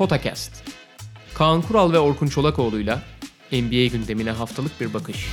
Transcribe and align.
Potakast. 0.00 0.64
Kaan 1.34 1.62
Kural 1.62 1.92
ve 1.92 1.98
Orkun 1.98 2.26
Çolakoğlu'yla 2.26 3.02
NBA 3.52 3.86
gündemine 3.86 4.30
haftalık 4.30 4.80
bir 4.80 4.94
bakış. 4.94 5.28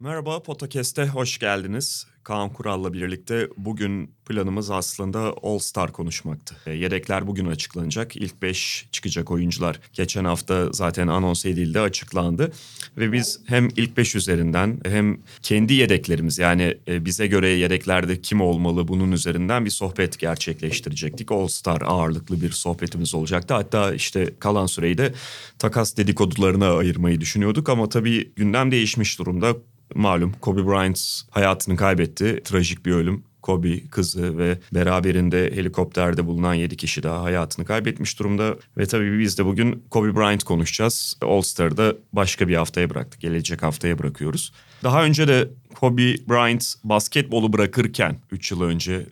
Merhaba 0.00 0.42
Potakest'e 0.42 1.06
hoş 1.06 1.38
geldiniz. 1.38 2.06
Kaan 2.26 2.52
Kural'la 2.52 2.92
birlikte 2.92 3.48
bugün 3.56 4.10
planımız 4.28 4.70
aslında 4.70 5.34
All 5.42 5.58
Star 5.58 5.92
konuşmaktı. 5.92 6.56
E, 6.66 6.72
yedekler 6.72 7.26
bugün 7.26 7.46
açıklanacak. 7.46 8.16
İlk 8.16 8.42
5 8.42 8.88
çıkacak 8.92 9.30
oyuncular 9.30 9.80
geçen 9.92 10.24
hafta 10.24 10.72
zaten 10.72 11.08
anons 11.08 11.46
edildi, 11.46 11.80
açıklandı. 11.80 12.52
Ve 12.96 13.12
biz 13.12 13.40
hem 13.46 13.68
ilk 13.76 13.96
5 13.96 14.14
üzerinden 14.14 14.80
hem 14.86 15.18
kendi 15.42 15.74
yedeklerimiz 15.74 16.38
yani 16.38 16.78
e, 16.88 17.04
bize 17.04 17.26
göre 17.26 17.48
yedeklerde 17.48 18.20
kim 18.20 18.40
olmalı 18.40 18.88
bunun 18.88 19.12
üzerinden 19.12 19.64
bir 19.64 19.70
sohbet 19.70 20.18
gerçekleştirecektik. 20.18 21.32
All 21.32 21.48
Star 21.48 21.82
ağırlıklı 21.82 22.40
bir 22.40 22.50
sohbetimiz 22.50 23.14
olacaktı. 23.14 23.54
Hatta 23.54 23.94
işte 23.94 24.34
kalan 24.38 24.66
süreyi 24.66 24.98
de 24.98 25.14
takas 25.58 25.96
dedikodularına 25.96 26.76
ayırmayı 26.76 27.20
düşünüyorduk 27.20 27.68
ama 27.68 27.88
tabii 27.88 28.32
gündem 28.36 28.70
değişmiş 28.70 29.18
durumda 29.18 29.56
malum 29.94 30.32
Kobe 30.40 30.66
Bryant 30.66 31.00
hayatını 31.30 31.76
kaybetti. 31.76 32.40
Trajik 32.44 32.86
bir 32.86 32.92
ölüm. 32.92 33.24
Kobe 33.42 33.86
kızı 33.86 34.38
ve 34.38 34.58
beraberinde 34.74 35.50
helikopterde 35.54 36.26
bulunan 36.26 36.54
7 36.54 36.76
kişi 36.76 37.02
daha 37.02 37.22
hayatını 37.22 37.64
kaybetmiş 37.64 38.18
durumda. 38.18 38.56
Ve 38.78 38.86
tabii 38.86 39.18
biz 39.18 39.38
de 39.38 39.44
bugün 39.44 39.84
Kobe 39.90 40.16
Bryant 40.16 40.44
konuşacağız. 40.44 41.16
All 41.22 41.40
Star'da 41.40 41.94
başka 42.12 42.48
bir 42.48 42.56
haftaya 42.56 42.90
bıraktık. 42.90 43.20
Gelecek 43.20 43.62
haftaya 43.62 43.98
bırakıyoruz. 43.98 44.52
Daha 44.84 45.04
önce 45.04 45.28
de 45.28 45.48
Kobe 45.74 46.02
Bryant 46.02 46.74
basketbolu 46.84 47.52
bırakırken 47.52 48.16
3 48.30 48.50
yıl 48.50 48.62
önce 48.62 49.06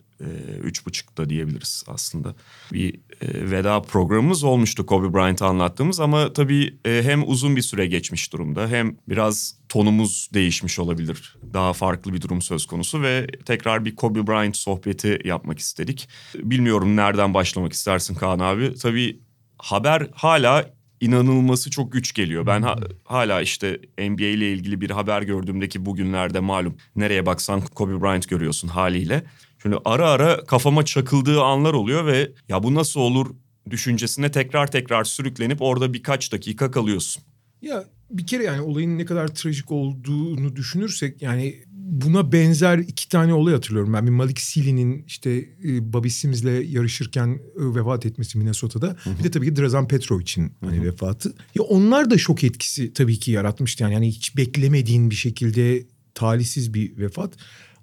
üç 0.63 0.85
buçukta 0.85 1.29
diyebiliriz 1.29 1.83
aslında. 1.87 2.35
Bir 2.73 2.93
e, 3.21 3.51
veda 3.51 3.81
programımız 3.81 4.43
olmuştu 4.43 4.85
Kobe 4.85 5.13
Bryant'ı 5.13 5.45
anlattığımız 5.45 5.99
ama 5.99 6.33
tabii 6.33 6.77
e, 6.85 7.01
hem 7.03 7.29
uzun 7.29 7.55
bir 7.55 7.61
süre 7.61 7.87
geçmiş 7.87 8.33
durumda 8.33 8.67
hem 8.67 8.95
biraz 9.09 9.55
tonumuz 9.69 10.29
değişmiş 10.33 10.79
olabilir. 10.79 11.37
Daha 11.53 11.73
farklı 11.73 12.13
bir 12.13 12.21
durum 12.21 12.41
söz 12.41 12.65
konusu 12.65 13.01
ve 13.01 13.27
tekrar 13.45 13.85
bir 13.85 13.95
Kobe 13.95 14.27
Bryant 14.27 14.57
sohbeti 14.57 15.19
yapmak 15.25 15.59
istedik. 15.59 16.09
Bilmiyorum 16.35 16.95
nereden 16.95 17.33
başlamak 17.33 17.73
istersin 17.73 18.15
Kaan 18.15 18.39
abi. 18.39 18.75
Tabii 18.75 19.19
haber 19.57 20.07
hala 20.13 20.75
inanılması 21.01 21.69
çok 21.69 21.91
güç 21.91 22.13
geliyor. 22.13 22.45
Ben 22.45 22.61
ha, 22.61 22.75
hala 23.03 23.41
işte 23.41 23.79
NBA 23.99 24.25
ile 24.25 24.51
ilgili 24.51 24.81
bir 24.81 24.89
haber 24.89 25.21
gördüğümdeki 25.21 25.85
bugünlerde 25.85 26.39
malum 26.39 26.77
nereye 26.95 27.25
baksan 27.25 27.61
Kobe 27.61 28.01
Bryant 28.01 28.29
görüyorsun 28.29 28.67
haliyle. 28.67 29.23
Şimdi 29.65 29.77
ara 29.85 30.09
ara 30.09 30.43
kafama 30.43 30.85
çakıldığı 30.85 31.41
anlar 31.41 31.73
oluyor 31.73 32.05
ve 32.05 32.31
ya 32.49 32.63
bu 32.63 32.75
nasıl 32.75 32.99
olur 32.99 33.35
düşüncesine 33.69 34.31
tekrar 34.31 34.71
tekrar 34.71 35.03
sürüklenip 35.03 35.61
orada 35.61 35.93
birkaç 35.93 36.31
dakika 36.31 36.71
kalıyorsun. 36.71 37.23
Ya 37.61 37.85
bir 38.11 38.27
kere 38.27 38.43
yani 38.43 38.61
olayın 38.61 38.97
ne 38.97 39.05
kadar 39.05 39.27
trajik 39.27 39.71
olduğunu 39.71 40.55
düşünürsek 40.55 41.21
yani 41.21 41.63
buna 41.71 42.31
benzer 42.31 42.77
iki 42.77 43.09
tane 43.09 43.33
olay 43.33 43.53
hatırlıyorum. 43.53 43.93
Ben 43.93 44.05
bir 44.05 44.11
Malik 44.11 44.41
Sealy'nin 44.41 45.03
işte 45.07 45.31
e, 45.63 45.93
Bobby 45.93 46.09
Sims'le 46.09 46.63
yarışırken 46.63 47.29
e, 47.29 47.75
vefat 47.75 48.05
etmesi 48.05 48.37
Minnesota'da. 48.37 48.87
Hı 49.03 49.09
hı. 49.09 49.19
Bir 49.19 49.23
de 49.23 49.31
tabii 49.31 49.45
ki 49.45 49.55
Drazan 49.55 49.87
Petrovic'in 49.87 50.53
hani 50.61 50.83
vefatı. 50.83 51.33
Ya 51.55 51.63
onlar 51.63 52.09
da 52.09 52.17
şok 52.17 52.43
etkisi 52.43 52.93
tabii 52.93 53.19
ki 53.19 53.31
yaratmıştı. 53.31 53.83
Yani, 53.83 53.93
yani 53.93 54.07
hiç 54.07 54.37
beklemediğin 54.37 55.09
bir 55.09 55.15
şekilde 55.15 55.85
talihsiz 56.15 56.73
bir 56.73 56.97
vefat. 56.97 57.33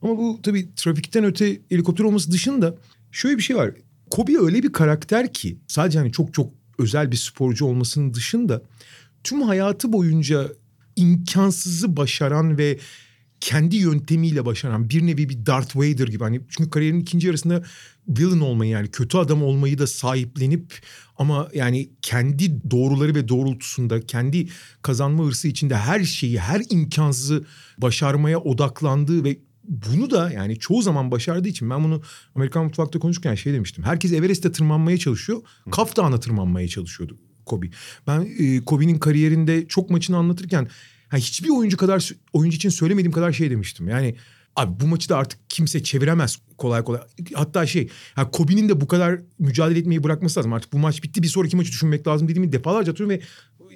Ama 0.03 0.19
bu 0.19 0.41
tabii 0.43 0.75
trafikten 0.77 1.25
öte 1.25 1.61
helikopter 1.69 2.05
olması 2.05 2.33
dışında 2.33 2.77
şöyle 3.13 3.37
bir 3.37 3.43
şey 3.43 3.57
var. 3.57 3.71
Kobe 4.11 4.39
öyle 4.39 4.63
bir 4.63 4.73
karakter 4.73 5.33
ki 5.33 5.59
sadece 5.69 5.99
hani 5.99 6.13
çok 6.13 6.35
çok 6.35 6.53
özel 6.79 7.11
bir 7.11 7.17
sporcu 7.17 7.65
olmasının 7.65 8.15
dışında 8.15 8.63
tüm 9.25 9.43
hayatı 9.43 9.93
boyunca 9.93 10.49
imkansızı 10.97 11.97
başaran 11.97 12.59
ve 12.59 12.79
kendi 13.41 13.77
yöntemiyle 13.77 14.47
başaran 14.47 14.91
bir 14.91 15.07
nevi 15.07 15.29
bir 15.29 15.47
Darth 15.47 15.77
Vader 15.77 16.09
gibi. 16.09 16.25
Hani 16.25 16.41
çünkü 16.49 16.71
kariyerinin 16.71 17.01
ikinci 17.01 17.27
yarısında 17.27 17.63
villain 18.09 18.41
olmayı 18.41 18.71
yani 18.71 18.91
kötü 18.91 19.19
adam 19.19 19.43
olmayı 19.43 19.79
da 19.79 19.87
sahiplenip 19.87 20.81
ama 21.19 21.49
yani 21.55 21.91
kendi 22.03 22.71
doğruları 22.71 23.15
ve 23.15 23.29
doğrultusunda 23.29 24.01
kendi 24.01 24.49
kazanma 24.83 25.25
hırsı 25.25 25.49
içinde 25.49 25.77
her 25.77 26.05
şeyi 26.05 26.41
her 26.41 26.63
imkansızı 26.71 27.45
başarmaya 27.79 28.39
odaklandığı 28.39 29.25
ve 29.25 29.39
bunu 29.65 30.11
da 30.11 30.31
yani 30.31 30.59
çoğu 30.59 30.83
zaman 30.83 31.11
başardığı 31.11 31.49
için 31.49 31.71
ben 31.71 31.85
bunu 31.85 32.03
Amerikan 32.35 32.65
mutfakta 32.65 32.99
konuşurken 32.99 33.35
şey 33.35 33.53
demiştim. 33.53 33.85
Herkes 33.85 34.13
Everest'e 34.13 34.53
tırmanmaya 34.53 34.99
çalışıyor. 34.99 35.43
Kaf 35.71 35.97
Dağı'na 35.97 36.21
tırmanmaya 36.21 36.69
çalışıyordu 36.69 37.19
Kobe. 37.47 37.67
Ben 38.07 38.29
e, 38.39 38.65
Kobe'nin 38.65 38.99
kariyerinde 38.99 39.67
çok 39.69 39.91
maçını 39.91 40.17
anlatırken 40.17 40.69
yani 41.13 41.23
hiçbir 41.23 41.49
oyuncu 41.49 41.77
kadar 41.77 42.11
oyuncu 42.33 42.57
için 42.57 42.69
söylemediğim 42.69 43.13
kadar 43.13 43.33
şey 43.33 43.51
demiştim. 43.51 43.89
Yani 43.89 44.17
abi 44.57 44.81
bu 44.81 44.87
maçı 44.87 45.09
da 45.09 45.17
artık 45.17 45.39
kimse 45.49 45.83
çeviremez 45.83 46.39
kolay 46.59 46.85
kolay. 46.85 47.01
Hatta 47.35 47.67
şey 47.67 47.89
yani 48.17 48.31
Kobe'nin 48.31 48.69
de 48.69 48.81
bu 48.81 48.87
kadar 48.89 49.21
mücadele 49.39 49.79
etmeyi 49.79 50.05
bırakması 50.05 50.41
lazım. 50.41 50.53
Artık 50.53 50.73
bu 50.73 50.79
maç 50.79 51.03
bitti 51.03 51.23
bir 51.23 51.29
sonraki 51.29 51.57
maçı 51.57 51.73
düşünmek 51.73 52.07
lazım 52.07 52.29
dediğimi 52.29 52.53
defalarca 52.53 52.93
atıyorum 52.93 53.17
ve 53.17 53.21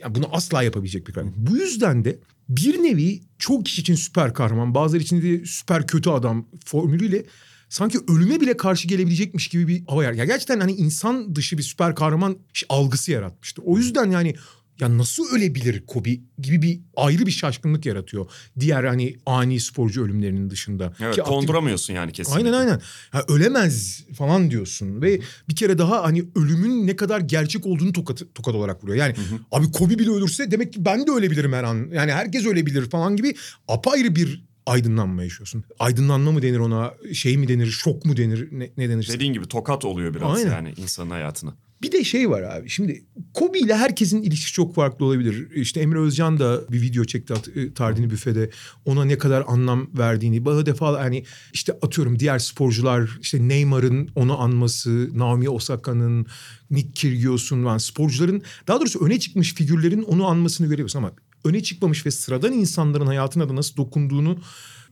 yani 0.02 0.14
bunu 0.14 0.28
asla 0.32 0.62
yapabilecek 0.62 1.08
bir 1.08 1.12
karakter. 1.12 1.34
Bu 1.36 1.56
yüzden 1.56 2.04
de 2.04 2.18
bir 2.48 2.82
nevi 2.82 3.20
çok 3.38 3.66
kişi 3.66 3.80
için 3.80 3.94
süper 3.94 4.34
kahraman, 4.34 4.74
bazıları 4.74 5.02
için 5.02 5.22
de 5.22 5.46
süper 5.46 5.86
kötü 5.86 6.10
adam 6.10 6.46
formülüyle 6.64 7.24
sanki 7.68 7.98
ölüme 8.08 8.40
bile 8.40 8.56
karşı 8.56 8.88
gelebilecekmiş 8.88 9.48
gibi 9.48 9.68
bir 9.68 9.84
hava 9.86 10.04
yer. 10.04 10.12
Ya 10.12 10.24
gerçekten 10.24 10.60
hani 10.60 10.72
insan 10.72 11.36
dışı 11.36 11.58
bir 11.58 11.62
süper 11.62 11.94
kahraman 11.94 12.36
algısı 12.68 13.12
yaratmıştı. 13.12 13.62
O 13.64 13.76
yüzden 13.76 14.10
yani 14.10 14.34
ya 14.80 14.98
nasıl 14.98 15.36
ölebilir 15.36 15.86
Kobe 15.86 16.10
gibi 16.38 16.62
bir 16.62 16.80
ayrı 16.96 17.26
bir 17.26 17.30
şaşkınlık 17.30 17.86
yaratıyor. 17.86 18.26
Diğer 18.60 18.84
hani 18.84 19.16
ani 19.26 19.60
sporcu 19.60 20.04
ölümlerinin 20.04 20.50
dışında. 20.50 20.92
Evet 21.00 21.14
Ki 21.14 21.20
konduramıyorsun 21.20 21.94
yani 21.94 22.12
kesinlikle. 22.12 22.46
Aynen 22.46 22.58
aynen. 22.58 22.80
Ya 23.14 23.24
ölemez 23.28 24.04
falan 24.18 24.50
diyorsun 24.50 25.02
ve 25.02 25.20
bir 25.48 25.56
kere 25.56 25.78
daha 25.78 26.02
hani 26.02 26.24
ölümün 26.34 26.86
ne 26.86 26.96
kadar 26.96 27.20
gerçek 27.20 27.66
olduğunu 27.66 27.92
tokat, 27.92 28.22
tokat 28.34 28.54
olarak 28.54 28.84
vuruyor. 28.84 28.98
Yani 28.98 29.14
hı 29.16 29.20
hı. 29.20 29.38
abi 29.52 29.72
Kobe 29.72 29.98
bile 29.98 30.10
ölürse 30.10 30.50
demek 30.50 30.72
ki 30.72 30.84
ben 30.84 31.06
de 31.06 31.10
ölebilirim 31.10 31.52
her 31.52 31.64
an. 31.64 31.88
Yani 31.92 32.12
herkes 32.12 32.46
ölebilir 32.46 32.90
falan 32.90 33.16
gibi 33.16 33.34
apayrı 33.68 34.16
bir 34.16 34.46
aydınlanma 34.66 35.22
yaşıyorsun. 35.22 35.64
Aydınlanma 35.78 36.32
mı 36.32 36.42
denir 36.42 36.58
ona, 36.58 36.94
şey 37.14 37.36
mi 37.36 37.48
denir, 37.48 37.66
şok 37.66 38.04
mu 38.04 38.16
denir, 38.16 38.48
ne, 38.52 38.70
ne 38.76 38.88
denir? 38.88 39.08
Dediğin 39.12 39.32
gibi 39.32 39.48
tokat 39.48 39.84
oluyor 39.84 40.14
biraz 40.14 40.38
Aynen. 40.38 40.50
yani 40.50 40.74
insanın 40.76 41.10
hayatına. 41.10 41.54
Bir 41.82 41.92
de 41.92 42.04
şey 42.04 42.30
var 42.30 42.42
abi 42.42 42.68
şimdi 42.68 43.04
Kobe 43.34 43.58
ile 43.58 43.76
herkesin 43.76 44.22
ilişkisi 44.22 44.52
çok 44.52 44.74
farklı 44.74 45.06
olabilir. 45.06 45.50
İşte 45.54 45.80
Emre 45.80 45.98
Özcan 45.98 46.38
da 46.38 46.68
bir 46.72 46.82
video 46.82 47.04
çekti 47.04 47.34
e, 47.54 47.74
Tardini 47.74 48.10
büfede. 48.10 48.50
Ona 48.84 49.04
ne 49.04 49.18
kadar 49.18 49.44
anlam 49.46 49.90
verdiğini. 49.98 50.44
Bana 50.44 50.66
defa 50.66 51.00
hani 51.00 51.24
işte 51.52 51.72
atıyorum 51.82 52.18
diğer 52.18 52.38
sporcular 52.38 53.18
işte 53.20 53.48
Neymar'ın 53.48 54.08
onu 54.14 54.40
anması, 54.40 55.18
Naomi 55.18 55.50
Osaka'nın, 55.50 56.26
Nick 56.70 56.92
Kyrgios'un 56.92 57.66
yani 57.66 57.80
sporcuların 57.80 58.42
daha 58.66 58.80
doğrusu 58.80 59.04
öne 59.04 59.18
çıkmış 59.18 59.54
figürlerin 59.54 60.02
onu 60.02 60.26
anmasını 60.26 60.66
görebiliyorsun 60.66 60.98
ama 60.98 61.12
öne 61.44 61.62
çıkmamış 61.62 62.06
ve 62.06 62.10
sıradan 62.10 62.52
insanların 62.52 63.06
hayatına 63.06 63.48
da 63.48 63.56
nasıl 63.56 63.76
dokunduğunu 63.76 64.38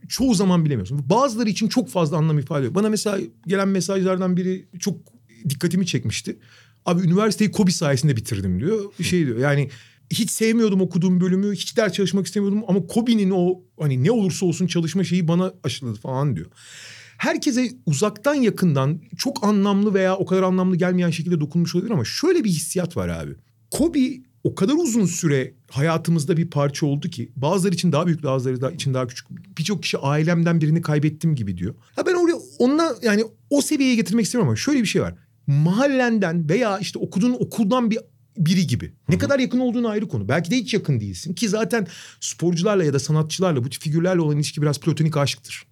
çoğu 0.08 0.34
zaman 0.34 0.64
bilemiyorsun. 0.64 1.10
Bazıları 1.10 1.48
için 1.48 1.68
çok 1.68 1.88
fazla 1.90 2.16
anlam 2.16 2.38
ifade 2.38 2.60
ediyor. 2.60 2.74
Bana 2.74 2.88
mesela 2.88 3.18
gelen 3.46 3.68
mesajlardan 3.68 4.36
biri 4.36 4.68
çok 4.78 4.96
dikkatimi 5.48 5.86
çekmişti. 5.86 6.38
Abi 6.86 7.02
üniversiteyi 7.02 7.50
Kobi 7.50 7.72
sayesinde 7.72 8.16
bitirdim 8.16 8.60
diyor. 8.60 8.92
Şey 9.02 9.26
diyor 9.26 9.38
yani 9.38 9.70
hiç 10.12 10.30
sevmiyordum 10.30 10.80
okuduğum 10.80 11.20
bölümü. 11.20 11.54
Hiç 11.54 11.76
ders 11.76 11.92
çalışmak 11.92 12.26
istemiyordum 12.26 12.62
ama 12.68 12.86
Kobi'nin 12.86 13.30
o 13.30 13.62
hani 13.80 14.04
ne 14.04 14.10
olursa 14.10 14.46
olsun 14.46 14.66
çalışma 14.66 15.04
şeyi 15.04 15.28
bana 15.28 15.52
aşıladı 15.64 15.98
falan 15.98 16.36
diyor. 16.36 16.46
Herkese 17.18 17.70
uzaktan 17.86 18.34
yakından 18.34 19.00
çok 19.16 19.44
anlamlı 19.44 19.94
veya 19.94 20.16
o 20.16 20.26
kadar 20.26 20.42
anlamlı 20.42 20.76
gelmeyen 20.76 21.10
şekilde 21.10 21.40
dokunmuş 21.40 21.74
olabilir 21.74 21.92
ama 21.92 22.04
şöyle 22.04 22.44
bir 22.44 22.50
hissiyat 22.50 22.96
var 22.96 23.08
abi. 23.08 23.32
Kobe 23.70 23.98
o 24.44 24.54
kadar 24.54 24.74
uzun 24.74 25.06
süre 25.06 25.54
hayatımızda 25.70 26.36
bir 26.36 26.50
parça 26.50 26.86
oldu 26.86 27.08
ki 27.08 27.32
bazıları 27.36 27.74
için 27.74 27.92
daha 27.92 28.06
büyük 28.06 28.22
bazıları 28.22 28.74
için 28.74 28.94
daha 28.94 29.06
küçük. 29.06 29.26
Birçok 29.58 29.82
kişi 29.82 29.98
ailemden 29.98 30.60
birini 30.60 30.82
kaybettim 30.82 31.34
gibi 31.34 31.56
diyor. 31.56 31.74
Ha 31.96 32.06
ben 32.06 32.14
oraya 32.14 32.36
onunla 32.58 32.96
yani 33.02 33.24
o 33.50 33.62
seviyeye 33.62 33.94
getirmek 33.94 34.24
istemiyorum 34.24 34.48
ama 34.48 34.56
şöyle 34.56 34.80
bir 34.80 34.86
şey 34.86 35.02
var 35.02 35.14
mahallenden 35.46 36.48
veya 36.48 36.78
işte 36.78 36.98
okuduğun 36.98 37.32
okuldan 37.32 37.90
bir 37.90 37.98
biri 38.36 38.66
gibi. 38.66 38.92
Ne 39.08 39.14
Hı-hı. 39.14 39.18
kadar 39.18 39.38
yakın 39.38 39.58
olduğunu 39.58 39.88
ayrı 39.88 40.08
konu. 40.08 40.28
Belki 40.28 40.50
de 40.50 40.56
hiç 40.56 40.74
yakın 40.74 41.00
değilsin 41.00 41.34
ki 41.34 41.48
zaten 41.48 41.86
sporcularla 42.20 42.84
ya 42.84 42.92
da 42.92 42.98
sanatçılarla 42.98 43.64
bu 43.64 43.70
tip 43.70 43.82
figürlerle 43.82 44.20
olan 44.20 44.36
ilişki 44.36 44.62
biraz 44.62 44.80
platonik 44.80 45.16
aşktır. 45.16 45.66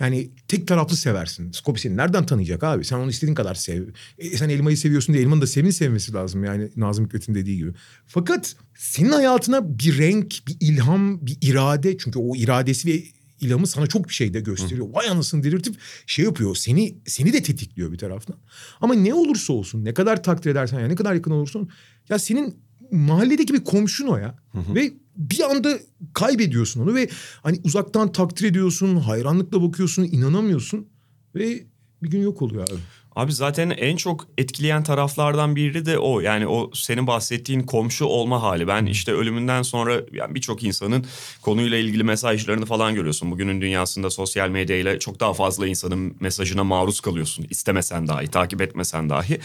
yani 0.00 0.30
tek 0.48 0.68
taraflı 0.68 0.96
seversin. 0.96 1.52
Kobe 1.64 1.78
seni 1.78 1.96
nereden 1.96 2.26
tanıyacak 2.26 2.64
abi? 2.64 2.84
Sen 2.84 2.96
onu 2.96 3.10
istediğin 3.10 3.34
kadar 3.34 3.54
sev. 3.54 3.88
E, 4.18 4.36
sen 4.36 4.48
elmayı 4.48 4.76
seviyorsun 4.76 5.12
diye 5.12 5.24
elmanın 5.24 5.40
da 5.40 5.46
sevin 5.46 5.70
sevmesi 5.70 6.12
lazım 6.12 6.44
yani 6.44 6.70
Nazım 6.76 7.04
Hikmet'in 7.04 7.34
dediği 7.34 7.56
gibi. 7.56 7.72
Fakat 8.06 8.56
senin 8.78 9.12
hayatına 9.12 9.78
bir 9.78 9.98
renk, 9.98 10.34
bir 10.48 10.56
ilham, 10.60 11.26
bir 11.26 11.38
irade 11.42 11.98
çünkü 11.98 12.18
o 12.18 12.36
iradesi 12.36 12.88
ve 12.88 13.02
ilhamı 13.40 13.66
sana 13.66 13.86
çok 13.86 14.08
bir 14.08 14.14
şey 14.14 14.34
de 14.34 14.40
gösteriyor. 14.40 14.88
Hı. 14.88 14.92
Vay 14.92 15.08
anasını 15.08 15.42
delirtip 15.42 15.76
şey 16.06 16.24
yapıyor. 16.24 16.56
Seni 16.56 16.98
seni 17.06 17.32
de 17.32 17.42
tetikliyor 17.42 17.92
bir 17.92 17.98
taraftan. 17.98 18.36
Ama 18.80 18.94
ne 18.94 19.14
olursa 19.14 19.52
olsun 19.52 19.84
ne 19.84 19.94
kadar 19.94 20.22
takdir 20.22 20.50
edersen 20.50 20.80
ya 20.80 20.86
ne 20.86 20.94
kadar 20.94 21.14
yakın 21.14 21.30
olursun 21.30 21.68
ya 22.08 22.18
senin 22.18 22.56
mahalledeki 22.92 23.54
bir 23.54 23.64
komşun 23.64 24.06
o 24.06 24.16
ya. 24.16 24.38
Hı 24.52 24.58
hı. 24.58 24.74
Ve 24.74 24.92
bir 25.16 25.50
anda 25.50 25.78
kaybediyorsun 26.12 26.80
onu 26.80 26.94
ve 26.94 27.08
hani 27.42 27.60
uzaktan 27.64 28.12
takdir 28.12 28.44
ediyorsun, 28.44 28.96
hayranlıkla 28.96 29.62
bakıyorsun, 29.62 30.02
inanamıyorsun 30.02 30.88
ve 31.34 31.66
bir 32.02 32.10
gün 32.10 32.22
yok 32.22 32.42
oluyor 32.42 32.62
abi. 32.62 32.80
Abi 33.16 33.32
zaten 33.32 33.70
en 33.70 33.96
çok 33.96 34.26
etkileyen 34.38 34.82
taraflardan 34.82 35.56
biri 35.56 35.86
de 35.86 35.98
o. 35.98 36.20
Yani 36.20 36.46
o 36.48 36.70
senin 36.74 37.06
bahsettiğin 37.06 37.60
komşu 37.60 38.04
olma 38.04 38.42
hali. 38.42 38.68
Ben 38.68 38.86
işte 38.86 39.12
ölümünden 39.12 39.62
sonra 39.62 40.00
yani 40.12 40.34
birçok 40.34 40.62
insanın 40.62 41.06
konuyla 41.42 41.78
ilgili 41.78 42.04
mesajlarını 42.04 42.66
falan 42.66 42.94
görüyorsun. 42.94 43.30
Bugünün 43.30 43.60
dünyasında 43.60 44.10
sosyal 44.10 44.48
medyayla 44.48 44.98
çok 44.98 45.20
daha 45.20 45.34
fazla 45.34 45.66
insanın 45.66 46.16
mesajına 46.20 46.64
maruz 46.64 47.00
kalıyorsun. 47.00 47.46
İstemesen 47.50 48.08
dahi, 48.08 48.28
takip 48.28 48.60
etmesen 48.60 49.10
dahi. 49.10 49.40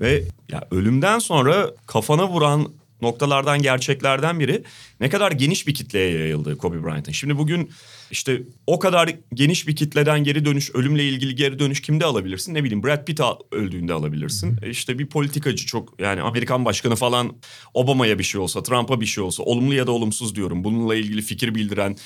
Ve 0.00 0.22
ya 0.52 0.68
ölümden 0.70 1.18
sonra 1.18 1.70
kafana 1.86 2.28
vuran 2.28 2.68
noktalardan, 3.02 3.62
gerçeklerden 3.62 4.40
biri 4.40 4.64
ne 5.00 5.08
kadar 5.08 5.32
geniş 5.32 5.66
bir 5.66 5.74
kitleye 5.74 6.18
yayıldı 6.18 6.58
Kobe 6.58 6.84
Bryant'ın. 6.84 7.12
Şimdi 7.12 7.38
bugün 7.38 7.70
işte 8.10 8.42
o 8.66 8.78
kadar 8.78 9.10
geniş 9.34 9.68
bir 9.68 9.76
kitleden 9.76 10.24
geri 10.24 10.44
dönüş, 10.44 10.70
ölümle 10.74 11.08
ilgili 11.08 11.34
geri 11.34 11.58
dönüş 11.58 11.82
kimde 11.82 12.04
alabilirsin? 12.04 12.54
Ne 12.54 12.64
bileyim 12.64 12.82
Brad 12.82 13.04
Pitt 13.04 13.20
öldüğünde 13.52 13.92
alabilirsin. 13.92 14.56
Hı 14.62 14.66
İşte 14.68 14.98
bir 14.98 15.06
politikacı 15.06 15.66
çok 15.66 16.00
yani 16.00 16.22
Amerikan 16.22 16.64
başkanı 16.64 16.96
falan 16.96 17.36
Obama'ya 17.74 18.18
bir 18.18 18.24
şey 18.24 18.40
olsa, 18.40 18.62
Trump'a 18.62 19.00
bir 19.00 19.06
şey 19.06 19.24
olsa 19.24 19.42
olumlu 19.42 19.74
ya 19.74 19.86
da 19.86 19.92
olumsuz 19.92 20.36
diyorum. 20.36 20.64
Bununla 20.64 20.94
ilgili 20.94 21.22
fikir 21.22 21.54
bildiren, 21.54 21.96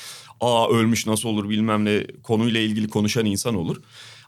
aa 0.40 0.68
ölmüş 0.70 1.06
nasıl 1.06 1.28
olur 1.28 1.48
bilmem 1.48 1.84
ne 1.84 2.06
konuyla 2.22 2.60
ilgili 2.60 2.88
konuşan 2.88 3.26
insan 3.26 3.54
olur. 3.54 3.76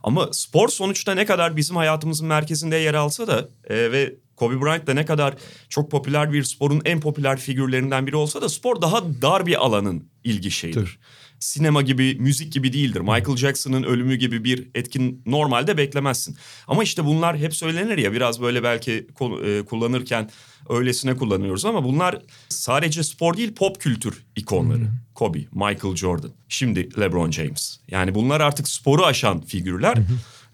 Ama 0.02 0.28
spor 0.32 0.68
sonuçta 0.68 1.14
ne 1.14 1.24
kadar 1.26 1.56
bizim 1.56 1.76
hayatımızın 1.76 2.26
merkezinde 2.26 2.76
yer 2.76 2.94
alsa 2.94 3.26
da 3.26 3.48
e, 3.68 3.92
ve 3.92 4.14
Kobe 4.36 4.60
Bryant 4.60 4.86
da 4.86 4.94
ne 4.94 5.04
kadar 5.04 5.34
çok 5.68 5.90
popüler 5.90 6.32
bir 6.32 6.44
sporun 6.44 6.82
en 6.84 7.00
popüler 7.00 7.40
figürlerinden 7.40 8.06
biri 8.06 8.16
olsa 8.16 8.42
da 8.42 8.48
spor 8.48 8.82
daha 8.82 9.02
dar 9.22 9.46
bir 9.46 9.64
alanın 9.64 10.08
ilgi 10.24 10.50
şeyidir. 10.50 10.98
Sinema 11.38 11.82
gibi, 11.82 12.16
müzik 12.20 12.52
gibi 12.52 12.72
değildir. 12.72 13.00
Michael 13.00 13.36
Jackson'ın 13.36 13.82
ölümü 13.82 14.16
gibi 14.16 14.44
bir 14.44 14.68
etkin 14.74 15.22
normalde 15.26 15.76
beklemezsin. 15.76 16.36
Ama 16.66 16.82
işte 16.82 17.04
bunlar 17.04 17.38
hep 17.38 17.54
söylenir 17.54 17.98
ya 17.98 18.12
biraz 18.12 18.40
böyle 18.40 18.62
belki 18.62 19.06
e, 19.44 19.64
kullanırken 19.64 20.30
öylesine 20.70 21.16
kullanıyoruz 21.16 21.64
ama 21.64 21.84
bunlar 21.84 22.22
sadece 22.48 23.02
spor 23.02 23.36
değil 23.36 23.54
pop 23.54 23.80
kültür 23.80 24.24
ikonları. 24.36 24.78
Hmm. 24.78 24.90
Kobe, 25.14 25.38
Michael 25.38 25.96
Jordan, 25.96 26.30
şimdi 26.48 27.00
LeBron 27.00 27.30
James. 27.30 27.78
Yani 27.88 28.14
bunlar 28.14 28.40
artık 28.40 28.68
sporu 28.68 29.04
aşan 29.04 29.40
figürler. 29.40 29.96
Hmm. 29.96 30.04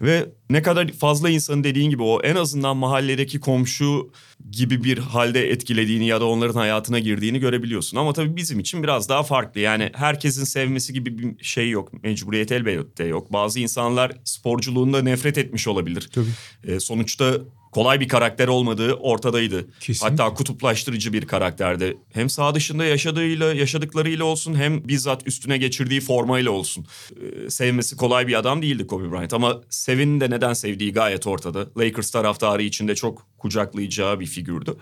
Ve 0.01 0.27
ne 0.51 0.63
kadar 0.63 0.89
fazla 0.89 1.31
insanın 1.31 1.65
dediğin 1.65 1.91
gibi 1.91 2.03
o 2.03 2.23
en 2.23 2.37
azından 2.37 2.77
mahalledeki 2.77 3.41
komşu 3.41 4.11
gibi 4.51 4.85
bir 4.85 4.99
halde 4.99 5.51
etkilediğini 5.51 6.07
ya 6.07 6.21
da 6.21 6.25
onların 6.25 6.61
hayatına 6.61 6.99
girdiğini 6.99 7.39
görebiliyorsun. 7.39 7.97
Ama 7.97 8.13
tabii 8.13 8.37
bizim 8.37 8.61
için 8.61 8.83
biraz 8.83 9.09
daha 9.09 9.23
farklı. 9.23 9.61
Yani 9.61 9.91
herkesin 9.95 10.45
sevmesi 10.45 10.93
gibi 10.93 11.19
bir 11.19 11.45
şey 11.45 11.71
yok. 11.71 12.03
Mecburiyet 12.03 12.53
elbette 12.53 13.05
yok. 13.05 13.33
Bazı 13.33 13.61
insanlar 13.61 14.13
sporculuğunda 14.25 15.03
nefret 15.03 15.39
etmiş 15.39 15.69
olabilir. 15.69 16.09
Tabii. 16.13 16.31
Ee, 16.65 16.81
sonuçta 16.81 17.35
kolay 17.77 18.01
bir 18.01 18.09
karakter 18.09 18.49
olmadığı 18.49 18.95
ortadaydı. 18.95 19.67
Kesinlikle. 19.81 20.23
Hatta 20.23 20.35
kutuplaştırıcı 20.35 21.13
bir 21.13 21.27
karakterdi. 21.27 21.99
Hem 22.13 22.31
sağ 22.31 22.55
dışında 22.55 22.85
yaşadığıyla, 22.85 23.55
yaşadıklarıyla 23.55 24.25
olsun 24.25 24.55
hem 24.55 24.89
bizzat 24.89 25.27
üstüne 25.27 25.59
geçirdiği 25.59 26.01
formayla 26.01 26.51
olsun. 26.51 26.87
Ee, 27.11 27.51
sevmesi 27.51 27.97
kolay 27.97 28.27
bir 28.27 28.39
adam 28.39 28.63
değildi 28.63 28.87
Kobe 28.87 29.13
Bryant 29.13 29.35
ama 29.35 29.61
Sevin'in 29.71 30.21
de 30.21 30.31
neden 30.31 30.53
sevdiği 30.53 30.93
gayet 30.93 31.27
ortada. 31.27 31.67
Lakers 31.79 32.11
taraftarı 32.11 32.63
içinde 32.63 32.95
çok 32.95 33.27
kucaklayacağı 33.39 34.21
bir 34.21 34.27
figürdü. 34.27 34.77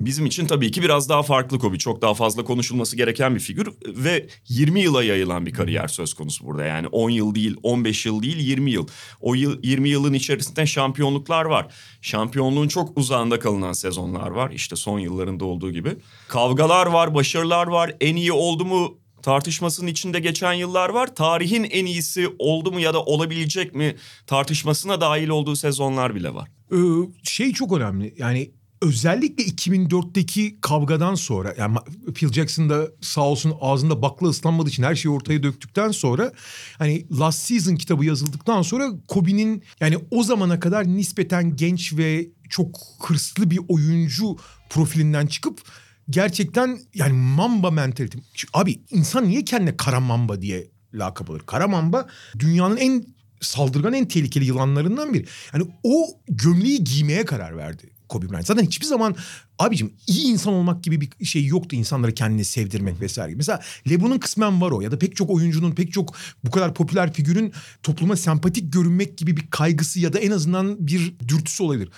Bizim 0.00 0.26
için 0.26 0.46
tabii 0.46 0.70
ki 0.70 0.82
biraz 0.82 1.08
daha 1.08 1.22
farklı 1.22 1.58
Kobe. 1.58 1.78
Çok 1.78 2.02
daha 2.02 2.14
fazla 2.14 2.44
konuşulması 2.44 2.96
gereken 2.96 3.34
bir 3.34 3.40
figür 3.40 3.68
ve 3.86 4.26
20 4.48 4.80
yıla 4.80 5.04
yayılan 5.04 5.46
bir 5.46 5.52
kariyer 5.52 5.88
söz 5.88 6.14
konusu 6.14 6.46
burada. 6.46 6.64
Yani 6.64 6.86
10 6.86 7.10
yıl 7.10 7.34
değil, 7.34 7.56
15 7.62 8.06
yıl 8.06 8.22
değil, 8.22 8.36
20 8.36 8.70
yıl. 8.70 8.86
O 9.20 9.34
yıl 9.34 9.62
20 9.62 9.88
yılın 9.88 10.12
içerisinde 10.12 10.66
şampiyonluklar 10.66 11.44
var. 11.44 11.74
Şampiyonluğun 12.00 12.68
çok 12.68 12.98
uzağında 12.98 13.38
kalınan 13.38 13.72
sezonlar 13.72 14.30
var. 14.30 14.50
İşte 14.50 14.76
son 14.76 14.98
yıllarında 14.98 15.44
olduğu 15.44 15.72
gibi. 15.72 15.96
Kavgalar 16.28 16.86
var, 16.86 17.14
başarılar 17.14 17.66
var. 17.66 17.96
En 18.00 18.16
iyi 18.16 18.32
oldu 18.32 18.64
mu 18.64 18.98
tartışmasının 19.22 19.86
içinde 19.86 20.20
geçen 20.20 20.52
yıllar 20.52 20.88
var. 20.88 21.14
Tarihin 21.14 21.64
en 21.64 21.86
iyisi 21.86 22.28
oldu 22.38 22.72
mu 22.72 22.80
ya 22.80 22.94
da 22.94 23.04
olabilecek 23.04 23.74
mi 23.74 23.96
tartışmasına 24.26 25.00
dahil 25.00 25.28
olduğu 25.28 25.56
sezonlar 25.56 26.14
bile 26.14 26.34
var. 26.34 26.48
Ee, 26.72 26.76
şey 27.22 27.52
çok 27.52 27.72
önemli. 27.72 28.14
Yani 28.18 28.50
özellikle 28.82 29.44
2004'teki 29.44 30.60
kavgadan 30.60 31.14
sonra 31.14 31.54
yani 31.58 31.76
Phil 32.14 32.32
Jackson 32.32 32.70
da 32.70 32.88
sağ 33.00 33.20
olsun 33.20 33.54
ağzında 33.60 34.02
bakla 34.02 34.28
ıslanmadığı 34.28 34.68
için 34.68 34.82
her 34.82 34.94
şeyi 34.94 35.12
ortaya 35.12 35.42
döktükten 35.42 35.90
sonra 35.90 36.32
hani 36.78 37.06
Last 37.18 37.42
Season 37.42 37.76
kitabı 37.76 38.04
yazıldıktan 38.04 38.62
sonra 38.62 38.90
Kobe'nin 39.08 39.62
yani 39.80 39.98
o 40.10 40.22
zamana 40.22 40.60
kadar 40.60 40.86
nispeten 40.86 41.56
genç 41.56 41.92
ve 41.96 42.28
çok 42.48 42.78
hırslı 43.02 43.50
bir 43.50 43.60
oyuncu 43.68 44.36
profilinden 44.70 45.26
çıkıp 45.26 45.60
gerçekten 46.10 46.80
yani 46.94 47.12
mamba 47.12 47.70
mentality. 47.70 48.18
Abi 48.52 48.80
insan 48.90 49.28
niye 49.28 49.44
kendine 49.44 49.76
kara 49.76 50.00
mamba 50.00 50.42
diye 50.42 50.68
lakap 50.94 51.30
alır? 51.30 51.42
Kara 51.46 51.68
mamba 51.68 52.08
dünyanın 52.38 52.76
en 52.76 53.06
saldırgan 53.40 53.92
en 53.92 54.08
tehlikeli 54.08 54.44
yılanlarından 54.44 55.14
biri. 55.14 55.26
Yani 55.54 55.64
o 55.82 56.06
gömleği 56.28 56.84
giymeye 56.84 57.24
karar 57.24 57.56
verdi 57.56 57.90
Kobe 58.10 58.30
Bryant. 58.30 58.46
Zaten 58.46 58.64
hiçbir 58.64 58.86
zaman 58.86 59.16
abicim 59.58 59.92
iyi 60.06 60.26
insan 60.26 60.52
olmak 60.52 60.84
gibi 60.84 61.00
bir 61.00 61.24
şey 61.24 61.46
yoktu 61.46 61.76
insanları 61.76 62.14
kendini 62.14 62.44
sevdirmek 62.44 63.00
vesaire. 63.00 63.34
Mesela 63.34 63.60
LeBron'un 63.90 64.18
kısmen 64.18 64.60
var 64.60 64.70
o 64.70 64.80
ya 64.80 64.90
da 64.90 64.98
pek 64.98 65.16
çok 65.16 65.30
oyuncunun 65.30 65.72
pek 65.72 65.92
çok 65.92 66.14
bu 66.44 66.50
kadar 66.50 66.74
popüler 66.74 67.12
figürün 67.12 67.52
topluma 67.82 68.16
sempatik 68.16 68.72
görünmek 68.72 69.18
gibi 69.18 69.36
bir 69.36 69.46
kaygısı 69.50 70.00
ya 70.00 70.12
da 70.12 70.18
en 70.18 70.30
azından 70.30 70.86
bir 70.86 71.14
dürtüsü 71.28 71.62
olabilir. 71.62 71.88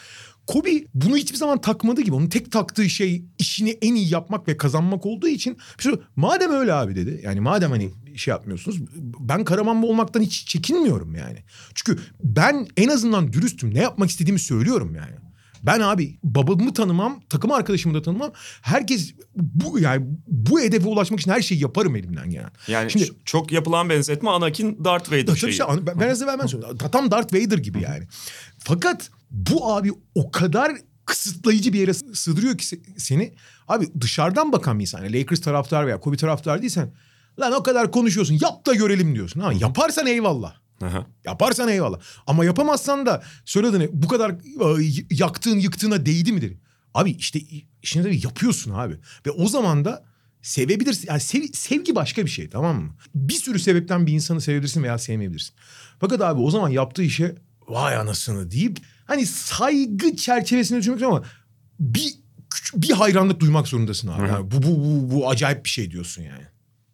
Kobe 0.47 0.71
bunu 0.95 1.17
hiçbir 1.17 1.37
zaman 1.37 1.61
takmadı 1.61 2.01
gibi. 2.01 2.15
Onun 2.15 2.29
tek 2.29 2.53
taktığı 2.53 2.91
şey 2.91 3.25
işini 3.39 3.71
en 3.71 3.95
iyi 3.95 4.13
yapmak 4.13 4.49
ve 4.49 4.57
kazanmak 4.57 5.07
olduğu 5.07 5.29
için 5.29 5.57
şey, 5.79 5.93
madem 6.17 6.51
öyle 6.51 6.73
abi 6.73 6.97
dedi. 6.97 7.21
Yani 7.25 7.41
madem 7.41 7.71
hani 7.71 7.91
şey 8.17 8.33
yapmıyorsunuz. 8.33 8.81
Ben 9.21 9.45
Karamanba 9.45 9.87
olmaktan 9.87 10.21
hiç 10.21 10.47
çekinmiyorum 10.47 11.15
yani. 11.15 11.39
Çünkü 11.75 12.03
ben 12.25 12.69
en 12.77 12.89
azından 12.89 13.33
dürüstüm. 13.33 13.75
Ne 13.75 13.81
yapmak 13.81 14.11
istediğimi 14.11 14.39
söylüyorum 14.39 14.95
yani. 14.95 15.22
Ben 15.63 15.81
abi 15.81 16.19
babamı 16.25 16.75
tanımam, 16.75 17.21
takım 17.29 17.53
arkadaşımı 17.53 17.95
da 17.95 18.03
tanımam. 18.03 18.33
Herkes 18.63 19.15
bu 19.37 19.79
yani 19.79 20.07
bu 20.27 20.61
hedefe 20.61 20.89
ulaşmak 20.89 21.21
için 21.21 21.31
her 21.31 21.43
şeyi 21.43 21.63
yaparım 21.63 21.97
elimden 21.97 22.31
yani. 22.31 22.51
Yani 22.69 22.91
Şimdi, 22.91 23.11
çok 23.25 23.53
yapılan 23.53 23.89
benzetme 23.89 24.31
Anakin 24.31 24.85
Darth 24.85 25.13
Vader 25.13 25.37
şeyi. 25.37 25.51
Işte, 25.51 25.65
ben, 25.81 26.01
ben 26.01 26.13
size 26.13 26.27
vermem 26.27 26.49
söylüyorum. 26.49 26.79
Tam 26.93 27.11
Darth 27.11 27.35
Vader 27.35 27.59
gibi 27.59 27.83
yani. 27.83 28.07
Fakat 28.59 29.11
bu 29.31 29.73
abi 29.75 29.93
o 30.15 30.31
kadar 30.31 30.73
kısıtlayıcı 31.05 31.73
bir 31.73 31.79
yere 31.79 31.95
sığdırıyor 31.95 32.59
ki 32.59 32.67
seni. 32.97 33.35
Abi 33.69 33.89
dışarıdan 34.01 34.53
bakan 34.53 34.79
bir 34.79 34.85
insan. 34.85 35.05
Yani 35.05 35.21
Lakers 35.21 35.41
taraftar 35.41 35.87
veya 35.87 36.01
Kobe 36.01 36.17
taraftar 36.17 36.63
değilsen 36.63 36.93
lan 37.41 37.53
o 37.53 37.63
kadar 37.63 37.91
konuşuyorsun 37.93 38.39
yap 38.43 38.67
da 38.67 38.75
görelim 38.75 39.15
diyorsun. 39.15 39.41
Ama 39.41 39.53
yaparsan 39.53 40.07
eyvallah. 40.07 40.62
Aha. 40.83 41.07
Yaparsan 41.25 41.69
eyvallah. 41.69 41.99
Ama 42.27 42.45
yapamazsan 42.45 43.07
da 43.07 43.23
söylediğini 43.45 43.89
bu 43.93 44.09
kadar 44.09 44.31
e, 44.31 44.93
yaktığın 45.11 45.59
yıktığına 45.59 46.07
değdi 46.07 46.33
midir? 46.33 46.57
Abi 46.95 47.11
işte 47.11 47.41
işini 47.83 48.05
de 48.05 48.11
yapıyorsun 48.11 48.75
abi. 48.75 48.95
Ve 49.27 49.31
o 49.31 49.49
zaman 49.49 49.85
da 49.85 50.05
sevebilirsin. 50.43 51.09
Yani 51.09 51.21
sev, 51.21 51.43
sevgi 51.53 51.95
başka 51.95 52.25
bir 52.25 52.31
şey 52.31 52.49
tamam 52.49 52.83
mı? 52.83 52.95
Bir 53.15 53.35
sürü 53.35 53.59
sebepten 53.59 54.07
bir 54.07 54.13
insanı 54.13 54.41
sevebilirsin 54.41 54.83
veya 54.83 54.99
sevmeyebilirsin. 54.99 55.55
Fakat 56.01 56.21
abi 56.21 56.41
o 56.41 56.51
zaman 56.51 56.69
yaptığı 56.69 57.03
işe 57.03 57.35
vay 57.69 57.97
anasını 57.97 58.51
deyip 58.51 58.79
hani 59.05 59.27
saygı 59.27 60.17
çerçevesinde 60.17 60.79
düşünmek 60.79 61.03
ama 61.03 61.23
bir 61.81 62.15
bir 62.75 62.91
hayranlık 62.91 63.41
duymak 63.41 63.69
zorundasın 63.69 64.09
abi. 64.09 64.29
Yani 64.29 64.51
bu, 64.51 64.63
bu, 64.63 64.85
bu, 64.85 65.11
bu 65.11 65.29
acayip 65.31 65.65
bir 65.65 65.71
şey 65.71 65.91
diyorsun 65.91 66.23
yani. 66.23 66.45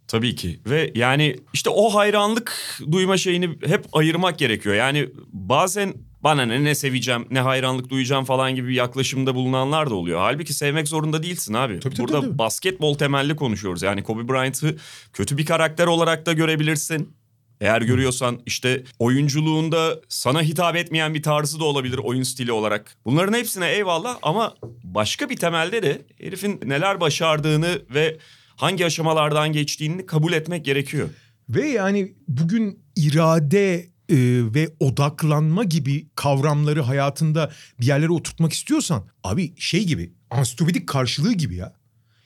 Tabii 0.08 0.34
ki 0.34 0.60
ve 0.66 0.92
yani 0.94 1.36
işte 1.52 1.70
o 1.70 1.94
hayranlık 1.94 2.78
duyma 2.92 3.16
şeyini 3.16 3.50
hep 3.66 3.84
ayırmak 3.92 4.38
gerekiyor. 4.38 4.74
Yani 4.74 5.08
bazen 5.32 5.94
bana 6.22 6.42
ne 6.46 6.64
ne 6.64 6.74
seveceğim 6.74 7.26
ne 7.30 7.40
hayranlık 7.40 7.90
duyacağım 7.90 8.24
falan 8.24 8.54
gibi 8.54 8.68
bir 8.68 8.74
yaklaşımda 8.74 9.34
bulunanlar 9.34 9.90
da 9.90 9.94
oluyor. 9.94 10.20
Halbuki 10.20 10.54
sevmek 10.54 10.88
zorunda 10.88 11.22
değilsin 11.22 11.54
abi. 11.54 11.80
Tabii, 11.80 11.98
Burada 11.98 12.12
tabii, 12.12 12.26
tabii. 12.26 12.38
basketbol 12.38 12.94
temelli 12.94 13.36
konuşuyoruz. 13.36 13.82
Yani 13.82 14.02
Kobe 14.02 14.28
Bryant'ı 14.28 14.76
kötü 15.12 15.38
bir 15.38 15.46
karakter 15.46 15.86
olarak 15.86 16.26
da 16.26 16.32
görebilirsin. 16.32 17.12
Eğer 17.60 17.82
görüyorsan 17.82 18.40
işte 18.46 18.84
oyunculuğunda 18.98 20.00
sana 20.08 20.42
hitap 20.42 20.76
etmeyen 20.76 21.14
bir 21.14 21.22
tarzı 21.22 21.60
da 21.60 21.64
olabilir 21.64 21.98
oyun 21.98 22.22
stili 22.22 22.52
olarak. 22.52 22.96
Bunların 23.04 23.38
hepsine 23.38 23.70
eyvallah 23.70 24.16
ama 24.22 24.54
başka 24.84 25.30
bir 25.30 25.36
temelde 25.36 25.82
de 25.82 26.02
herifin 26.20 26.60
neler 26.64 27.00
başardığını 27.00 27.82
ve 27.94 28.16
hangi 28.58 28.86
aşamalardan 28.86 29.52
geçtiğini 29.52 30.06
kabul 30.06 30.32
etmek 30.32 30.64
gerekiyor. 30.64 31.08
Ve 31.48 31.68
yani 31.68 32.14
bugün 32.28 32.82
irade 32.96 33.74
e, 34.08 34.16
ve 34.54 34.68
odaklanma 34.80 35.64
gibi 35.64 36.08
kavramları 36.14 36.82
hayatında 36.82 37.52
bir 37.80 37.86
yerlere 37.86 38.10
oturtmak 38.10 38.52
istiyorsan 38.52 39.08
abi 39.24 39.54
şey 39.56 39.84
gibi 39.84 40.12
ansiyopedik 40.30 40.88
karşılığı 40.88 41.32
gibi 41.32 41.56
ya. 41.56 41.74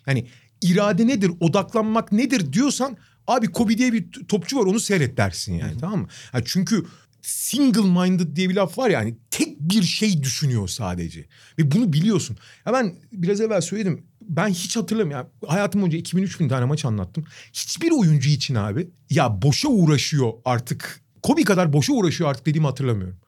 Yani 0.06 0.26
irade 0.62 1.06
nedir, 1.06 1.32
odaklanmak 1.40 2.12
nedir 2.12 2.52
diyorsan 2.52 2.96
abi 3.26 3.46
Kobe 3.46 3.78
diye 3.78 3.92
bir 3.92 4.12
topçu 4.28 4.58
var 4.58 4.64
onu 4.64 4.80
seyret 4.80 5.16
dersin 5.16 5.54
yani 5.54 5.78
tamam 5.80 6.00
mı? 6.00 6.08
Yani 6.34 6.44
çünkü 6.46 6.84
single 7.22 8.06
minded 8.06 8.36
diye 8.36 8.48
bir 8.48 8.54
laf 8.54 8.78
var 8.78 8.90
ya 8.90 8.98
hani 8.98 9.16
tek 9.30 9.60
bir 9.60 9.82
şey 9.82 10.22
düşünüyor 10.22 10.68
sadece. 10.68 11.26
Ve 11.58 11.70
bunu 11.70 11.92
biliyorsun. 11.92 12.36
Ya 12.66 12.72
ben 12.72 12.96
biraz 13.12 13.40
evvel 13.40 13.60
söyledim. 13.60 14.06
Ben 14.28 14.48
hiç 14.48 14.76
hatırlamıyorum. 14.76 15.26
Ya 15.42 15.48
hayatım 15.48 15.80
boyunca 15.80 15.98
2000-3000 15.98 16.48
tane 16.48 16.64
maç 16.64 16.84
anlattım. 16.84 17.24
Hiçbir 17.52 17.90
oyuncu 17.90 18.28
için 18.30 18.54
abi 18.54 18.90
ya 19.10 19.42
boşa 19.42 19.68
uğraşıyor 19.68 20.32
artık. 20.44 21.02
Kobe 21.22 21.44
kadar 21.44 21.72
boşa 21.72 21.92
uğraşıyor 21.92 22.30
artık 22.30 22.46
dediğimi 22.46 22.66
hatırlamıyorum. 22.66 23.18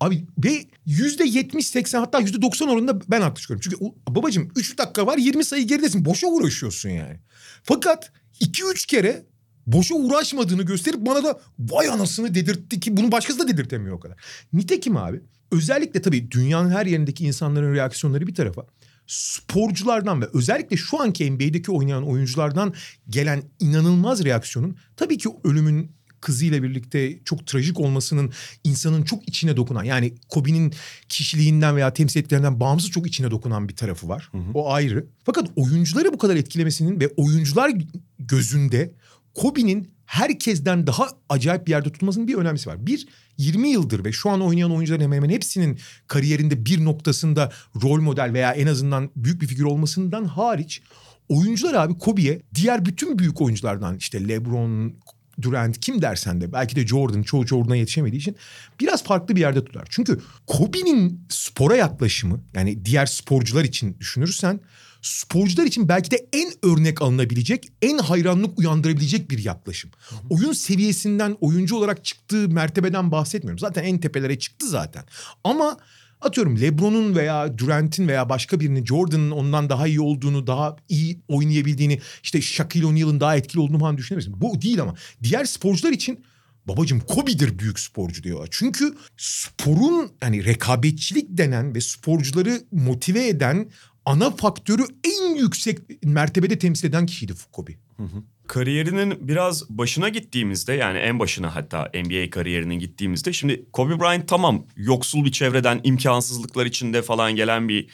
Abi 0.00 0.26
ve 0.44 0.66
yüzde 0.86 1.24
yetmiş 1.24 1.66
seksen 1.66 1.98
hatta 1.98 2.20
yüzde 2.20 2.42
doksan 2.42 2.68
oranında 2.68 3.00
ben 3.10 3.20
haklı 3.20 3.40
çıkıyorum. 3.40 3.60
Çünkü 3.64 3.76
babacığım 4.08 4.48
üç 4.56 4.78
dakika 4.78 5.06
var 5.06 5.18
yirmi 5.18 5.44
sayı 5.44 5.66
geridesin. 5.66 6.04
Boşa 6.04 6.26
uğraşıyorsun 6.26 6.88
yani. 6.88 7.20
Fakat 7.62 8.12
iki 8.40 8.62
üç 8.64 8.86
kere 8.86 9.26
boşa 9.66 9.94
uğraşmadığını 9.94 10.62
gösterip 10.62 11.00
bana 11.00 11.24
da 11.24 11.40
vay 11.58 11.88
anasını 11.88 12.34
dedirtti 12.34 12.80
ki 12.80 12.96
bunu 12.96 13.12
başkası 13.12 13.38
da 13.38 13.48
dedirtemiyor 13.48 13.96
o 13.96 14.00
kadar. 14.00 14.16
Nitekim 14.52 14.96
abi 14.96 15.20
özellikle 15.52 16.02
tabii 16.02 16.30
dünyanın 16.30 16.70
her 16.70 16.86
yerindeki 16.86 17.24
insanların 17.24 17.74
reaksiyonları 17.74 18.26
bir 18.26 18.34
tarafa 18.34 18.66
sporculardan 19.06 20.22
ve 20.22 20.26
özellikle 20.32 20.76
şu 20.76 21.00
anki 21.02 21.30
NBA'deki 21.30 21.72
oynayan 21.72 22.08
oyunculardan 22.08 22.74
gelen 23.08 23.42
inanılmaz 23.60 24.24
reaksiyonun 24.24 24.76
tabii 24.96 25.18
ki 25.18 25.28
ölümün 25.44 25.90
kızıyla 26.22 26.62
birlikte 26.62 27.18
çok 27.24 27.46
trajik 27.46 27.80
olmasının 27.80 28.32
insanın 28.64 29.02
çok 29.02 29.28
içine 29.28 29.56
dokunan 29.56 29.84
yani 29.84 30.14
Kobe'nin 30.28 30.74
kişiliğinden 31.08 31.76
veya 31.76 31.92
temsil 31.92 32.20
etkilerinden 32.20 32.60
bağımsız 32.60 32.90
çok 32.90 33.06
içine 33.06 33.30
dokunan 33.30 33.68
bir 33.68 33.76
tarafı 33.76 34.08
var. 34.08 34.28
Hı 34.32 34.38
hı. 34.38 34.50
O 34.54 34.72
ayrı. 34.72 35.06
Fakat 35.24 35.50
oyuncuları 35.56 36.12
bu 36.12 36.18
kadar 36.18 36.36
etkilemesinin 36.36 37.00
ve 37.00 37.08
oyuncular 37.16 37.72
gözünde 38.18 38.92
Kobe'nin 39.34 39.90
herkesten 40.06 40.86
daha 40.86 41.08
acayip 41.28 41.66
bir 41.66 41.70
yerde 41.70 41.92
tutmasının 41.92 42.28
bir 42.28 42.34
önemlisi 42.34 42.70
var. 42.70 42.86
Bir, 42.86 43.06
20 43.38 43.68
yıldır 43.68 44.04
ve 44.04 44.12
şu 44.12 44.30
an 44.30 44.40
oynayan 44.40 44.70
oyuncuların 44.70 45.02
hemen 45.02 45.16
hemen 45.16 45.30
hepsinin 45.30 45.78
kariyerinde 46.06 46.66
bir 46.66 46.84
noktasında 46.84 47.52
rol 47.82 48.00
model 48.00 48.32
veya 48.32 48.52
en 48.52 48.66
azından 48.66 49.10
büyük 49.16 49.40
bir 49.40 49.46
figür 49.46 49.64
olmasından 49.64 50.24
hariç 50.24 50.82
oyuncular 51.28 51.74
abi 51.74 51.98
Kobe'ye 51.98 52.42
diğer 52.54 52.84
bütün 52.86 53.18
büyük 53.18 53.40
oyunculardan 53.40 53.96
işte 53.96 54.28
LeBron, 54.28 54.94
Durant 55.42 55.80
kim 55.80 56.02
dersen 56.02 56.40
de 56.40 56.52
belki 56.52 56.76
de 56.76 56.86
Jordan 56.86 57.22
çoğu 57.22 57.46
Jordan'a 57.46 57.76
yetişemediği 57.76 58.20
için 58.20 58.36
biraz 58.80 59.04
farklı 59.04 59.36
bir 59.36 59.40
yerde 59.40 59.64
tutar. 59.64 59.86
Çünkü 59.90 60.20
Kobe'nin 60.46 61.26
spora 61.28 61.76
yaklaşımı 61.76 62.40
yani 62.54 62.84
diğer 62.84 63.06
sporcular 63.06 63.64
için 63.64 63.96
düşünürsen 64.00 64.60
sporcular 65.02 65.66
için 65.66 65.88
belki 65.88 66.10
de 66.10 66.26
en 66.32 66.52
örnek 66.62 67.02
alınabilecek, 67.02 67.68
en 67.82 67.98
hayranlık 67.98 68.58
uyandırabilecek 68.58 69.30
bir 69.30 69.44
yaklaşım. 69.44 69.90
Oyun 70.30 70.52
seviyesinden, 70.52 71.36
oyuncu 71.40 71.76
olarak 71.76 72.04
çıktığı 72.04 72.48
mertebeden 72.48 73.12
bahsetmiyorum. 73.12 73.58
Zaten 73.58 73.84
en 73.84 73.98
tepelere 73.98 74.38
çıktı 74.38 74.68
zaten. 74.68 75.04
Ama 75.44 75.76
atıyorum 76.20 76.60
LeBron'un 76.60 77.16
veya 77.16 77.58
Durant'in 77.58 78.08
veya 78.08 78.28
başka 78.28 78.60
birinin 78.60 78.84
Jordan'ın 78.84 79.30
ondan 79.30 79.70
daha 79.70 79.86
iyi 79.86 80.00
olduğunu, 80.00 80.46
daha 80.46 80.76
iyi 80.88 81.20
oynayabildiğini, 81.28 82.00
işte 82.22 82.40
Shaquille 82.40 82.86
O'Neal'ın 82.86 83.20
daha 83.20 83.36
etkili 83.36 83.60
olduğunu 83.60 83.78
falan 83.78 83.98
düşünebilirsin. 83.98 84.40
Bu 84.40 84.62
değil 84.62 84.80
ama 84.80 84.94
diğer 85.22 85.44
sporcular 85.44 85.92
için 85.92 86.24
babacım 86.68 87.00
Kobe'dir 87.00 87.58
büyük 87.58 87.78
sporcu 87.78 88.22
diyorlar. 88.22 88.48
Çünkü 88.50 88.94
sporun 89.16 90.12
yani 90.22 90.44
rekabetçilik 90.44 91.26
denen 91.28 91.74
ve 91.74 91.80
sporcuları 91.80 92.62
motive 92.72 93.28
eden 93.28 93.70
ana 94.06 94.30
faktörü 94.30 94.82
en 95.04 95.34
yüksek 95.34 95.78
mertebede 96.04 96.58
temsil 96.58 96.88
eden 96.88 97.06
kişiydi 97.06 97.32
Kobe. 97.52 97.72
Hı 97.96 98.02
hı. 98.02 98.22
Kariyerinin 98.46 99.28
biraz 99.28 99.70
başına 99.70 100.08
gittiğimizde 100.08 100.72
yani 100.72 100.98
en 100.98 101.18
başına 101.18 101.54
hatta 101.54 101.90
NBA 101.94 102.30
kariyerinin 102.30 102.78
gittiğimizde 102.78 103.32
şimdi 103.32 103.64
Kobe 103.72 104.00
Bryant 104.00 104.28
tamam 104.28 104.66
yoksul 104.76 105.24
bir 105.24 105.32
çevreden 105.32 105.80
imkansızlıklar 105.84 106.66
içinde 106.66 107.02
falan 107.02 107.36
gelen 107.36 107.68
bir 107.68 107.88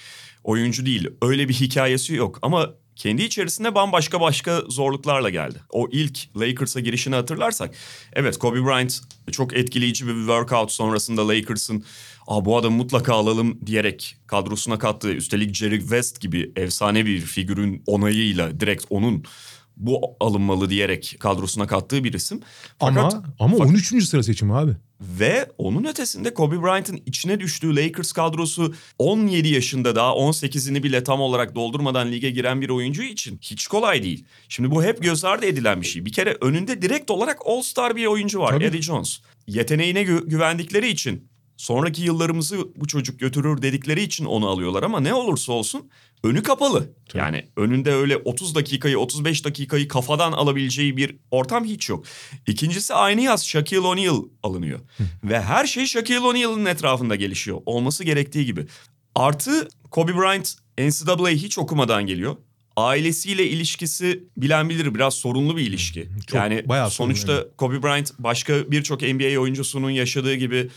oyuncu 0.44 0.86
değil. 0.86 1.08
Öyle 1.22 1.48
bir 1.48 1.54
hikayesi 1.54 2.14
yok 2.14 2.38
ama 2.42 2.70
kendi 2.96 3.22
içerisinde 3.22 3.74
bambaşka 3.74 4.20
başka 4.20 4.60
zorluklarla 4.68 5.30
geldi. 5.30 5.58
O 5.70 5.88
ilk 5.92 6.18
Lakers'a 6.36 6.80
girişini 6.80 7.14
hatırlarsak 7.14 7.74
evet 8.12 8.38
Kobe 8.38 8.64
Bryant 8.64 9.00
çok 9.32 9.56
etkileyici 9.56 10.06
bir 10.06 10.14
workout 10.14 10.72
sonrasında 10.72 11.28
Lakers'ın 11.28 11.84
Aa, 12.28 12.44
bu 12.44 12.56
adamı 12.56 12.76
mutlaka 12.76 13.14
alalım 13.14 13.58
diyerek 13.66 14.16
kadrosuna 14.26 14.78
kattığı 14.78 15.12
üstelik 15.12 15.54
Jerry 15.54 15.80
West 15.80 16.20
gibi 16.20 16.52
efsane 16.56 17.06
bir 17.06 17.20
figürün 17.20 17.82
onayıyla 17.86 18.60
direkt 18.60 18.84
onun 18.90 19.24
bu 19.76 20.00
alınmalı 20.20 20.70
diyerek 20.70 21.16
kadrosuna 21.20 21.66
kattığı 21.66 22.04
bir 22.04 22.12
isim. 22.12 22.40
Fakat, 22.78 23.14
ama 23.14 23.24
ama 23.38 23.56
fakat, 23.56 23.72
13. 23.72 24.04
sıra 24.04 24.22
seçimi 24.22 24.54
abi. 24.54 24.76
Ve 25.00 25.48
onun 25.58 25.84
ötesinde 25.84 26.34
Kobe 26.34 26.62
Bryant'ın 26.62 27.00
içine 27.06 27.40
düştüğü 27.40 27.76
Lakers 27.76 28.12
kadrosu 28.12 28.74
17 28.98 29.48
yaşında 29.48 29.96
daha 29.96 30.10
18'ini 30.10 30.82
bile 30.82 31.04
tam 31.04 31.20
olarak 31.20 31.54
doldurmadan 31.54 32.12
lige 32.12 32.30
giren 32.30 32.60
bir 32.60 32.68
oyuncu 32.68 33.02
için 33.02 33.38
hiç 33.42 33.66
kolay 33.66 34.02
değil. 34.02 34.24
Şimdi 34.48 34.70
bu 34.70 34.84
hep 34.84 35.02
göz 35.02 35.24
ardı 35.24 35.46
edilen 35.46 35.80
bir 35.80 35.86
şey. 35.86 36.04
Bir 36.04 36.12
kere 36.12 36.36
önünde 36.40 36.82
direkt 36.82 37.10
olarak 37.10 37.38
All-Star 37.46 37.96
bir 37.96 38.06
oyuncu 38.06 38.40
var 38.40 38.50
Tabii. 38.50 38.64
Eddie 38.64 38.82
Jones. 38.82 39.20
Yeteneğine 39.46 40.02
gü- 40.02 40.28
güvendikleri 40.28 40.88
için 40.88 41.27
sonraki 41.58 42.02
yıllarımızı 42.02 42.56
bu 42.76 42.86
çocuk 42.86 43.20
götürür 43.20 43.62
dedikleri 43.62 44.02
için 44.02 44.24
onu 44.24 44.48
alıyorlar 44.48 44.82
ama 44.82 45.00
ne 45.00 45.14
olursa 45.14 45.52
olsun 45.52 45.90
önü 46.24 46.42
kapalı. 46.42 46.92
Tabii. 47.08 47.22
Yani 47.22 47.46
önünde 47.56 47.92
öyle 47.92 48.16
30 48.16 48.54
dakikayı 48.54 48.98
35 48.98 49.44
dakikayı 49.44 49.88
kafadan 49.88 50.32
alabileceği 50.32 50.96
bir 50.96 51.16
ortam 51.30 51.64
hiç 51.64 51.88
yok. 51.88 52.04
İkincisi 52.46 52.94
aynı 52.94 53.20
yaz 53.20 53.46
Shaquille 53.46 53.86
O'Neal 53.86 54.22
alınıyor. 54.42 54.80
Ve 55.24 55.40
her 55.40 55.66
şey 55.66 55.86
Shaquille 55.86 56.20
O'Neal'ın 56.20 56.64
etrafında 56.66 57.16
gelişiyor. 57.16 57.60
Olması 57.66 58.04
gerektiği 58.04 58.46
gibi. 58.46 58.66
Artı 59.14 59.68
Kobe 59.90 60.16
Bryant 60.16 60.54
NCAA 60.78 61.28
hiç 61.28 61.58
okumadan 61.58 62.06
geliyor 62.06 62.36
ailesiyle 62.78 63.46
ilişkisi 63.46 64.24
bilen 64.36 64.68
bilir 64.68 64.94
biraz 64.94 65.14
sorunlu 65.14 65.56
bir 65.56 65.62
ilişki. 65.62 66.08
Çok, 66.26 66.34
yani 66.34 66.64
sonuçta 66.90 67.32
yani. 67.32 67.44
Kobe 67.56 67.82
Bryant 67.82 68.12
başka 68.18 68.70
birçok 68.70 69.02
NBA 69.02 69.40
oyuncusunun 69.40 69.90
yaşadığı 69.90 70.34
gibi 70.34 70.68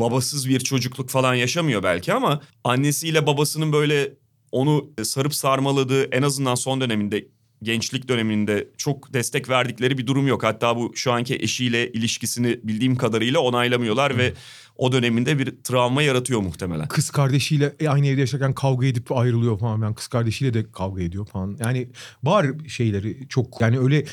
babasız 0.00 0.48
bir 0.48 0.60
çocukluk 0.60 1.08
falan 1.08 1.34
yaşamıyor 1.34 1.82
belki 1.82 2.12
ama 2.12 2.40
annesiyle 2.64 3.26
babasının 3.26 3.72
böyle 3.72 4.12
onu 4.52 4.90
sarıp 5.02 5.34
sarmaladığı 5.34 6.04
en 6.04 6.22
azından 6.22 6.54
son 6.54 6.80
döneminde 6.80 7.28
gençlik 7.62 8.08
döneminde 8.08 8.68
çok 8.76 9.14
destek 9.14 9.48
verdikleri 9.48 9.98
bir 9.98 10.06
durum 10.06 10.26
yok. 10.26 10.44
Hatta 10.44 10.76
bu 10.76 10.92
şu 10.94 11.12
anki 11.12 11.34
eşiyle 11.34 11.92
ilişkisini 11.92 12.60
bildiğim 12.62 12.96
kadarıyla 12.96 13.40
onaylamıyorlar 13.40 14.12
hmm. 14.12 14.18
ve 14.18 14.32
o 14.76 14.92
döneminde 14.92 15.38
bir 15.38 15.54
travma 15.64 16.02
yaratıyor 16.02 16.40
muhtemelen. 16.40 16.88
Kız 16.88 17.10
kardeşiyle 17.10 17.74
aynı 17.88 18.06
evde 18.06 18.20
yaşarken 18.20 18.54
kavga 18.54 18.86
edip 18.86 19.12
ayrılıyor 19.12 19.58
falan. 19.58 19.82
Yani 19.82 19.94
kız 19.94 20.06
kardeşiyle 20.06 20.54
de 20.54 20.72
kavga 20.72 21.02
ediyor 21.02 21.26
falan. 21.26 21.56
Yani 21.60 21.88
var 22.22 22.46
şeyleri 22.68 23.28
çok 23.28 23.60
yani 23.60 23.78
öyle 23.78 24.04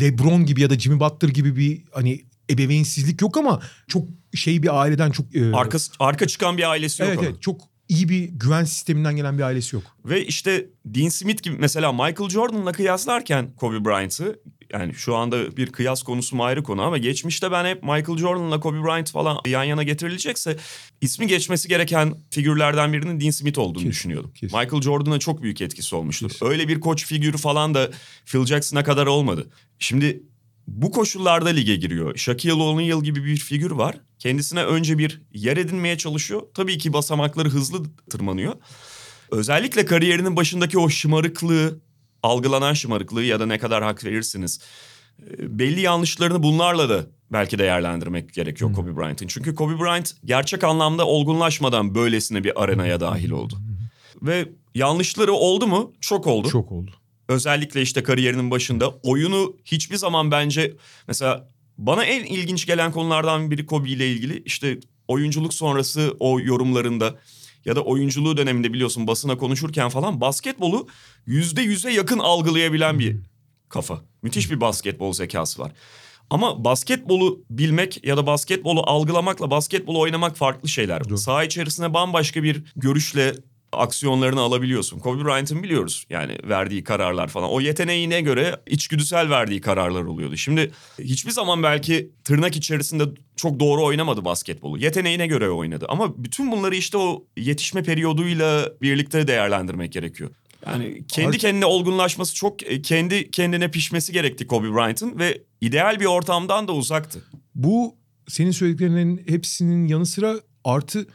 LeBron 0.00 0.46
gibi 0.46 0.60
ya 0.60 0.70
da 0.70 0.78
Jimmy 0.78 1.00
Butler 1.00 1.28
gibi 1.28 1.56
bir 1.56 1.84
hani 1.92 2.20
ebeveynsizlik 2.50 3.22
yok 3.22 3.36
ama 3.36 3.60
çok 3.88 4.08
şey 4.34 4.62
bir 4.62 4.80
aileden 4.80 5.10
çok... 5.10 5.36
E... 5.36 5.52
Arka, 5.52 5.78
arka 6.00 6.26
çıkan 6.26 6.58
bir 6.58 6.70
ailesi 6.70 7.02
yok 7.02 7.10
Evet 7.14 7.22
evet 7.22 7.42
çok 7.42 7.60
iyi 7.90 8.08
bir 8.08 8.24
güven 8.24 8.64
sisteminden 8.64 9.16
gelen 9.16 9.38
bir 9.38 9.42
ailesi 9.42 9.76
yok. 9.76 9.84
Ve 10.04 10.26
işte 10.26 10.66
Dean 10.84 11.08
Smith 11.08 11.42
gibi 11.42 11.56
mesela 11.58 11.92
Michael 11.92 12.30
Jordan'la 12.30 12.72
kıyaslarken 12.72 13.54
Kobe 13.56 13.84
Bryant'ı 13.84 14.40
yani 14.72 14.94
şu 14.94 15.16
anda 15.16 15.56
bir 15.56 15.72
kıyas 15.72 16.02
konusu 16.02 16.36
mu 16.36 16.44
ayrı 16.44 16.62
konu 16.62 16.82
ama 16.82 16.98
geçmişte 16.98 17.52
ben 17.52 17.64
hep 17.64 17.82
Michael 17.82 18.18
Jordan'la 18.18 18.60
Kobe 18.60 18.82
Bryant 18.82 19.10
falan 19.10 19.38
yan 19.46 19.64
yana 19.64 19.82
getirilecekse 19.82 20.56
ismi 21.00 21.26
geçmesi 21.26 21.68
gereken 21.68 22.14
figürlerden 22.30 22.92
birinin 22.92 23.20
Dean 23.20 23.30
Smith 23.30 23.58
olduğunu 23.58 23.82
kesin, 23.82 23.90
düşünüyordum. 23.90 24.32
Kesin. 24.34 24.58
Michael 24.58 24.82
Jordan'a 24.82 25.18
çok 25.18 25.42
büyük 25.42 25.60
etkisi 25.60 25.94
olmuştur. 25.96 26.28
Kesin. 26.28 26.46
Öyle 26.46 26.68
bir 26.68 26.80
koç 26.80 27.06
figürü 27.06 27.36
falan 27.36 27.74
da 27.74 27.90
Phil 28.26 28.46
Jackson'a 28.46 28.84
kadar 28.84 29.06
olmadı. 29.06 29.50
Şimdi 29.78 30.22
bu 30.70 30.90
koşullarda 30.90 31.48
lige 31.48 31.76
giriyor. 31.76 32.16
Shaquille 32.16 32.52
O'Neal 32.52 33.02
gibi 33.02 33.24
bir 33.24 33.36
figür 33.36 33.70
var. 33.70 33.96
Kendisine 34.18 34.64
önce 34.64 34.98
bir 34.98 35.22
yer 35.32 35.56
edinmeye 35.56 35.98
çalışıyor. 35.98 36.42
Tabii 36.54 36.78
ki 36.78 36.92
basamakları 36.92 37.48
hızlı 37.48 37.82
tırmanıyor. 38.10 38.54
Özellikle 39.30 39.84
kariyerinin 39.84 40.36
başındaki 40.36 40.78
o 40.78 40.88
şımarıklığı, 40.88 41.80
algılanan 42.22 42.74
şımarıklığı 42.74 43.24
ya 43.24 43.40
da 43.40 43.46
ne 43.46 43.58
kadar 43.58 43.82
hak 43.82 44.04
verirsiniz. 44.04 44.60
E, 45.22 45.58
belli 45.58 45.80
yanlışlarını 45.80 46.42
bunlarla 46.42 46.88
da 46.88 47.06
belki 47.32 47.58
değerlendirmek 47.58 48.34
gerekiyor 48.34 48.72
Kobe 48.72 48.96
Bryant'ın. 48.96 49.26
Çünkü 49.26 49.54
Kobe 49.54 49.78
Bryant 49.78 50.12
gerçek 50.24 50.64
anlamda 50.64 51.06
olgunlaşmadan 51.06 51.94
böylesine 51.94 52.44
bir 52.44 52.62
arenaya 52.62 53.00
dahil 53.00 53.30
oldu. 53.30 53.54
Ve 54.22 54.48
yanlışları 54.74 55.32
oldu 55.32 55.66
mu? 55.66 55.92
Çok 56.00 56.26
oldu. 56.26 56.48
Çok 56.48 56.72
oldu. 56.72 56.99
Özellikle 57.30 57.82
işte 57.82 58.02
kariyerinin 58.02 58.50
başında 58.50 58.90
oyunu 58.90 59.56
hiçbir 59.64 59.96
zaman 59.96 60.30
bence 60.30 60.76
mesela 61.08 61.48
bana 61.78 62.04
en 62.04 62.24
ilginç 62.24 62.66
gelen 62.66 62.92
konulardan 62.92 63.50
biri 63.50 63.66
Kobe 63.66 63.88
ile 63.88 64.12
ilgili 64.12 64.42
işte 64.44 64.78
oyunculuk 65.08 65.54
sonrası 65.54 66.16
o 66.20 66.40
yorumlarında 66.40 67.18
ya 67.64 67.76
da 67.76 67.80
oyunculuğu 67.80 68.36
döneminde 68.36 68.72
biliyorsun 68.72 69.06
basına 69.06 69.38
konuşurken 69.38 69.88
falan 69.88 70.20
basketbolu 70.20 70.88
yüzde 71.26 71.62
yüze 71.62 71.92
yakın 71.92 72.18
algılayabilen 72.18 72.98
bir 72.98 73.16
kafa. 73.68 74.00
Müthiş 74.22 74.50
bir 74.50 74.60
basketbol 74.60 75.12
zekası 75.12 75.62
var. 75.62 75.72
Ama 76.30 76.64
basketbolu 76.64 77.44
bilmek 77.50 78.04
ya 78.04 78.16
da 78.16 78.26
basketbolu 78.26 78.82
algılamakla 78.86 79.50
basketbolu 79.50 80.00
oynamak 80.00 80.36
farklı 80.36 80.68
şeyler. 80.68 81.08
Doğru. 81.08 81.18
Saha 81.18 81.44
içerisine 81.44 81.94
bambaşka 81.94 82.42
bir 82.42 82.62
görüşle 82.76 83.34
aksiyonlarını 83.72 84.40
alabiliyorsun. 84.40 84.98
Kobe 84.98 85.24
Bryant'ın 85.24 85.62
biliyoruz 85.62 86.06
yani 86.10 86.36
verdiği 86.44 86.84
kararlar 86.84 87.28
falan. 87.28 87.50
O 87.50 87.60
yeteneğine 87.60 88.20
göre 88.20 88.56
içgüdüsel 88.66 89.30
verdiği 89.30 89.60
kararlar 89.60 90.02
oluyordu. 90.02 90.36
Şimdi 90.36 90.70
hiçbir 90.98 91.30
zaman 91.30 91.62
belki 91.62 92.10
tırnak 92.24 92.56
içerisinde 92.56 93.04
çok 93.36 93.60
doğru 93.60 93.84
oynamadı 93.84 94.24
basketbolu. 94.24 94.78
Yeteneğine 94.78 95.26
göre 95.26 95.50
oynadı. 95.50 95.86
Ama 95.88 96.24
bütün 96.24 96.52
bunları 96.52 96.76
işte 96.76 96.98
o 96.98 97.24
yetişme 97.36 97.82
periyoduyla 97.82 98.72
birlikte 98.82 99.26
değerlendirmek 99.28 99.92
gerekiyor. 99.92 100.30
Yani 100.66 101.04
kendi 101.08 101.38
kendine 101.38 101.66
olgunlaşması 101.66 102.34
çok 102.34 102.62
e, 102.62 102.82
kendi 102.82 103.30
kendine 103.30 103.70
pişmesi 103.70 104.12
gerekti 104.12 104.46
Kobe 104.46 104.74
Bryant'ın 104.74 105.18
ve 105.18 105.42
ideal 105.60 106.00
bir 106.00 106.04
ortamdan 106.04 106.68
da 106.68 106.72
uzaktı. 106.72 107.24
Bu 107.54 107.96
senin 108.28 108.50
söylediklerinin 108.50 109.24
hepsinin 109.28 109.86
yanı 109.86 110.06
sıra 110.06 110.34
artı 110.64 111.06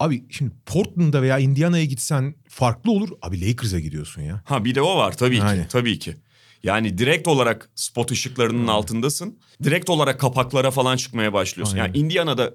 abi 0.00 0.24
şimdi 0.30 0.52
Portland'a 0.66 1.22
veya 1.22 1.38
Indiana'ya 1.38 1.84
gitsen 1.84 2.34
farklı 2.48 2.90
olur. 2.92 3.08
Abi 3.22 3.48
Lakers'a 3.48 3.80
gidiyorsun 3.80 4.22
ya. 4.22 4.42
Ha 4.44 4.64
bir 4.64 4.74
de 4.74 4.82
o 4.82 4.96
var 4.96 5.16
tabii 5.16 5.36
Yani. 5.36 5.62
ki. 5.62 5.68
Tabii 5.68 5.98
ki. 5.98 6.16
Yani 6.62 6.98
direkt 6.98 7.28
olarak 7.28 7.70
spot 7.74 8.10
ışıklarının 8.10 8.66
altındasın. 8.66 9.38
Direkt 9.64 9.90
olarak 9.90 10.20
kapaklara 10.20 10.70
falan 10.70 10.96
çıkmaya 10.96 11.32
başlıyorsun. 11.32 11.76
Aynen. 11.76 11.86
Yani 11.86 11.98
Indiana'da 11.98 12.54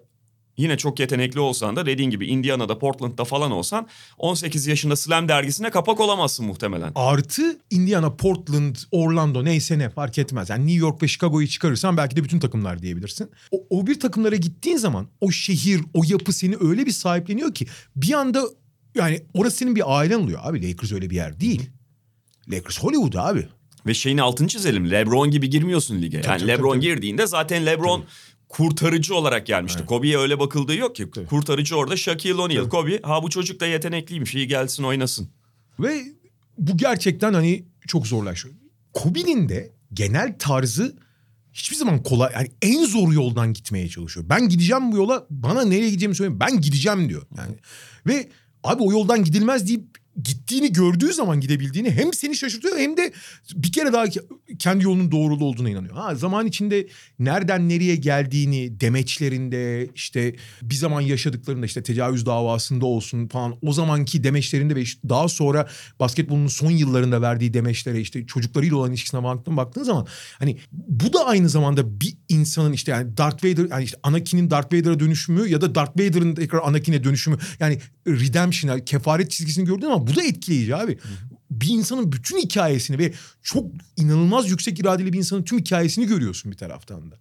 yine 0.57 0.77
çok 0.77 1.00
yetenekli 1.00 1.39
olsan 1.39 1.75
da 1.75 1.86
dediğin 1.86 2.10
gibi 2.10 2.27
Indiana'da, 2.27 2.79
Portland'da 2.79 3.24
falan 3.25 3.51
olsan 3.51 3.88
18 4.17 4.67
yaşında 4.67 4.95
Slam 4.95 5.27
dergisine 5.27 5.69
kapak 5.69 6.00
olamazsın 6.00 6.45
muhtemelen. 6.45 6.91
Artı 6.95 7.60
Indiana, 7.69 8.15
Portland, 8.15 8.75
Orlando 8.91 9.45
neyse 9.45 9.79
ne 9.79 9.89
fark 9.89 10.17
etmez. 10.17 10.50
Yani 10.50 10.67
New 10.67 10.79
York 10.79 11.03
ve 11.03 11.07
Chicago'yu 11.07 11.48
çıkarırsan 11.48 11.98
belki 11.98 12.15
de 12.15 12.24
bütün 12.24 12.39
takımlar 12.39 12.81
diyebilirsin. 12.81 13.29
O, 13.51 13.63
o 13.69 13.88
bir 13.88 14.00
takımlara 14.00 14.36
gittiğin 14.36 14.77
zaman 14.77 15.07
o 15.22 15.31
şehir, 15.31 15.81
o 15.93 16.01
yapı 16.07 16.33
seni 16.33 16.55
öyle 16.62 16.86
bir 16.86 16.91
sahipleniyor 16.91 17.53
ki 17.53 17.65
bir 17.95 18.13
anda 18.13 18.43
yani 18.95 19.24
orası 19.33 19.57
senin 19.57 19.75
bir 19.75 19.98
ailen 19.98 20.19
oluyor. 20.19 20.39
Abi 20.43 20.69
Lakers 20.69 20.91
öyle 20.91 21.10
bir 21.10 21.15
yer 21.15 21.39
değil. 21.39 21.69
Lakers 22.51 22.79
Hollywood 22.79 23.13
abi. 23.13 23.48
Ve 23.88 23.93
şeyin 23.93 24.17
altını 24.17 24.48
çizelim. 24.48 24.91
LeBron 24.91 25.31
gibi 25.31 25.50
girmiyorsun 25.50 26.01
lige. 26.01 26.17
Yani 26.17 26.25
tabii, 26.25 26.48
LeBron 26.48 26.74
tabii. 26.74 26.81
girdiğinde 26.81 27.27
zaten 27.27 27.65
LeBron 27.65 28.03
kurtarıcı 28.53 29.15
olarak 29.15 29.45
gelmişti. 29.45 29.79
Evet. 29.79 29.89
Kobe'ye 29.89 30.17
öyle 30.17 30.39
bakıldığı 30.39 30.75
yok 30.75 30.95
ki. 30.95 31.12
Tabii. 31.15 31.25
Kurtarıcı 31.25 31.75
orada 31.75 31.98
Shaquille 31.98 32.41
O'Neal. 32.41 32.69
Kobe 32.69 33.01
ha 33.01 33.24
bu 33.24 33.29
çocuk 33.29 33.60
da 33.60 33.65
yetenekliymiş 33.65 34.36
iyi 34.36 34.48
gelsin 34.48 34.83
oynasın. 34.83 35.29
Ve 35.79 36.03
bu 36.57 36.77
gerçekten 36.77 37.33
hani 37.33 37.65
çok 37.88 38.07
zorlaşıyor. 38.07 38.55
Kobe'nin 38.93 39.50
de 39.50 39.72
genel 39.93 40.36
tarzı 40.39 40.95
hiçbir 41.53 41.75
zaman 41.75 42.03
kolay 42.03 42.31
yani 42.33 42.51
en 42.62 42.86
zor 42.86 43.13
yoldan 43.13 43.53
gitmeye 43.53 43.89
çalışıyor. 43.89 44.25
Ben 44.29 44.50
gideceğim 44.50 44.91
bu 44.91 44.98
yola 44.98 45.27
bana 45.29 45.63
nereye 45.63 45.89
gideceğimi 45.89 46.15
söyle 46.15 46.39
ben 46.39 46.62
gideceğim 46.62 47.10
diyor. 47.10 47.24
Yani 47.38 47.55
ve 48.07 48.29
abi 48.63 48.83
o 48.83 48.91
yoldan 48.91 49.24
gidilmez 49.24 49.67
deyip 49.67 49.98
gittiğini 50.24 50.74
gördüğü 50.74 51.13
zaman 51.13 51.41
gidebildiğini 51.41 51.91
hem 51.91 52.13
seni 52.13 52.36
şaşırtıyor 52.36 52.77
hem 52.77 52.98
de 52.98 53.13
bir 53.55 53.72
kere 53.72 53.93
daha 53.93 54.05
ke- 54.05 54.58
kendi 54.60 54.84
yolunun 54.84 55.12
doğrulu 55.12 55.46
olduğuna 55.46 55.70
inanıyor. 55.70 55.96
Ha 55.96 56.15
zaman 56.15 56.47
içinde 56.47 56.88
nereden 57.19 57.69
nereye 57.69 57.95
geldiğini 57.95 58.80
demeçlerinde 58.80 59.89
işte 59.95 60.36
bir 60.62 60.76
zaman 60.76 61.02
yaşadıklarında 61.02 61.65
işte 61.65 61.84
tecavüz 61.84 62.26
davasında 62.26 62.86
olsun 62.86 63.28
falan 63.28 63.56
o 63.62 63.73
zamanki 63.73 64.23
demeçlerinde 64.23 64.76
ve 64.76 64.84
daha 65.10 65.28
sonra 65.28 65.67
basketbolun 65.99 66.47
son 66.47 66.71
yıllarında 66.71 67.21
verdiği 67.21 67.54
demeçlere 67.54 68.02
işte 68.02 68.26
çocuklarıyla 68.26 68.78
olan 68.78 68.89
ilişkisine 68.89 69.23
baktığın, 69.23 69.58
baktığın 69.58 69.84
zaman 69.84 70.08
hani 70.39 70.58
bu 70.71 71.13
da 71.13 71.26
aynı 71.26 71.49
zamanda 71.49 72.02
bir 72.02 72.17
insanın 72.30 72.73
işte 72.73 72.91
yani 72.91 73.17
Darth 73.17 73.45
Vader 73.45 73.69
yani 73.69 73.84
işte 73.84 73.97
Anakin'in 74.04 74.49
Darth 74.49 74.73
Vader'a 74.73 74.99
dönüşümü 74.99 75.47
ya 75.47 75.62
da 75.62 75.76
Darth 75.76 75.99
Vader'ın 75.99 76.36
tekrar 76.36 76.62
Anakin'e 76.63 77.04
dönüşümü 77.04 77.38
yani 77.60 77.80
redemption 78.08 78.71
yani 78.71 78.86
kefaret 78.86 79.32
çizgisini 79.32 79.65
gördüğün 79.65 79.86
ama 79.86 80.03
bu 80.08 80.16
da 80.16 80.24
etkileyici 80.24 80.76
abi. 80.76 80.98
Bir 81.52 81.70
insanın 81.70 82.12
bütün 82.12 82.38
hikayesini 82.38 82.98
ve 82.98 83.13
çok 83.42 83.72
inanılmaz 83.98 84.50
yüksek 84.50 84.80
iradeli 84.80 85.13
bir 85.13 85.18
insanın 85.18 85.44
tüm 85.44 85.60
hikayesini 85.60 86.08
görüyorsun 86.08 86.52
bir 86.52 86.58
taraftan 86.58 87.12
da. 87.12 87.20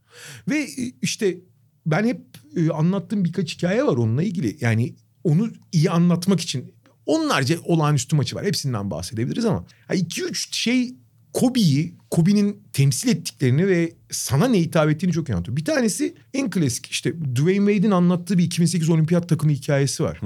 Ve 0.48 0.62
e, 0.62 0.92
işte 1.02 1.38
ben 1.86 2.04
hep 2.04 2.20
e, 2.56 2.70
anlattığım 2.70 3.24
birkaç 3.24 3.56
hikaye 3.56 3.84
var 3.84 3.96
onunla 3.96 4.22
ilgili. 4.22 4.56
Yani 4.60 4.94
onu 5.24 5.52
iyi 5.72 5.90
anlatmak 5.90 6.40
için 6.40 6.72
onlarca 7.06 7.60
olağanüstü 7.64 8.16
maçı 8.16 8.36
var. 8.36 8.44
Hepsinden 8.44 8.90
bahsedebiliriz 8.90 9.44
ama 9.44 9.64
2-3 9.88 10.48
şey 10.50 10.94
Kobe'yi, 11.32 11.94
Kobe'nin 12.10 12.62
temsil 12.72 13.08
ettiklerini 13.08 13.68
ve 13.68 13.92
sana 14.10 14.48
ne 14.48 14.60
hitap 14.60 14.90
ettiğini 14.90 15.12
çok 15.12 15.28
iyi 15.28 15.32
anlatıyor. 15.32 15.56
Bir 15.56 15.64
tanesi 15.64 16.14
en 16.34 16.50
klasik 16.50 16.86
işte 16.86 17.14
Dwayne 17.34 17.72
Wade'in 17.72 17.90
anlattığı 17.90 18.38
bir 18.38 18.44
2008 18.44 18.88
olimpiyat 18.88 19.28
takımı 19.28 19.52
hikayesi 19.52 20.02
var. 20.02 20.20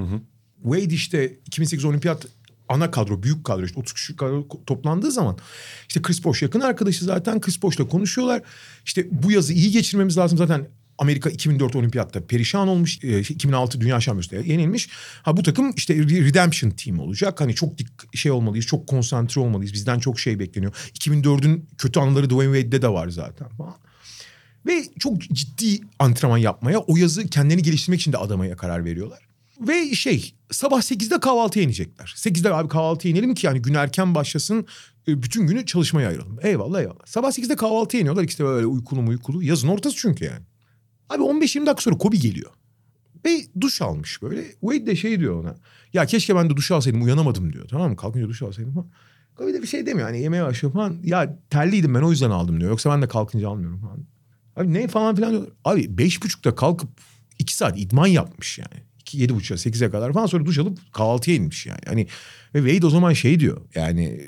Wade 0.62 0.94
işte 0.94 1.36
2008 1.46 1.84
olimpiyat 1.84 2.26
ana 2.68 2.90
kadro, 2.90 3.22
büyük 3.22 3.44
kadro 3.44 3.64
işte 3.64 3.80
30 3.80 3.92
kişi 3.92 4.16
kadro 4.16 4.48
toplandığı 4.66 5.10
zaman 5.10 5.38
işte 5.88 6.02
Chris 6.02 6.24
Bosh 6.24 6.42
yakın 6.42 6.60
arkadaşı 6.60 7.04
zaten 7.04 7.40
Chris 7.40 7.62
Bosh'la 7.62 7.88
konuşuyorlar. 7.88 8.42
İşte 8.84 9.06
bu 9.10 9.32
yazı 9.32 9.52
iyi 9.52 9.70
geçirmemiz 9.70 10.18
lazım 10.18 10.38
zaten 10.38 10.68
Amerika 10.98 11.30
2004 11.30 11.76
olimpiyatta 11.76 12.26
perişan 12.26 12.68
olmuş. 12.68 13.04
e, 13.04 13.20
2006 13.20 13.80
dünya 13.80 14.00
şampiyonasında 14.00 14.52
yenilmiş. 14.52 14.88
Ha 15.22 15.36
bu 15.36 15.42
takım 15.42 15.72
işte 15.76 15.94
redemption 15.96 16.70
team 16.70 16.98
olacak. 16.98 17.40
Hani 17.40 17.54
çok 17.54 17.78
dik 17.78 18.16
şey 18.16 18.32
olmalıyız. 18.32 18.66
Çok 18.66 18.86
konsantre 18.86 19.40
olmalıyız. 19.40 19.72
Bizden 19.72 19.98
çok 19.98 20.20
şey 20.20 20.38
bekleniyor. 20.38 20.72
2004'ün 20.94 21.68
kötü 21.78 22.00
anları 22.00 22.30
Dwayne 22.30 22.54
Wade'de 22.54 22.82
de 22.82 22.88
var 22.88 23.08
zaten 23.08 23.48
falan. 23.48 23.74
Ve 24.66 24.84
çok 24.98 25.20
ciddi 25.20 25.80
antrenman 25.98 26.38
yapmaya, 26.38 26.78
o 26.78 26.96
yazı 26.96 27.26
kendini 27.26 27.62
geliştirmek 27.62 28.00
için 28.00 28.12
de 28.12 28.16
adamaya 28.16 28.56
karar 28.56 28.84
veriyorlar. 28.84 29.25
Ve 29.60 29.94
şey 29.94 30.34
sabah 30.50 30.78
8'de 30.78 31.20
kahvaltıya 31.20 31.64
inecekler. 31.64 32.14
8'de 32.16 32.54
abi 32.54 32.68
kahvaltıya 32.68 33.14
inelim 33.14 33.34
ki 33.34 33.46
yani 33.46 33.62
gün 33.62 33.74
erken 33.74 34.14
başlasın 34.14 34.66
e, 35.08 35.22
bütün 35.22 35.46
günü 35.46 35.66
çalışmaya 35.66 36.08
ayıralım. 36.08 36.38
Eyvallah 36.42 36.80
eyvallah. 36.80 37.06
Sabah 37.06 37.28
8'de 37.28 37.56
kahvaltıya 37.56 38.00
iniyorlar 38.00 38.24
işte 38.24 38.44
böyle 38.44 38.66
uykulu 38.66 39.08
uykulu. 39.08 39.42
Yazın 39.42 39.68
ortası 39.68 39.96
çünkü 39.96 40.24
yani. 40.24 40.44
Abi 41.10 41.22
15-20 41.22 41.66
dakika 41.66 41.82
sonra 41.82 41.98
Kobe 41.98 42.16
geliyor. 42.16 42.50
Ve 43.24 43.40
duş 43.60 43.82
almış 43.82 44.22
böyle. 44.22 44.44
Wade 44.60 44.86
de 44.86 44.96
şey 44.96 45.20
diyor 45.20 45.44
ona. 45.44 45.56
Ya 45.92 46.06
keşke 46.06 46.36
ben 46.36 46.50
de 46.50 46.56
duş 46.56 46.70
alsaydım 46.70 47.02
uyanamadım 47.02 47.52
diyor. 47.52 47.68
Tamam 47.68 47.90
mı? 47.90 47.96
Kalkınca 47.96 48.28
duş 48.28 48.42
alsaydım 48.42 48.74
falan. 48.74 48.90
Kobe 49.36 49.54
de 49.54 49.62
bir 49.62 49.66
şey 49.66 49.86
demiyor. 49.86 50.08
Hani 50.08 50.20
yemeğe 50.20 50.42
başlıyor 50.42 50.74
falan. 50.74 51.00
Ya 51.04 51.38
terliydim 51.50 51.94
ben 51.94 52.02
o 52.02 52.10
yüzden 52.10 52.30
aldım 52.30 52.60
diyor. 52.60 52.70
Yoksa 52.70 52.90
ben 52.90 53.02
de 53.02 53.08
kalkınca 53.08 53.48
almıyorum 53.48 53.80
falan. 53.80 54.06
Abi 54.56 54.72
ne 54.72 54.88
falan 54.88 55.14
filan 55.14 55.30
diyor. 55.30 55.46
Abi 55.64 55.98
beş 55.98 56.22
buçukta 56.22 56.54
kalkıp 56.54 56.90
iki 57.38 57.54
saat 57.56 57.78
idman 57.78 58.06
yapmış 58.06 58.58
yani. 58.58 58.82
İki, 59.06 59.18
yedi 59.18 59.34
buçuğa 59.34 59.58
sekize 59.58 59.90
kadar 59.90 60.12
falan 60.12 60.26
sonra 60.26 60.46
duş 60.46 60.58
alıp 60.58 60.92
kahvaltıya 60.92 61.36
inmiş 61.36 61.66
yani. 61.66 61.80
Hani 61.86 62.06
ve 62.54 62.70
Wade 62.70 62.86
o 62.86 62.90
zaman 62.90 63.12
şey 63.12 63.40
diyor 63.40 63.60
yani 63.74 64.20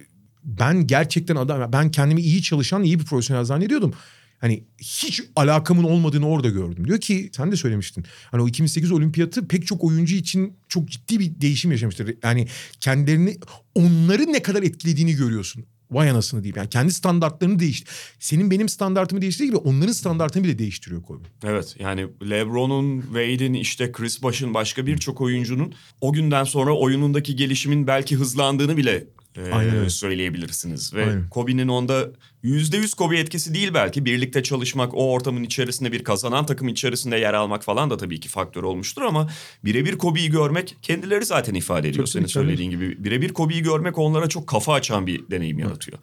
ben 0.45 0.87
gerçekten 0.87 1.37
adam 1.37 1.73
ben 1.73 1.91
kendimi 1.91 2.21
iyi 2.21 2.43
çalışan 2.43 2.83
iyi 2.83 3.01
bir 3.01 3.05
profesyonel 3.05 3.45
zannediyordum. 3.45 3.95
Hani 4.39 4.65
hiç 4.79 5.23
alakamın 5.37 5.85
olmadığını 5.85 6.29
orada 6.29 6.49
gördüm. 6.49 6.87
Diyor 6.87 7.01
ki 7.01 7.31
sen 7.37 7.53
de 7.53 7.57
söylemiştin. 7.57 8.05
Hani 8.31 8.43
o 8.43 8.49
2008 8.49 8.93
olimpiyatı 8.93 9.49
pek 9.49 9.67
çok 9.67 9.85
oyuncu 9.85 10.15
için 10.15 10.57
çok 10.69 10.89
ciddi 10.89 11.21
bir 11.21 11.41
değişim 11.41 11.71
yaşamıştır. 11.71 12.15
Yani 12.23 12.49
kendilerini 12.81 13.37
onları 13.75 14.33
ne 14.33 14.43
kadar 14.43 14.63
etkilediğini 14.63 15.15
görüyorsun. 15.15 15.65
Vay 15.91 16.11
anasını 16.11 16.43
diyeyim. 16.43 16.57
Yani 16.57 16.69
kendi 16.69 16.93
standartlarını 16.93 17.59
değişti. 17.59 17.91
Senin 18.19 18.51
benim 18.51 18.69
standartımı 18.69 19.23
değiştirdiği 19.23 19.51
gibi 19.51 19.57
onların 19.57 19.93
standartını 19.93 20.45
bile 20.45 20.59
değiştiriyor 20.59 21.03
Kobe. 21.03 21.29
Evet 21.45 21.77
yani 21.79 22.07
LeBron'un, 22.31 23.01
Wade'in 23.01 23.55
işte 23.55 23.93
Chris 23.93 24.23
Bosh'un 24.23 24.55
başka 24.55 24.87
birçok 24.87 25.21
oyuncunun 25.21 25.75
o 26.01 26.13
günden 26.13 26.45
sonra 26.45 26.73
oyunundaki 26.77 27.37
gelişimin 27.37 27.87
belki 27.87 28.17
hızlandığını 28.17 28.77
bile 28.77 29.07
Aynen 29.53 29.77
öyle. 29.77 29.91
söyleyebilirsiniz. 29.91 30.95
Ve 30.95 31.05
Aynen. 31.05 31.29
Kobe'nin 31.29 31.69
onda 31.69 32.09
%100 32.45 32.97
Kobe 32.97 33.19
etkisi 33.19 33.55
değil 33.55 33.75
belki. 33.75 34.05
Birlikte 34.05 34.43
çalışmak, 34.43 34.95
o 34.95 35.13
ortamın 35.13 35.43
içerisinde 35.43 35.93
bir 35.93 36.05
kazanan 36.05 36.47
takım 36.47 36.69
içerisinde 36.69 37.17
yer 37.17 37.35
almak 37.35 37.65
falan 37.65 37.91
da 37.91 37.97
tabii 37.97 38.21
ki 38.21 38.29
faktör 38.29 38.63
olmuştur 38.63 39.03
ama 39.03 39.31
birebir 39.65 39.99
Kobe'yi 39.99 40.31
görmek 40.31 40.77
kendileri 40.83 41.25
zaten 41.25 41.55
ifade 41.55 41.89
ediyor 41.89 42.07
Çok 42.07 42.13
senin 42.13 42.27
söylediğin 42.27 42.71
gibi. 42.71 43.05
Birebir 43.05 43.33
Kobe'yi 43.33 43.63
görmek 43.63 43.99
onlara 43.99 44.29
çok 44.29 44.47
kafa 44.47 44.73
açan 44.75 45.07
bir 45.07 45.31
deneyim 45.31 45.59
yaratıyor. 45.59 45.99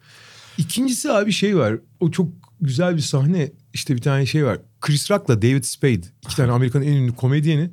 İkincisi 0.58 1.12
abi 1.12 1.32
şey 1.32 1.56
var. 1.56 1.78
O 2.00 2.10
çok 2.10 2.28
güzel 2.60 2.96
bir 2.96 3.00
sahne. 3.00 3.52
işte 3.74 3.96
bir 3.96 4.00
tane 4.00 4.26
şey 4.26 4.44
var. 4.44 4.58
Chris 4.80 5.10
Rock'la 5.10 5.42
David 5.42 5.64
Spade. 5.64 6.02
iki 6.24 6.36
tane 6.36 6.52
Amerika'nın 6.52 6.84
en 6.84 6.92
ünlü 6.92 7.14
komedyeni. 7.14 7.70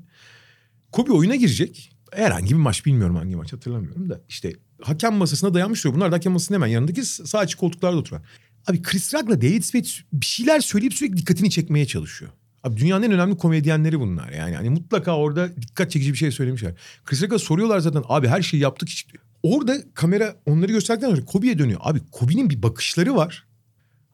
Kobe 0.91 1.12
oyuna 1.12 1.36
girecek. 1.36 1.92
Herhangi 2.15 2.49
bir 2.49 2.60
maç 2.60 2.86
bilmiyorum 2.86 3.15
hangi 3.15 3.36
maç 3.36 3.54
hatırlamıyorum 3.54 4.10
da. 4.10 4.21
işte 4.30 4.54
hakem 4.82 5.13
masasına 5.13 5.54
dayanmış 5.54 5.84
duruyor. 5.84 5.95
Bunlar 5.95 6.12
da 6.12 6.15
hakem 6.15 6.32
masasının 6.32 6.58
hemen 6.58 6.67
yanındaki 6.67 7.06
sağ 7.06 7.39
açık 7.39 7.60
koltuklarda 7.60 7.97
oturan. 7.97 8.23
Abi 8.67 8.82
Chris 8.82 9.13
Rock'la 9.13 9.41
David 9.41 9.63
Spade 9.63 9.88
bir 10.13 10.26
şeyler 10.26 10.60
söyleyip 10.60 10.93
sürekli 10.93 11.17
dikkatini 11.17 11.49
çekmeye 11.49 11.86
çalışıyor. 11.86 12.32
Abi 12.63 12.78
dünyanın 12.78 13.04
en 13.04 13.12
önemli 13.12 13.38
komedyenleri 13.38 13.99
bunlar 13.99 14.32
yani. 14.32 14.56
Hani 14.56 14.69
mutlaka 14.69 15.17
orada 15.17 15.62
dikkat 15.62 15.91
çekici 15.91 16.13
bir 16.13 16.17
şey 16.17 16.32
söylemişler. 16.32 16.73
Chris 17.06 17.23
Rock'a 17.23 17.39
soruyorlar 17.39 17.80
zaten 17.80 18.04
abi 18.08 18.28
her 18.28 18.41
şeyi 18.41 18.63
yaptık 18.63 18.89
hiç. 18.89 19.08
Orada 19.43 19.78
kamera 19.93 20.36
onları 20.45 20.71
gösterdikten 20.71 21.10
sonra 21.10 21.26
Kobe'ye 21.26 21.60
dönüyor. 21.60 21.80
Abi 21.84 21.99
Kobe'nin 22.12 22.49
bir 22.49 22.63
bakışları 22.63 23.15
var. 23.15 23.45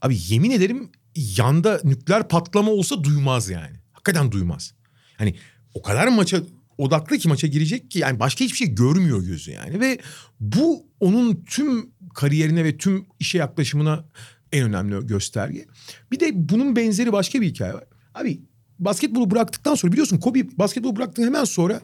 Abi 0.02 0.18
yemin 0.28 0.52
ederim 0.52 0.92
yanda 1.16 1.82
nükleer 1.84 2.28
patlama 2.28 2.72
olsa 2.72 3.04
duymaz 3.04 3.50
yani. 3.50 3.76
Hakikaten 3.92 4.32
duymaz. 4.32 4.74
Hani 5.18 5.36
o 5.74 5.82
kadar 5.82 6.08
maça 6.08 6.42
odaklı 6.80 7.18
ki 7.18 7.28
maça 7.28 7.48
girecek 7.48 7.92
ki 7.92 8.00
yani 8.00 8.20
başka 8.20 8.46
hiçbir 8.46 8.58
şey 8.58 8.76
görmüyor 8.76 9.24
gözü 9.24 9.52
yani 9.52 9.80
ve 9.80 10.00
bu 10.40 10.86
onun 11.00 11.44
tüm 11.46 11.90
kariyerine 12.14 12.64
ve 12.64 12.78
tüm 12.78 13.06
işe 13.20 13.38
yaklaşımına 13.38 14.06
en 14.52 14.64
önemli 14.64 15.08
gösterge. 15.08 15.66
Bir 16.12 16.20
de 16.20 16.32
bunun 16.34 16.76
benzeri 16.76 17.12
başka 17.12 17.42
bir 17.42 17.48
hikaye 17.48 17.74
var. 17.74 17.84
Abi 18.16 18.42
basketbolu 18.80 19.32
bıraktıktan 19.32 19.76
sonra 19.76 19.92
biliyorsun 19.92 20.18
Kobe 20.18 20.58
basketbolu 20.58 20.96
bıraktığı 20.96 21.26
hemen 21.26 21.44
sonra 21.44 21.82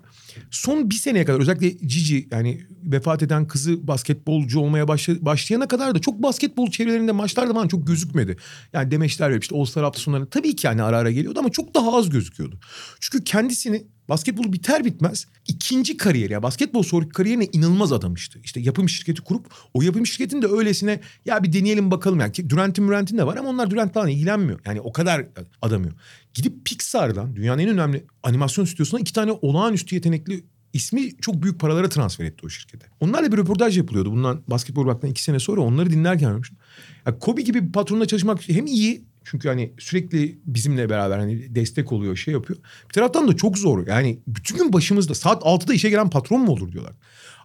son 0.52 0.90
bir 0.90 0.96
seneye 0.96 1.26
kadar 1.26 1.40
özellikle 1.40 1.70
Gigi 1.70 2.28
yani 2.32 2.62
vefat 2.84 3.24
eden 3.24 3.48
kızı 3.48 3.88
basketbolcu 3.88 4.60
olmaya 4.60 4.88
başlayana 5.22 5.68
kadar 5.68 5.96
da 5.96 6.00
çok 6.00 6.24
basketbol 6.24 6.72
çevrelerinde 6.72 7.12
maçlarda 7.12 7.54
falan 7.54 7.68
çok 7.68 7.88
gözükmedi. 7.88 8.38
Yani 8.74 8.92
demeçler 8.92 9.30
verip 9.32 9.44
işte 9.44 9.56
All 9.56 9.66
Star 9.66 9.84
hafta 9.84 10.00
sonları 10.00 10.26
tabii 10.26 10.56
ki 10.56 10.68
hani 10.68 10.84
ara 10.84 10.98
ara 10.98 11.12
geliyordu 11.12 11.40
ama 11.40 11.52
çok 11.52 11.76
daha 11.76 11.98
az 11.98 12.10
gözüküyordu. 12.10 12.60
Çünkü 13.00 13.24
kendisini 13.24 13.88
basketbol 14.10 14.54
biter 14.54 14.86
bitmez 14.86 15.26
ikinci 15.48 15.98
kariyeri 15.98 16.34
ya 16.34 16.44
basketbol 16.44 16.84
sonraki 16.84 17.10
kariyerine 17.10 17.46
inanılmaz 17.46 17.92
adamıştı. 17.92 18.40
İşte 18.44 18.60
yapım 18.60 18.90
şirketi 18.90 19.22
kurup 19.22 19.54
o 19.74 19.82
yapım 19.82 20.06
şirketinin 20.06 20.42
de 20.42 20.48
öylesine 20.48 21.00
ya 21.26 21.44
bir 21.44 21.54
deneyelim 21.54 21.92
bakalım 21.92 22.20
yani 22.20 22.50
Durant'in 22.50 22.88
Durant'in 22.88 23.18
de 23.18 23.26
var 23.26 23.38
ama 23.38 23.50
onlar 23.50 23.70
Durant'la 23.72 24.10
ilgilenmiyor. 24.10 24.60
Yani 24.66 24.82
o 24.82 24.94
kadar 24.94 25.26
adamıyor. 25.62 25.94
Gidip 26.34 26.66
Pixar'dan 26.66 27.36
dünyanın 27.36 27.62
en 27.62 27.70
önemli 27.70 28.06
animasyon 28.26 28.66
stüdyosuna 28.66 29.00
iki 29.00 29.14
tane 29.14 29.32
olağanüstü 29.32 29.96
yetenekli 29.96 30.44
ismi 30.74 31.18
çok 31.18 31.44
büyük 31.44 31.60
paralara 31.60 31.90
transfer 31.90 32.26
etti 32.26 32.46
o 32.46 32.50
şirkete. 32.50 32.88
Onlarla 33.00 33.32
bir 33.32 33.38
röportaj 33.38 33.78
yapılıyordu. 33.78 34.12
Bundan 34.12 34.44
basketbol 34.48 34.86
baktan 34.86 35.10
iki 35.10 35.24
sene 35.24 35.40
sonra 35.40 35.62
onları 35.62 35.90
dinlerken 35.90 36.30
görmüştüm. 36.30 36.58
Ya 37.06 37.20
Kobe 37.20 37.42
gibi 37.42 37.68
bir 37.68 37.72
patronla 37.72 38.06
çalışmak 38.06 38.50
hem 38.50 38.66
iyi 38.66 39.06
çünkü 39.24 39.48
hani 39.48 39.74
sürekli 39.80 40.40
bizimle 40.46 40.90
beraber 40.90 41.20
hani 41.20 41.56
destek 41.56 41.92
oluyor 41.92 42.16
şey 42.16 42.34
yapıyor. 42.34 42.60
Bir 42.90 42.94
taraftan 42.94 43.28
da 43.28 43.36
çok 43.36 43.58
zor. 43.58 43.88
Yani 43.88 44.20
bütün 44.28 44.58
gün 44.58 44.74
başımızda 44.74 45.16
saat 45.16 45.44
6'da 45.44 45.74
işe 45.74 45.90
gelen 45.90 46.10
patron 46.10 46.42
mu 46.42 46.52
olur 46.52 46.72
diyorlar. 46.72 46.94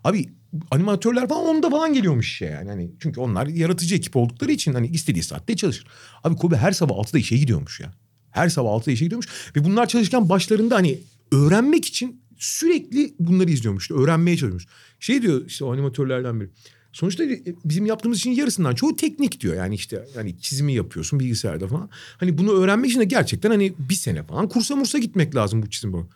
Abi 0.05 0.29
animatörler 0.71 1.29
falan 1.29 1.47
onda 1.47 1.71
falan 1.71 1.95
geliyormuş 1.95 2.33
işe 2.33 2.45
yani. 2.45 2.71
Hani 2.71 2.91
çünkü 3.01 3.21
onlar 3.21 3.47
yaratıcı 3.47 3.95
ekip 3.95 4.17
oldukları 4.17 4.53
için 4.53 4.75
hani 4.75 4.87
istediği 4.87 5.23
saatte 5.23 5.57
çalışır. 5.57 5.87
Abi 6.25 6.37
Kobe 6.37 6.57
her 6.57 6.73
sabah 6.73 6.95
6'da 6.95 7.19
işe 7.19 7.37
gidiyormuş 7.37 7.81
ya. 7.81 7.93
Her 8.31 8.49
sabah 8.49 8.71
6'da 8.71 8.91
işe 8.91 9.05
gidiyormuş. 9.05 9.29
Ve 9.57 9.65
bunlar 9.65 9.89
çalışırken 9.89 10.29
başlarında 10.29 10.77
hani 10.77 10.99
öğrenmek 11.33 11.85
için 11.85 12.21
sürekli 12.39 13.15
bunları 13.19 13.51
izliyormuş. 13.51 13.91
Öğrenmeye 13.91 14.37
çalışıyormuş. 14.37 14.67
Şey 15.01 15.23
diyor 15.23 15.47
işte 15.47 15.65
o 15.65 15.73
animatörlerden 15.73 16.41
biri. 16.41 16.51
Sonuçta 16.93 17.25
e, 17.25 17.43
bizim 17.65 17.87
yaptığımız 17.87 18.19
için 18.19 18.31
yarısından 18.31 18.75
çoğu 18.75 18.97
teknik 18.97 19.41
diyor. 19.41 19.55
Yani 19.55 19.75
işte 19.75 20.05
hani 20.15 20.41
çizimi 20.41 20.73
yapıyorsun 20.75 21.21
bilgisayarda 21.21 21.69
falan. 21.69 21.91
Hani 22.19 22.39
bunu 22.39 22.53
öğrenmek 22.53 22.91
için 22.91 23.01
de 23.01 23.05
gerçekten 23.05 23.51
hani 23.51 23.73
bir 23.79 23.95
sene 23.95 24.23
falan 24.23 24.49
kursa 24.49 24.77
mursa 24.77 24.99
gitmek 24.99 25.35
lazım 25.35 25.63
bu 25.63 25.71
çizim 25.71 25.93
bu. 25.93 26.09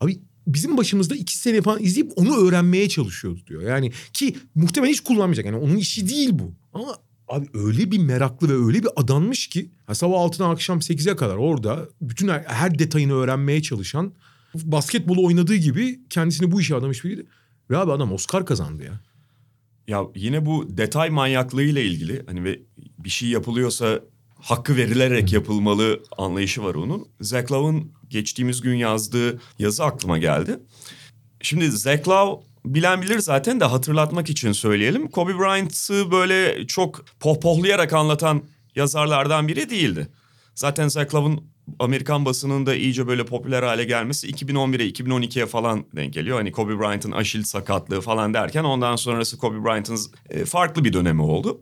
Abi 0.00 0.18
bizim 0.46 0.76
başımızda 0.76 1.14
iki 1.14 1.38
sene 1.38 1.62
falan 1.62 1.82
izleyip 1.82 2.12
onu 2.16 2.36
öğrenmeye 2.36 2.88
çalışıyordu 2.88 3.40
diyor. 3.46 3.62
Yani 3.62 3.92
ki 4.12 4.36
muhtemelen 4.54 4.92
hiç 4.92 5.00
kullanmayacak. 5.00 5.46
Yani 5.46 5.56
onun 5.56 5.76
işi 5.76 6.08
değil 6.08 6.30
bu. 6.32 6.54
Ama 6.72 6.96
abi 7.32 7.46
öyle 7.54 7.90
bir 7.90 7.98
meraklı 7.98 8.48
ve 8.48 8.66
öyle 8.66 8.82
bir 8.82 8.88
adanmış 8.96 9.46
ki 9.46 9.70
sabah 9.92 10.16
6'dan 10.16 10.50
akşam 10.50 10.78
8'e 10.78 11.16
kadar 11.16 11.36
orada 11.36 11.88
bütün 12.00 12.28
her, 12.28 12.40
her 12.40 12.78
detayını 12.78 13.12
öğrenmeye 13.12 13.62
çalışan 13.62 14.12
basketbolu 14.54 15.26
oynadığı 15.26 15.54
gibi 15.54 16.00
kendisini 16.10 16.52
bu 16.52 16.60
işe 16.60 16.74
adamış 16.74 17.04
biriydi. 17.04 17.26
Ve 17.70 17.78
abi 17.78 17.92
adam 17.92 18.12
Oscar 18.12 18.46
kazandı 18.46 18.84
ya. 18.84 19.00
Ya 19.88 20.02
yine 20.14 20.46
bu 20.46 20.76
detay 20.76 21.10
manyaklığıyla 21.10 21.80
ilgili 21.80 22.22
hani 22.26 22.44
ve 22.44 22.60
bir 22.98 23.10
şey 23.10 23.28
yapılıyorsa 23.28 24.00
hakkı 24.40 24.76
verilerek 24.76 25.32
yapılmalı 25.32 26.02
anlayışı 26.18 26.62
var 26.62 26.74
onun. 26.74 27.08
Zach 27.20 27.52
Lowe'ın 27.52 27.92
geçtiğimiz 28.08 28.60
gün 28.60 28.74
yazdığı 28.74 29.40
yazı 29.58 29.84
aklıma 29.84 30.18
geldi. 30.18 30.58
Şimdi 31.40 31.70
Zach 31.70 32.08
Lowe 32.08 32.51
bilen 32.64 33.02
bilir 33.02 33.18
zaten 33.18 33.60
de 33.60 33.64
hatırlatmak 33.64 34.30
için 34.30 34.52
söyleyelim. 34.52 35.10
Kobe 35.10 35.38
Bryant'ı 35.38 36.10
böyle 36.10 36.66
çok 36.66 37.04
pohpohlayarak 37.20 37.92
anlatan 37.92 38.42
yazarlardan 38.74 39.48
biri 39.48 39.70
değildi. 39.70 40.08
Zaten 40.54 40.88
Zach 40.88 41.14
Amerikan 41.78 42.24
basının 42.24 42.66
da 42.66 42.74
iyice 42.74 43.06
böyle 43.06 43.26
popüler 43.26 43.62
hale 43.62 43.84
gelmesi 43.84 44.30
2011'e 44.30 44.88
2012'ye 44.90 45.46
falan 45.46 45.84
denk 45.96 46.14
geliyor. 46.14 46.36
Hani 46.36 46.52
Kobe 46.52 46.78
Bryant'ın 46.78 47.12
aşil 47.12 47.42
sakatlığı 47.42 48.00
falan 48.00 48.34
derken 48.34 48.64
ondan 48.64 48.96
sonrası 48.96 49.38
Kobe 49.38 49.64
Bryant'ın 49.64 49.98
e, 50.30 50.44
farklı 50.44 50.84
bir 50.84 50.92
dönemi 50.92 51.22
oldu. 51.22 51.60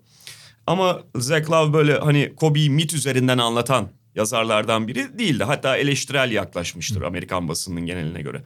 Ama 0.67 1.01
Zach 1.15 1.51
Love 1.51 1.73
böyle 1.73 1.99
hani 1.99 2.33
Kobe'yi 2.37 2.71
mit 2.71 2.95
üzerinden 2.95 3.39
anlatan 3.39 3.89
yazarlardan 4.15 4.89
biri 4.89 5.19
değildi. 5.19 5.45
Hatta 5.45 5.77
eleştirel 5.77 6.33
yaklaşmıştır 6.33 7.03
Amerikan 7.03 7.49
basının 7.49 7.87
geneline 7.87 8.23
göre. 8.23 8.43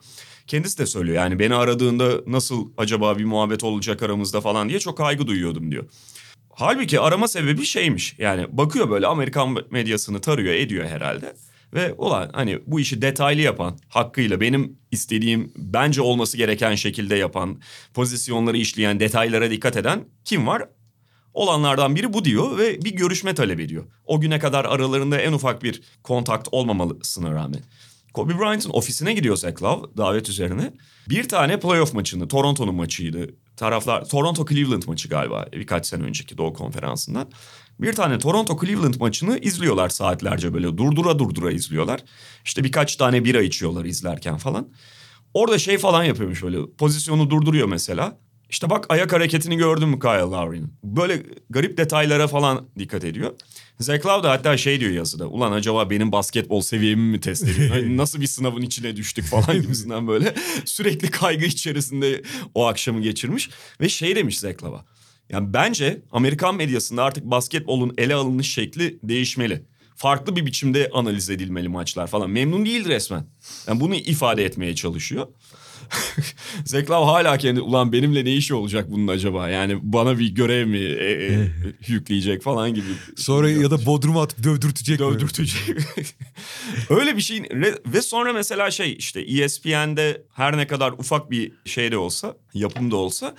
Kendisi 0.47 0.79
de 0.79 0.87
söylüyor 0.87 1.17
yani 1.17 1.39
beni 1.39 1.55
aradığında 1.55 2.11
nasıl 2.27 2.69
acaba 2.77 3.19
bir 3.19 3.25
muhabbet 3.25 3.65
olacak 3.65 4.03
aramızda 4.03 4.41
falan 4.41 4.69
diye 4.69 4.79
çok 4.79 4.99
kaygı 4.99 5.27
duyuyordum 5.27 5.71
diyor. 5.71 5.85
Halbuki 6.51 7.01
arama 7.01 7.29
sebebi 7.29 7.65
şeymiş. 7.65 8.15
Yani 8.19 8.47
bakıyor 8.51 8.91
böyle 8.91 9.07
Amerikan 9.07 9.59
medyasını 9.71 10.21
tarıyor 10.21 10.55
ediyor 10.55 10.87
herhalde. 10.87 11.35
Ve 11.75 11.93
ulan 11.93 12.31
hani 12.33 12.59
bu 12.67 12.81
işi 12.81 13.03
detaylı 13.03 13.41
yapan, 13.41 13.79
hakkıyla 13.89 14.41
benim 14.41 14.79
istediğim 14.91 15.53
bence 15.57 16.03
olması 16.03 16.37
gereken 16.37 16.75
şekilde 16.75 17.17
yapan, 17.17 17.61
pozisyonları 17.95 18.57
işleyen, 18.57 19.01
detaylara 19.01 19.51
dikkat 19.51 19.77
eden 19.77 20.05
kim 20.25 20.47
var? 20.47 20.69
Olanlardan 21.35 21.97
biri 21.97 22.13
bu 22.13 22.25
diyor 22.25 22.59
ve 22.59 22.85
bir 22.85 22.93
görüşme 22.97 23.35
talep 23.35 23.61
ediyor. 23.61 23.85
O 24.05 24.21
güne 24.21 24.39
kadar 24.39 24.65
aralarında 24.65 25.21
en 25.21 25.33
ufak 25.33 25.63
bir 25.63 25.83
kontakt 26.03 26.49
olmamalısına 26.53 27.33
rağmen. 27.33 27.61
Kobe 28.15 28.39
Bryant'ın 28.39 28.71
ofisine 28.71 29.13
gidiyor 29.13 29.37
Love 29.63 29.97
davet 29.97 30.29
üzerine. 30.29 30.73
Bir 31.09 31.29
tane 31.29 31.61
playoff 31.61 31.95
maçını, 31.95 32.29
Toronto'nun 32.29 32.75
maçıydı. 32.75 33.35
Taraflar 33.57 34.09
Toronto 34.09 34.47
Cleveland 34.47 34.83
maçı 34.87 35.09
galiba 35.09 35.47
birkaç 35.53 35.87
sene 35.87 36.03
önceki 36.03 36.39
Doğu 36.39 36.55
Konferansı'ndan. 36.55 37.31
Bir 37.81 37.93
tane 37.93 38.19
Toronto 38.19 38.61
Cleveland 38.61 38.95
maçını 39.01 39.39
izliyorlar 39.39 39.89
saatlerce 39.89 40.55
böyle 40.55 40.79
durdura 40.79 41.19
durdura 41.19 41.53
izliyorlar. 41.53 42.01
İşte 42.45 42.65
birkaç 42.65 42.97
tane 42.97 43.25
bira 43.25 43.43
içiyorlar 43.43 43.85
izlerken 43.85 44.37
falan. 44.37 44.69
Orada 45.35 45.59
şey 45.59 45.79
falan 45.79 46.05
yapıyormuş 46.05 46.43
böyle 46.43 46.59
pozisyonu 46.79 47.31
durduruyor 47.31 47.69
mesela. 47.69 48.19
İşte 48.55 48.71
bak 48.71 48.87
ayak 48.89 49.13
hareketini 49.13 49.57
gördün 49.57 49.89
mü 49.89 49.99
Kyle 49.99 50.19
Lowry'nin? 50.19 50.73
Böyle 50.85 51.23
garip 51.51 51.77
detaylara 51.77 52.29
falan 52.29 52.69
dikkat 52.79 53.05
ediyor. 53.05 53.33
Zach 53.81 54.07
Lowe 54.07 54.29
da 54.29 54.31
hatta 54.31 54.57
şey 54.57 54.81
diyor 54.81 54.91
yazıda. 54.91 55.27
Ulan 55.27 55.53
acaba 55.53 55.91
benim 55.91 56.13
basketbol 56.13 56.61
seviyemi 56.61 57.03
mi 57.03 57.21
test 57.21 57.49
ediyor? 57.49 57.71
Hani 57.71 57.97
nasıl 57.97 58.21
bir 58.21 58.27
sınavın 58.27 58.63
içine 58.63 58.97
düştük 58.97 59.25
falan 59.25 59.63
gibisinden 59.63 60.09
böyle. 60.09 60.35
Sürekli 60.65 61.11
kaygı 61.11 61.45
içerisinde 61.45 62.23
o 62.55 62.67
akşamı 62.67 63.01
geçirmiş. 63.01 63.51
Ve 63.81 63.89
şey 63.89 64.17
demiş 64.17 64.39
Zach 64.39 64.65
Lowe'a. 64.65 64.85
Yani 65.31 65.53
bence 65.53 66.03
Amerikan 66.13 66.55
medyasında 66.55 67.05
artık 67.05 67.25
basketbolun 67.25 67.95
ele 67.99 68.15
alınış 68.15 68.55
şekli 68.55 68.99
değişmeli. 69.03 69.63
Farklı 69.97 70.37
bir 70.37 70.47
biçimde 70.47 70.91
analiz 70.93 71.31
edilmeli 71.31 71.69
maçlar 71.69 72.07
falan. 72.07 72.31
Memnun 72.31 72.67
değil 72.67 72.89
resmen. 72.89 73.27
Yani 73.69 73.81
bunu 73.81 73.95
ifade 73.95 74.45
etmeye 74.45 74.75
çalışıyor. 74.75 75.27
Zeklav 76.65 77.05
hala 77.05 77.39
kendi 77.39 77.61
ulan 77.61 77.93
benimle 77.93 78.25
ne 78.25 78.35
işi 78.35 78.55
olacak 78.55 78.87
bunun 78.91 79.09
acaba? 79.09 79.49
Yani 79.49 79.79
bana 79.83 80.19
bir 80.19 80.35
görev 80.35 80.67
mi 80.67 80.79
e, 80.79 81.35
e, 81.35 81.49
yükleyecek 81.87 82.43
falan 82.43 82.75
gibi. 82.75 82.87
Sonra 83.17 83.51
ya 83.51 83.71
da 83.71 83.87
Bodrum'a 83.87 84.23
atıp 84.23 84.45
dövdürtecek 84.45 84.99
Dövdürtecek. 84.99 85.77
Öyle 86.91 87.17
bir 87.17 87.23
şey 87.23 87.43
ve 87.87 88.03
sonra 88.03 88.33
mesela 88.33 88.71
şey 88.71 88.97
işte 88.99 89.21
ESPN'de 89.21 90.23
her 90.35 90.57
ne 90.57 90.67
kadar 90.67 90.93
ufak 90.93 91.31
bir 91.31 91.53
şey 91.65 91.93
de 91.93 91.97
olsa 91.97 92.37
yapımda 92.55 92.97
olsa 92.97 93.35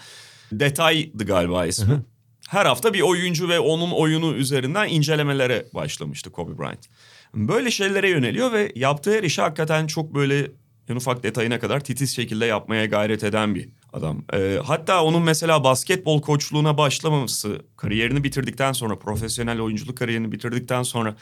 detaydı 0.52 1.26
galiba 1.26 1.66
ismi. 1.66 2.02
Her 2.50 2.66
hafta 2.66 2.94
bir 2.94 3.02
oyuncu 3.02 3.50
ve 3.50 3.60
onun 3.60 3.92
oyunu 3.92 4.34
üzerinden 4.34 4.88
incelemelere 4.88 5.66
başlamıştı 5.74 6.32
Kobe 6.32 6.58
Bryant. 6.58 6.86
Böyle 7.34 7.72
şeylere 7.72 8.10
yöneliyor 8.10 8.52
ve 8.52 8.72
yaptığı 8.76 9.18
her 9.18 9.24
işi 9.24 9.42
hakikaten 9.42 9.88
çok 9.88 10.16
böyle 10.16 10.52
en 10.90 10.96
ufak 10.96 11.24
detayına 11.24 11.60
kadar 11.60 11.80
titiz 11.80 12.16
şekilde 12.16 12.46
yapmaya 12.46 12.86
gayret 12.86 13.24
eden 13.24 13.56
bir 13.56 13.70
adam. 13.94 14.24
Ee, 14.34 14.60
hatta 14.66 15.04
onun 15.04 15.22
mesela 15.22 15.64
basketbol 15.64 16.22
koçluğuna 16.22 16.78
başlamaması, 16.78 17.62
kariyerini 17.78 18.24
bitirdikten 18.24 18.72
sonra, 18.72 19.00
profesyonel 19.00 19.62
oyunculuk 19.62 19.98
kariyerini 19.98 20.32
bitirdikten 20.32 20.84
sonra 20.84 21.16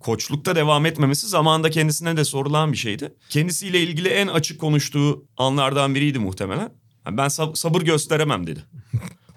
koçlukta 0.00 0.56
devam 0.56 0.86
etmemesi 0.86 1.26
zamanında 1.26 1.70
kendisine 1.70 2.16
de 2.16 2.24
sorulan 2.24 2.72
bir 2.72 2.76
şeydi. 2.76 3.14
Kendisiyle 3.30 3.80
ilgili 3.80 4.08
en 4.08 4.26
açık 4.26 4.60
konuştuğu 4.60 5.24
anlardan 5.36 5.94
biriydi 5.94 6.18
muhtemelen. 6.18 6.72
Ben 7.10 7.26
sab- 7.26 7.56
sabır 7.56 7.82
gösteremem 7.82 8.46
dedi. 8.46 8.60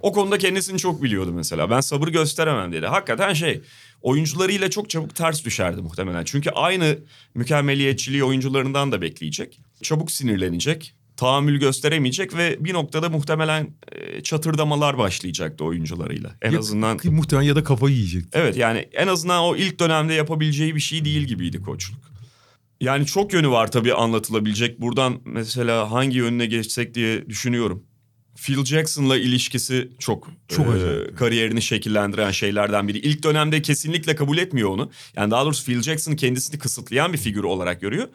O 0.01 0.11
konuda 0.11 0.37
kendisini 0.37 0.79
çok 0.79 1.03
biliyordu 1.03 1.31
mesela. 1.33 1.69
Ben 1.69 1.81
sabır 1.81 2.07
gösteremem 2.07 2.71
dedi. 2.71 2.85
Hakikaten 2.85 3.33
şey 3.33 3.61
oyuncularıyla 4.01 4.69
çok 4.69 4.89
çabuk 4.89 5.15
ters 5.15 5.45
düşerdi 5.45 5.81
muhtemelen. 5.81 6.23
Çünkü 6.23 6.49
aynı 6.49 6.97
mükemmeliyetçiliği 7.35 8.23
oyuncularından 8.23 8.91
da 8.91 9.01
bekleyecek. 9.01 9.61
Çabuk 9.81 10.11
sinirlenecek 10.11 10.95
tahammül 11.19 11.59
gösteremeyecek 11.59 12.37
ve 12.37 12.57
bir 12.59 12.73
noktada 12.73 13.09
muhtemelen 13.09 13.67
e, 13.91 14.21
çatırdamalar 14.21 14.97
başlayacaktı 14.97 15.63
oyuncularıyla. 15.63 16.35
En 16.41 16.51
ya, 16.51 16.59
azından 16.59 16.99
muhtemelen 17.03 17.47
ya 17.47 17.55
da 17.55 17.63
kafayı 17.63 17.95
yiyecek. 17.95 18.25
Evet 18.33 18.57
yani 18.57 18.79
en 18.79 19.07
azından 19.07 19.43
o 19.43 19.55
ilk 19.55 19.79
dönemde 19.79 20.13
yapabileceği 20.13 20.75
bir 20.75 20.79
şey 20.79 21.05
değil 21.05 21.21
gibiydi 21.21 21.61
koçluk. 21.61 21.99
Yani 22.81 23.05
çok 23.05 23.33
yönü 23.33 23.49
var 23.49 23.71
tabii 23.71 23.93
anlatılabilecek. 23.93 24.81
Buradan 24.81 25.21
mesela 25.25 25.91
hangi 25.91 26.17
yönüne 26.17 26.45
geçsek 26.45 26.93
diye 26.93 27.29
düşünüyorum. 27.29 27.83
Phil 28.41 28.65
Jackson'la 28.65 29.17
ilişkisi 29.17 29.89
çok, 29.99 30.27
çok 30.47 30.67
e, 30.67 31.15
kariyerini 31.15 31.61
şekillendiren 31.61 32.31
şeylerden 32.31 32.87
biri. 32.87 32.97
İlk 32.97 33.23
dönemde 33.23 33.61
kesinlikle 33.61 34.15
kabul 34.15 34.37
etmiyor 34.37 34.69
onu. 34.69 34.91
Yani 35.15 35.31
daha 35.31 35.45
doğrusu 35.45 35.65
Phil 35.65 35.81
Jackson 35.81 36.15
kendisini 36.15 36.59
kısıtlayan 36.59 37.13
bir 37.13 37.17
figür 37.17 37.43
olarak 37.43 37.81
görüyor. 37.81 38.07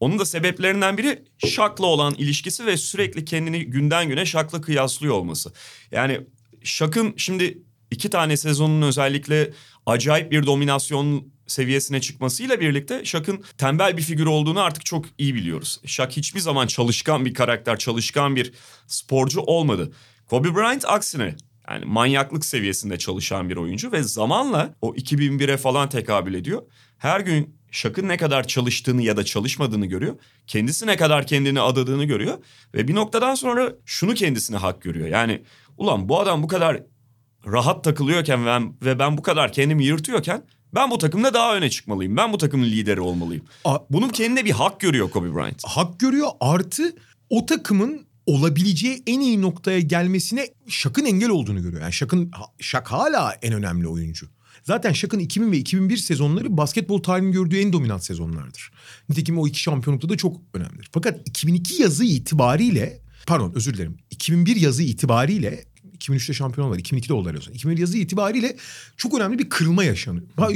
Onun 0.00 0.18
da 0.18 0.24
sebeplerinden 0.24 0.98
biri 0.98 1.22
Shaq'la 1.46 1.86
olan 1.86 2.14
ilişkisi 2.14 2.66
ve 2.66 2.76
sürekli 2.76 3.24
kendini 3.24 3.64
günden 3.64 4.08
güne 4.08 4.26
Shaq'la 4.26 4.60
kıyaslıyor 4.60 5.14
olması. 5.14 5.52
Yani 5.90 6.20
Shaq'ın 6.62 7.14
şimdi 7.16 7.58
iki 7.90 8.10
tane 8.10 8.36
sezonun 8.36 8.82
özellikle 8.82 9.50
acayip 9.86 10.32
bir 10.32 10.46
dominasyon 10.46 11.32
seviyesine 11.48 12.00
çıkmasıyla 12.00 12.60
birlikte 12.60 13.04
Shaq'ın 13.04 13.44
tembel 13.58 13.96
bir 13.96 14.02
figür 14.02 14.26
olduğunu 14.26 14.60
artık 14.60 14.84
çok 14.84 15.04
iyi 15.18 15.34
biliyoruz. 15.34 15.80
Shaq 15.86 16.08
hiçbir 16.10 16.40
zaman 16.40 16.66
çalışkan 16.66 17.24
bir 17.24 17.34
karakter, 17.34 17.78
çalışkan 17.78 18.36
bir 18.36 18.52
sporcu 18.86 19.40
olmadı. 19.40 19.92
Kobe 20.26 20.54
Bryant 20.54 20.84
aksine 20.84 21.36
yani 21.70 21.84
manyaklık 21.84 22.44
seviyesinde 22.44 22.98
çalışan 22.98 23.50
bir 23.50 23.56
oyuncu 23.56 23.92
ve 23.92 24.02
zamanla 24.02 24.74
o 24.82 24.94
2001'e 24.94 25.56
falan 25.56 25.88
tekabül 25.88 26.34
ediyor. 26.34 26.62
Her 26.98 27.20
gün 27.20 27.58
Şak'ın 27.70 28.08
ne 28.08 28.16
kadar 28.16 28.46
çalıştığını 28.46 29.02
ya 29.02 29.16
da 29.16 29.24
çalışmadığını 29.24 29.86
görüyor. 29.86 30.16
Kendisi 30.46 30.86
ne 30.86 30.96
kadar 30.96 31.26
kendini 31.26 31.60
adadığını 31.60 32.04
görüyor. 32.04 32.38
Ve 32.74 32.88
bir 32.88 32.94
noktadan 32.94 33.34
sonra 33.34 33.72
şunu 33.86 34.14
kendisine 34.14 34.56
hak 34.56 34.82
görüyor. 34.82 35.08
Yani 35.08 35.42
ulan 35.76 36.08
bu 36.08 36.20
adam 36.20 36.42
bu 36.42 36.48
kadar 36.48 36.82
rahat 37.46 37.84
takılıyorken 37.84 38.46
ben, 38.46 38.74
ve 38.82 38.98
ben 38.98 39.18
bu 39.18 39.22
kadar 39.22 39.52
kendimi 39.52 39.84
yırtıyorken 39.84 40.42
ben 40.74 40.90
bu 40.90 40.98
takımda 40.98 41.34
daha 41.34 41.56
öne 41.56 41.70
çıkmalıyım. 41.70 42.16
Ben 42.16 42.32
bu 42.32 42.38
takımın 42.38 42.66
lideri 42.66 43.00
olmalıyım. 43.00 43.44
A- 43.64 43.78
Bunun 43.90 44.08
kendine 44.08 44.44
bir 44.44 44.50
hak 44.50 44.80
görüyor 44.80 45.10
Kobe 45.10 45.34
Bryant. 45.34 45.62
Hak 45.64 46.00
görüyor 46.00 46.28
artı 46.40 46.92
o 47.30 47.46
takımın 47.46 48.06
olabileceği 48.26 49.02
en 49.06 49.20
iyi 49.20 49.42
noktaya 49.42 49.80
gelmesine 49.80 50.46
Şak'ın 50.68 51.04
engel 51.04 51.28
olduğunu 51.28 51.62
görüyor. 51.62 51.82
Yani 51.82 51.92
Şak'ın 51.92 52.30
Şak 52.60 52.92
hala 52.92 53.32
en 53.42 53.52
önemli 53.52 53.88
oyuncu. 53.88 54.26
Zaten 54.64 54.92
Şak'ın 54.92 55.18
2000 55.18 55.52
ve 55.52 55.56
2001 55.58 55.96
sezonları 55.96 56.56
basketbol 56.56 57.02
tarihinin 57.02 57.32
gördüğü 57.32 57.58
en 57.60 57.72
dominant 57.72 58.04
sezonlardır. 58.04 58.70
Nitekim 59.08 59.38
o 59.38 59.46
iki 59.48 59.60
şampiyonlukta 59.60 60.08
da 60.08 60.16
çok 60.16 60.36
önemlidir. 60.54 60.88
Fakat 60.92 61.28
2002 61.28 61.82
yazı 61.82 62.04
itibariyle 62.04 63.00
pardon 63.26 63.52
özür 63.54 63.74
dilerim 63.74 63.96
2001 64.10 64.56
yazı 64.56 64.82
itibariyle 64.82 65.64
2003'te 66.00 66.32
şampiyon 66.32 66.68
oldular. 66.68 66.80
2002'de 66.80 67.12
oldular 67.12 67.34
o 67.34 67.40
zaman. 67.40 67.54
2001 67.54 67.78
yazı 67.78 67.98
itibariyle 67.98 68.56
çok 68.96 69.14
önemli 69.14 69.38
bir 69.38 69.48
kırılma 69.48 69.84
yaşanıyor. 69.84 70.26
Ha, 70.36 70.48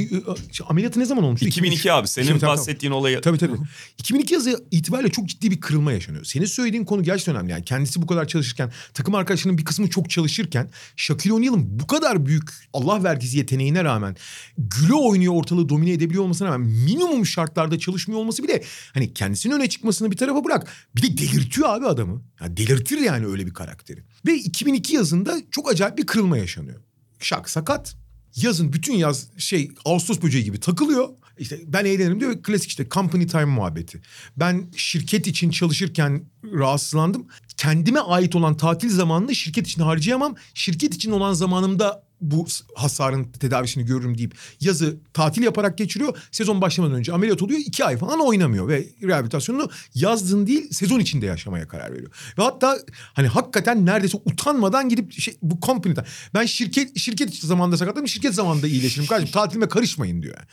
ameliyatı 0.67 0.99
ne 0.99 1.05
zaman 1.05 1.23
olmuştu? 1.23 1.47
2002 1.47 1.75
2003. 1.75 1.93
abi. 1.93 2.07
Senin 2.07 2.25
2002, 2.25 2.47
bahsettiğin 2.47 2.91
tamam. 2.91 3.01
olayı. 3.01 3.21
Tabii 3.21 3.37
tabii. 3.37 3.57
2002 3.97 4.33
yazı 4.33 4.63
itibariyle 4.71 5.11
çok 5.11 5.25
ciddi 5.25 5.51
bir 5.51 5.61
kırılma 5.61 5.91
yaşanıyor. 5.91 6.23
Senin 6.23 6.45
söylediğin 6.45 6.85
konu 6.85 7.03
gerçekten 7.03 7.35
önemli. 7.35 7.51
Yani 7.51 7.65
kendisi 7.65 8.01
bu 8.01 8.07
kadar 8.07 8.27
çalışırken, 8.27 8.71
takım 8.93 9.15
arkadaşlarının 9.15 9.57
bir 9.57 9.65
kısmı 9.65 9.89
çok 9.89 10.09
çalışırken 10.09 10.69
Shaquille 10.95 11.33
O'Neal'ın 11.33 11.79
bu 11.79 11.87
kadar 11.87 12.25
büyük 12.25 12.49
Allah 12.73 13.03
vergisi 13.03 13.37
yeteneğine 13.37 13.83
rağmen 13.83 14.15
güle 14.57 14.93
oynuyor 14.93 15.33
ortalığı 15.33 15.69
domine 15.69 15.91
edebiliyor 15.91 16.23
olmasına 16.23 16.47
rağmen 16.47 16.69
minimum 16.69 17.25
şartlarda 17.25 17.79
çalışmıyor 17.79 18.21
olması 18.21 18.43
bile 18.43 18.63
hani 18.93 19.13
kendisinin 19.13 19.53
öne 19.55 19.69
çıkmasını 19.69 20.11
bir 20.11 20.17
tarafa 20.17 20.45
bırak. 20.45 20.67
Bir 20.95 21.01
de 21.01 21.17
delirtiyor 21.17 21.69
abi 21.69 21.85
adamı. 21.85 22.21
Yani 22.41 22.57
delirtir 22.57 22.97
yani 22.97 23.25
öyle 23.25 23.45
bir 23.45 23.53
karakteri. 23.53 24.03
Ve 24.25 24.35
2002 24.35 24.95
yazında 24.95 25.41
çok 25.51 25.71
acayip 25.71 25.97
bir 25.97 26.05
kırılma 26.05 26.37
yaşanıyor. 26.37 26.81
Şak 27.19 27.49
sakat. 27.49 27.95
Yazın 28.35 28.73
bütün 28.73 28.93
yaz 28.93 29.27
şey 29.37 29.71
Ağustos 29.85 30.21
böceği 30.21 30.43
gibi 30.43 30.59
takılıyor. 30.59 31.09
İşte 31.37 31.59
ben 31.67 31.85
eğlenirim 31.85 32.19
diyor. 32.19 32.43
Klasik 32.43 32.69
işte 32.69 32.87
company 32.91 33.27
time 33.27 33.45
muhabbeti. 33.45 34.01
Ben 34.37 34.71
şirket 34.75 35.27
için 35.27 35.51
çalışırken 35.51 36.25
rahatsızlandım. 36.43 37.27
Kendime 37.57 37.99
ait 37.99 38.35
olan 38.35 38.57
tatil 38.57 38.89
zamanını 38.89 39.35
şirket 39.35 39.67
için 39.67 39.81
harcayamam. 39.81 40.35
Şirket 40.53 40.95
için 40.95 41.11
olan 41.11 41.33
zamanımda 41.33 42.03
bu 42.31 42.45
hasarın 42.75 43.23
tedavisini 43.23 43.85
görürüm 43.85 44.17
deyip 44.17 44.35
yazı 44.61 44.97
tatil 45.13 45.43
yaparak 45.43 45.77
geçiriyor. 45.77 46.17
Sezon 46.31 46.61
başlamadan 46.61 46.95
önce 46.95 47.13
ameliyat 47.13 47.41
oluyor. 47.41 47.59
iki 47.59 47.85
ay 47.85 47.97
falan 47.97 48.19
oynamıyor 48.19 48.67
ve 48.67 48.85
rehabilitasyonunu 49.03 49.69
yazdın 49.95 50.47
değil 50.47 50.71
sezon 50.71 50.99
içinde 50.99 51.25
yaşamaya 51.25 51.67
karar 51.67 51.93
veriyor. 51.93 52.11
Ve 52.37 52.43
hatta 52.43 52.79
hani 53.13 53.27
hakikaten 53.27 53.85
neredeyse 53.85 54.17
utanmadan 54.25 54.89
gidip 54.89 55.11
şey, 55.11 55.37
bu 55.41 55.59
company'den 55.65 56.05
ben 56.33 56.45
şirket 56.45 56.97
şirket 56.97 57.35
zamanında 57.35 57.77
sakatladım 57.77 58.07
şirket 58.07 58.33
zamanında 58.33 58.67
iyileşirim 58.67 59.07
kardeşim 59.07 59.33
tatilime 59.33 59.67
karışmayın 59.67 60.21
diyor. 60.21 60.35
Yani. 60.37 60.47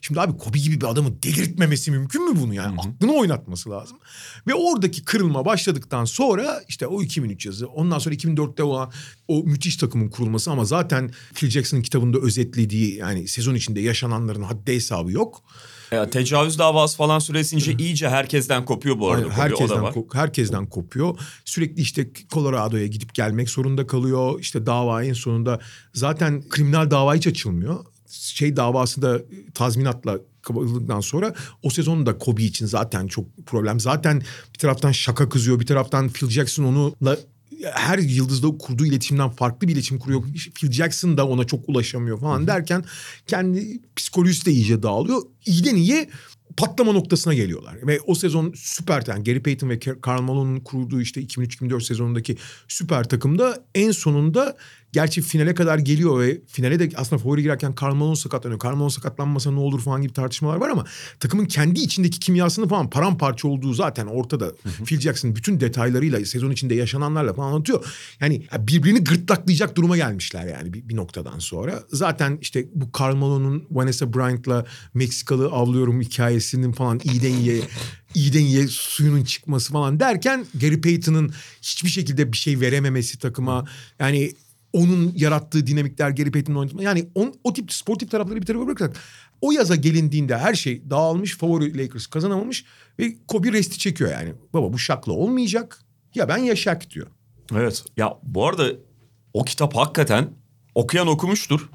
Şimdi 0.00 0.20
abi 0.20 0.38
Kobe 0.38 0.58
gibi 0.58 0.80
bir 0.80 0.86
adamı 0.86 1.22
delirtmemesi 1.22 1.90
mümkün 1.90 2.32
mü 2.32 2.40
bunu 2.40 2.54
yani? 2.54 2.80
Aklını 2.80 3.12
oynatması 3.12 3.70
lazım. 3.70 3.98
Ve 4.46 4.54
oradaki 4.54 5.04
kırılma 5.04 5.44
başladıktan 5.44 6.04
sonra 6.04 6.62
işte 6.68 6.86
o 6.86 7.02
2003 7.02 7.46
yazı 7.46 7.66
ondan 7.66 7.98
sonra 7.98 8.14
2004'te 8.14 8.62
olan 8.62 8.92
o 9.28 9.42
müthiş 9.42 9.76
takımın 9.76 10.08
kurulması 10.08 10.50
ama 10.50 10.64
zaten 10.64 11.10
Phil 11.34 11.50
Jackson'ın 11.50 11.82
kitabında 11.82 12.18
özetlediği 12.18 12.96
yani 12.96 13.28
sezon 13.28 13.54
içinde 13.54 13.80
yaşananların 13.80 14.42
haddi 14.42 14.74
hesabı 14.74 15.12
yok. 15.12 15.42
Ya, 15.90 16.10
tecavüz 16.10 16.58
davası 16.58 16.96
falan 16.96 17.18
süresince 17.18 17.74
iyice 17.78 18.08
herkesten 18.08 18.64
kopuyor 18.64 18.98
bu 18.98 19.10
arada. 19.10 19.24
Aynen, 19.24 19.36
herkesten, 19.36 19.78
ko- 19.78 20.14
herkesten 20.14 20.66
kopuyor. 20.66 21.18
Sürekli 21.44 21.82
işte 21.82 22.10
Colorado'ya 22.30 22.86
gidip 22.86 23.14
gelmek 23.14 23.50
zorunda 23.50 23.86
kalıyor. 23.86 24.40
İşte 24.40 24.66
dava 24.66 25.04
en 25.04 25.12
sonunda 25.12 25.60
zaten 25.94 26.48
kriminal 26.48 26.90
dava 26.90 27.14
hiç 27.14 27.26
açılmıyor. 27.26 27.84
Şey 28.10 28.56
davası 28.56 29.02
da 29.02 29.20
tazminatla 29.54 30.18
kapatıldıktan 30.42 31.00
sonra 31.00 31.34
o 31.62 31.70
sezon 31.70 32.06
da 32.06 32.18
Kobe 32.18 32.42
için 32.42 32.66
zaten 32.66 33.06
çok 33.06 33.46
problem. 33.46 33.80
Zaten 33.80 34.22
bir 34.54 34.58
taraftan 34.58 34.92
şaka 34.92 35.28
kızıyor, 35.28 35.60
bir 35.60 35.66
taraftan 35.66 36.08
Phil 36.08 36.30
Jackson 36.30 36.64
onunla 36.64 37.16
her 37.72 37.98
yıldızda 37.98 38.48
kurduğu 38.58 38.86
iletişimden 38.86 39.30
farklı 39.30 39.68
bir 39.68 39.72
iletişim 39.72 39.98
kuruyor. 39.98 40.22
Phil 40.54 40.72
Jackson 40.72 41.16
da 41.16 41.28
ona 41.28 41.44
çok 41.44 41.68
ulaşamıyor 41.68 42.20
falan 42.20 42.46
derken 42.46 42.84
kendi 43.26 43.80
psikolojisi 43.96 44.46
de 44.46 44.52
iyice 44.52 44.82
dağılıyor. 44.82 45.22
İyiden 45.46 45.76
iyiye 45.76 46.08
patlama 46.56 46.92
noktasına 46.92 47.34
geliyorlar. 47.34 47.86
Ve 47.86 48.00
o 48.00 48.14
sezon 48.14 48.52
süper 48.56 49.04
yani 49.06 49.24
Gary 49.24 49.40
Payton 49.40 49.68
ve 49.68 49.78
Karl 49.78 50.22
Malone'un 50.22 50.60
kurduğu 50.60 51.00
işte 51.00 51.22
2003-2004 51.22 51.80
sezonundaki 51.80 52.36
süper 52.68 53.08
takımda 53.08 53.64
en 53.74 53.90
sonunda 53.90 54.56
Gerçi 54.94 55.22
finale 55.22 55.54
kadar 55.54 55.78
geliyor 55.78 56.20
ve 56.20 56.40
finale 56.46 56.78
de 56.78 56.96
aslında 56.96 57.22
favori 57.22 57.42
girerken 57.42 57.74
Karl 57.74 57.94
Malone 57.94 58.16
sakatlanıyor. 58.16 58.58
Karl 58.58 58.74
Malone 58.74 58.90
sakatlanmasa 58.90 59.50
ne 59.50 59.58
olur 59.58 59.80
falan 59.80 60.02
gibi 60.02 60.12
tartışmalar 60.12 60.56
var 60.56 60.68
ama 60.68 60.84
takımın 61.20 61.44
kendi 61.44 61.80
içindeki 61.80 62.18
kimyasını 62.20 62.68
falan 62.68 62.90
paramparça 62.90 63.48
olduğu 63.48 63.74
zaten 63.74 64.06
ortada. 64.06 64.52
Phil 64.84 65.00
Jackson 65.00 65.36
bütün 65.36 65.60
detaylarıyla 65.60 66.24
sezon 66.24 66.50
içinde 66.50 66.74
yaşananlarla 66.74 67.34
falan 67.34 67.48
anlatıyor. 67.48 67.84
Yani 68.20 68.46
birbirini 68.58 69.04
gırtlaklayacak 69.04 69.76
duruma 69.76 69.96
gelmişler 69.96 70.46
yani 70.46 70.72
bir, 70.72 70.88
bir 70.88 70.96
noktadan 70.96 71.38
sonra. 71.38 71.82
Zaten 71.92 72.38
işte 72.40 72.68
bu 72.74 72.92
Karl 72.92 73.14
Malone'un 73.14 73.64
Vanessa 73.70 74.14
Bryant'la 74.14 74.66
Meksikalı 74.94 75.46
avlıyorum 75.46 76.00
hikayesinin 76.00 76.72
falan 76.72 77.00
iyiden 77.04 77.32
iyiye 77.32 77.60
iyiden 78.14 78.40
iyiye 78.40 78.66
suyunun 78.68 79.24
çıkması 79.24 79.72
falan 79.72 80.00
derken 80.00 80.46
Gary 80.54 80.80
Payton'ın 80.80 81.34
hiçbir 81.62 81.88
şekilde 81.88 82.32
bir 82.32 82.36
şey 82.36 82.60
verememesi 82.60 83.18
takıma 83.18 83.64
yani 83.98 84.32
onun 84.74 85.12
yarattığı 85.16 85.66
dinamikler 85.66 86.10
geri 86.10 86.30
Payton'ın 86.30 86.58
oynatma. 86.58 86.82
Yani 86.82 87.08
on, 87.14 87.34
o 87.44 87.52
tip 87.52 87.72
sportif 87.72 88.10
tarafları 88.10 88.40
bir 88.40 88.46
tarafa 88.46 88.66
bırakırsak 88.66 88.96
o 89.40 89.52
yaza 89.52 89.74
gelindiğinde 89.74 90.38
her 90.38 90.54
şey 90.54 90.90
dağılmış. 90.90 91.36
Favori 91.36 91.78
Lakers 91.78 92.06
kazanamamış 92.06 92.64
ve 92.98 93.16
Kobe 93.28 93.52
resti 93.52 93.78
çekiyor 93.78 94.10
yani. 94.10 94.32
Baba 94.52 94.72
bu 94.72 94.78
şakla 94.78 95.12
olmayacak. 95.12 95.80
Ya 96.14 96.28
ben 96.28 96.38
ya 96.38 96.56
şak 96.56 96.90
diyor. 96.90 97.06
Evet. 97.52 97.84
Ya 97.96 98.18
bu 98.22 98.48
arada 98.48 98.68
o 99.34 99.44
kitap 99.44 99.76
hakikaten 99.76 100.28
okuyan 100.74 101.06
okumuştur. 101.06 101.68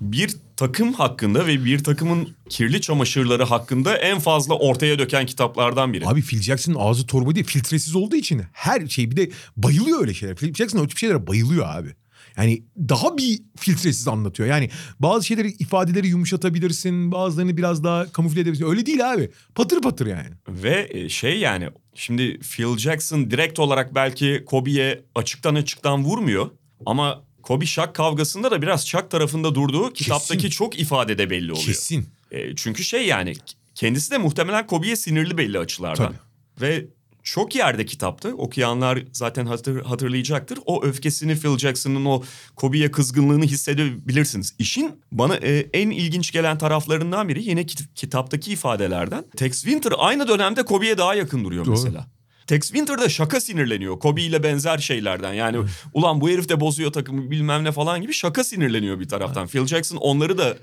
Bir 0.00 0.36
takım 0.56 0.92
hakkında 0.92 1.46
ve 1.46 1.64
bir 1.64 1.84
takımın 1.84 2.28
kirli 2.48 2.80
çamaşırları 2.80 3.44
hakkında 3.44 3.96
en 3.96 4.18
fazla 4.18 4.54
ortaya 4.54 4.98
döken 4.98 5.26
kitaplardan 5.26 5.92
biri. 5.92 6.06
Abi 6.06 6.22
Phil 6.22 6.42
Jackson'ın 6.42 6.76
ağzı 6.80 7.06
torba 7.06 7.34
değil 7.34 7.46
filtresiz 7.46 7.96
olduğu 7.96 8.16
için 8.16 8.42
her 8.52 8.86
şey 8.86 9.10
bir 9.10 9.16
de 9.16 9.30
bayılıyor 9.56 10.00
öyle 10.00 10.14
şeyler. 10.14 10.36
Phil 10.36 10.54
Jackson 10.54 10.78
o 10.78 10.86
tip 10.86 10.98
şeylere 10.98 11.26
bayılıyor 11.26 11.66
abi. 11.68 11.94
Yani 12.36 12.62
daha 12.78 13.18
bir 13.18 13.42
filtresiz 13.56 14.08
anlatıyor. 14.08 14.48
Yani 14.48 14.70
bazı 15.00 15.26
şeyleri 15.26 15.48
ifadeleri 15.48 16.06
yumuşatabilirsin. 16.06 17.12
Bazılarını 17.12 17.56
biraz 17.56 17.84
daha 17.84 18.12
kamufle 18.12 18.40
edebilirsin. 18.40 18.70
Öyle 18.70 18.86
değil 18.86 19.12
abi. 19.12 19.30
Patır 19.54 19.82
patır 19.82 20.06
yani. 20.06 20.28
Ve 20.48 20.88
e, 20.90 21.08
şey 21.08 21.38
yani 21.38 21.68
şimdi 21.94 22.38
Phil 22.38 22.78
Jackson 22.78 23.30
direkt 23.30 23.58
olarak 23.58 23.94
belki 23.94 24.42
Kobe'ye 24.46 25.04
açıktan 25.14 25.54
açıktan 25.54 26.04
vurmuyor. 26.04 26.50
Ama 26.86 27.24
Kobe 27.42 27.66
Shaq 27.66 27.92
kavgasında 27.92 28.50
da 28.50 28.62
biraz 28.62 28.86
Shaq 28.86 29.08
tarafında 29.10 29.54
durduğu 29.54 29.92
kitaptaki 29.92 30.50
çok 30.50 30.80
ifadede 30.80 31.30
belli 31.30 31.52
oluyor. 31.52 31.66
Kesin. 31.66 32.06
E, 32.30 32.56
çünkü 32.56 32.84
şey 32.84 33.06
yani 33.06 33.34
kendisi 33.74 34.10
de 34.10 34.18
muhtemelen 34.18 34.66
Kobe'ye 34.66 34.96
sinirli 34.96 35.38
belli 35.38 35.58
açılardan. 35.58 36.06
Tabii. 36.06 36.16
Ve 36.60 36.86
çok 37.24 37.54
yerde 37.54 37.86
kitapta 37.86 38.28
okuyanlar 38.28 39.04
zaten 39.12 39.46
hatır, 39.46 39.82
hatırlayacaktır. 39.84 40.58
O 40.66 40.84
öfkesini 40.84 41.36
Phil 41.40 41.58
Jackson'ın 41.58 42.04
o 42.04 42.22
Kobe'ye 42.56 42.90
kızgınlığını 42.90 43.44
hissedebilirsiniz. 43.44 44.54
İşin 44.58 44.92
bana 45.12 45.36
e, 45.36 45.58
en 45.72 45.90
ilginç 45.90 46.32
gelen 46.32 46.58
taraflarından 46.58 47.28
biri 47.28 47.42
yine 47.42 47.66
kit- 47.66 47.94
kitaptaki 47.94 48.52
ifadelerden. 48.52 49.24
Tex 49.36 49.62
Winter 49.62 49.92
aynı 49.98 50.28
dönemde 50.28 50.62
Kobe'ye 50.64 50.98
daha 50.98 51.14
yakın 51.14 51.44
duruyor 51.44 51.64
Doğru. 51.64 51.72
mesela. 51.74 52.06
Tex 52.46 52.60
Winter 52.62 52.98
da 52.98 53.08
şaka 53.08 53.40
sinirleniyor. 53.40 53.98
Kobe 53.98 54.22
ile 54.22 54.42
benzer 54.42 54.78
şeylerden. 54.78 55.32
Yani 55.32 55.58
ulan 55.94 56.20
bu 56.20 56.30
herif 56.30 56.48
de 56.48 56.60
bozuyor 56.60 56.92
takımı 56.92 57.30
bilmem 57.30 57.64
ne 57.64 57.72
falan 57.72 58.02
gibi 58.02 58.12
şaka 58.12 58.44
sinirleniyor 58.44 59.00
bir 59.00 59.08
taraftan. 59.08 59.46
Phil 59.46 59.66
Jackson 59.66 59.96
onları 59.96 60.38
da 60.38 60.56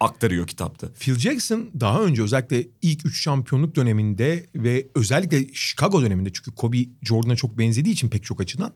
aktarıyor 0.00 0.46
kitapta. 0.46 0.88
Phil 1.00 1.18
Jackson 1.18 1.70
daha 1.80 2.02
önce 2.02 2.22
özellikle 2.22 2.66
ilk 2.82 3.06
üç 3.06 3.22
şampiyonluk 3.22 3.76
döneminde 3.76 4.46
ve 4.54 4.86
özellikle 4.94 5.54
Chicago 5.54 6.02
döneminde 6.02 6.32
çünkü 6.32 6.50
Kobe 6.50 6.78
Jordan'a 7.02 7.36
çok 7.36 7.58
benzediği 7.58 7.94
için 7.94 8.08
pek 8.08 8.24
çok 8.24 8.40
açıdan 8.40 8.72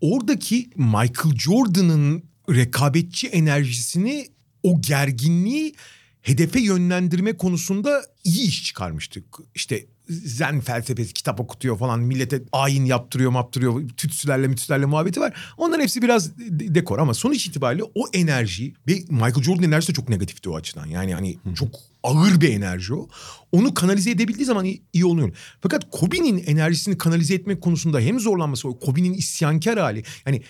oradaki 0.00 0.70
Michael 0.76 1.36
Jordan'ın 1.38 2.22
rekabetçi 2.50 3.28
enerjisini 3.28 4.28
o 4.62 4.80
gerginliği 4.80 5.74
hedefe 6.22 6.60
yönlendirme 6.60 7.36
konusunda 7.36 8.02
iyi 8.24 8.48
iş 8.48 8.64
çıkarmıştık. 8.64 9.24
İşte 9.54 9.86
zen 10.08 10.60
felsefesi 10.60 11.12
kitap 11.12 11.40
okutuyor 11.40 11.78
falan 11.78 12.00
millete 12.00 12.42
ayin 12.52 12.84
yaptırıyor 12.84 13.30
maptırıyor 13.30 13.88
tütsülerle 13.88 14.48
mütüsülerle 14.48 14.86
muhabbeti 14.86 15.20
var. 15.20 15.54
Onların 15.56 15.82
hepsi 15.82 16.02
biraz 16.02 16.38
de- 16.38 16.74
dekor 16.74 16.98
ama 16.98 17.14
sonuç 17.14 17.46
itibariyle 17.46 17.82
o 17.94 18.04
enerji 18.12 18.74
ve 18.88 18.92
Michael 19.08 19.42
Jordan 19.42 19.62
enerjisi 19.64 19.92
de 19.92 19.96
çok 19.96 20.08
negatifti 20.08 20.50
o 20.50 20.56
açıdan. 20.56 20.86
Yani 20.86 21.14
hani 21.14 21.38
çok 21.54 21.68
ağır 22.02 22.40
bir 22.40 22.48
enerji 22.52 22.94
o. 22.94 23.08
Onu 23.52 23.74
kanalize 23.74 24.10
edebildiği 24.10 24.46
zaman 24.46 24.64
iyi, 24.64 24.82
iyi 24.92 25.04
oluyor. 25.04 25.36
Fakat 25.60 25.90
Kobe'nin 25.90 26.44
enerjisini 26.46 26.98
kanalize 26.98 27.34
etmek 27.34 27.60
konusunda 27.60 28.00
hem 28.00 28.20
zorlanması 28.20 28.68
o 28.68 28.78
Kobe'nin 28.78 29.14
isyankar 29.14 29.78
hali. 29.78 30.02
Yani 30.26 30.42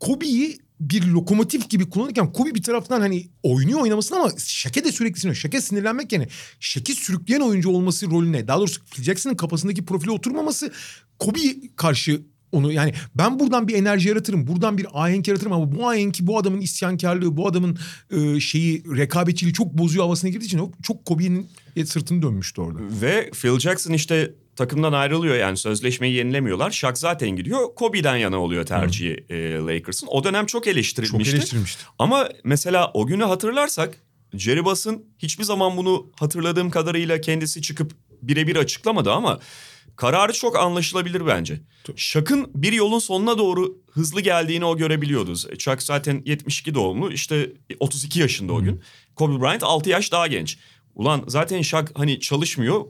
Kobe'yi 0.00 0.58
bir 0.80 1.06
lokomotif 1.06 1.70
gibi 1.70 1.90
kullanırken 1.90 2.32
Kobe 2.32 2.54
bir 2.54 2.62
taraftan 2.62 3.00
hani 3.00 3.28
oynuyor 3.42 3.80
oynamasını 3.80 4.18
ama 4.18 4.30
Şake 4.38 4.84
de 4.84 4.92
sürekli 4.92 5.20
sinirliyor. 5.20 5.40
Şake 5.40 5.60
sinirlenmek 5.60 6.12
yerine 6.12 6.28
Şake 6.60 6.94
sürükleyen 6.94 7.40
oyuncu 7.40 7.70
olması 7.70 8.10
rolüne 8.10 8.48
daha 8.48 8.58
doğrusu 8.58 8.84
Phil 8.84 9.02
Jackson'ın 9.02 9.34
kafasındaki 9.34 9.84
profile 9.84 10.10
oturmaması 10.10 10.72
Kobe 11.18 11.40
karşı 11.76 12.22
onu 12.52 12.72
yani 12.72 12.94
ben 13.14 13.38
buradan 13.38 13.68
bir 13.68 13.74
enerji 13.74 14.08
yaratırım. 14.08 14.46
Buradan 14.46 14.78
bir 14.78 14.86
ahenk 14.92 15.28
yaratırım 15.28 15.52
ama 15.52 15.72
bu 15.72 15.88
ahenki 15.88 16.26
bu 16.26 16.38
adamın 16.38 16.60
isyankarlığı, 16.60 17.36
bu 17.36 17.48
adamın 17.48 17.78
e, 18.10 18.40
şeyi 18.40 18.84
rekabetçiliği 18.96 19.54
çok 19.54 19.78
bozuyor 19.78 20.04
havasına 20.04 20.30
girdiği 20.30 20.46
için 20.46 20.72
çok 20.82 21.04
Kobe'nin 21.04 21.48
sırtını 21.84 22.22
dönmüştü 22.22 22.60
orada. 22.60 22.78
Ve 23.02 23.30
Phil 23.30 23.58
Jackson 23.58 23.92
işte 23.92 24.34
takımdan 24.56 24.92
ayrılıyor 24.92 25.36
yani 25.36 25.56
sözleşmeyi 25.56 26.14
yenilemiyorlar. 26.14 26.70
Shaq 26.70 26.96
zaten 26.96 27.30
gidiyor. 27.30 27.74
Kobe'den 27.74 28.16
yana 28.16 28.38
oluyor 28.38 28.66
tercihi 28.66 29.24
e, 29.30 29.54
Lakers'ın. 29.54 30.06
O 30.10 30.24
dönem 30.24 30.46
çok 30.46 30.64
Çok 30.64 30.66
eleştirilmişti. 30.72 31.36
eleştirilmişti. 31.36 31.82
Ama 31.98 32.28
mesela 32.44 32.90
o 32.94 33.06
günü 33.06 33.24
hatırlarsak 33.24 33.98
Jerry 34.34 34.64
Buss'ın 34.64 35.04
hiçbir 35.18 35.44
zaman 35.44 35.76
bunu 35.76 36.06
hatırladığım 36.20 36.70
kadarıyla 36.70 37.20
kendisi 37.20 37.62
çıkıp 37.62 37.92
birebir 38.22 38.56
açıklamadı 38.56 39.12
ama 39.12 39.40
kararı 39.96 40.32
çok 40.32 40.56
anlaşılabilir 40.58 41.26
bence. 41.26 41.60
Shaq'ın 41.96 42.50
bir 42.54 42.72
yolun 42.72 42.98
sonuna 42.98 43.38
doğru 43.38 43.78
hızlı 43.92 44.20
geldiğini 44.20 44.64
o 44.64 44.76
görebiliyordu. 44.76 45.58
Shaq 45.58 45.76
zaten 45.80 46.22
72 46.26 46.74
doğumlu 46.74 47.12
işte 47.12 47.52
32 47.80 48.20
yaşında 48.20 48.52
o 48.52 48.62
gün. 48.62 48.82
Kobe 49.14 49.40
Bryant 49.40 49.62
6 49.62 49.90
yaş 49.90 50.12
daha 50.12 50.26
genç. 50.26 50.58
Ulan 50.94 51.24
zaten 51.26 51.62
Shaq 51.62 51.84
hani 51.94 52.20
çalışmıyor. 52.20 52.84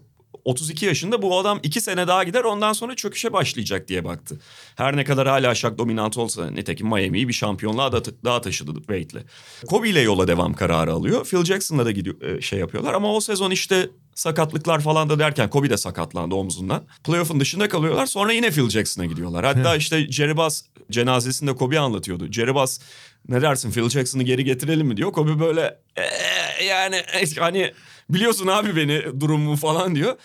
32 0.46 0.86
yaşında 0.86 1.22
bu 1.22 1.38
adam 1.38 1.60
2 1.62 1.80
sene 1.80 2.06
daha 2.08 2.24
gider 2.24 2.44
ondan 2.44 2.72
sonra 2.72 2.96
çöküşe 2.96 3.32
başlayacak 3.32 3.88
diye 3.88 4.04
baktı. 4.04 4.40
Her 4.76 4.96
ne 4.96 5.04
kadar 5.04 5.28
hala 5.28 5.54
Shaq 5.54 5.78
dominant 5.78 6.18
olsa 6.18 6.50
nitekim 6.50 6.86
Miami'yi 6.86 7.28
bir 7.28 7.32
şampiyonluğa 7.32 7.92
da, 7.92 8.02
daha 8.24 8.40
taşıdı 8.40 8.74
Wade'le. 8.74 9.22
Kobe 9.66 9.88
ile 9.88 10.00
yola 10.00 10.28
devam 10.28 10.54
kararı 10.54 10.92
alıyor. 10.92 11.24
Phil 11.24 11.44
Jackson'la 11.44 11.84
da 11.84 11.90
gidiyor, 11.90 12.22
e, 12.22 12.40
şey 12.40 12.58
yapıyorlar 12.58 12.94
ama 12.94 13.14
o 13.14 13.20
sezon 13.20 13.50
işte 13.50 13.90
sakatlıklar 14.14 14.80
falan 14.80 15.08
da 15.08 15.18
derken 15.18 15.50
Kobe 15.50 15.70
de 15.70 15.76
sakatlandı 15.76 16.34
omzundan. 16.34 16.84
Playoff'un 17.04 17.40
dışında 17.40 17.68
kalıyorlar 17.68 18.06
sonra 18.06 18.32
yine 18.32 18.50
Phil 18.50 18.68
Jackson'a 18.68 19.06
gidiyorlar. 19.06 19.44
Hatta 19.44 19.76
işte 19.76 20.12
Jerry 20.12 20.36
Buss 20.36 20.62
cenazesinde 20.90 21.54
Kobe 21.54 21.78
anlatıyordu. 21.78 22.32
Jerry 22.32 22.54
Buss 22.54 22.80
ne 23.28 23.42
dersin 23.42 23.70
Phil 23.70 23.88
Jackson'ı 23.88 24.22
geri 24.22 24.44
getirelim 24.44 24.86
mi 24.86 24.96
diyor. 24.96 25.12
Kobe 25.12 25.40
böyle 25.40 25.78
"Ee, 25.96 26.64
yani 26.64 27.02
hani 27.38 27.72
biliyorsun 28.10 28.46
abi 28.46 28.76
beni 28.76 29.20
durumumu 29.20 29.56
falan 29.56 29.94
diyor. 29.94 30.16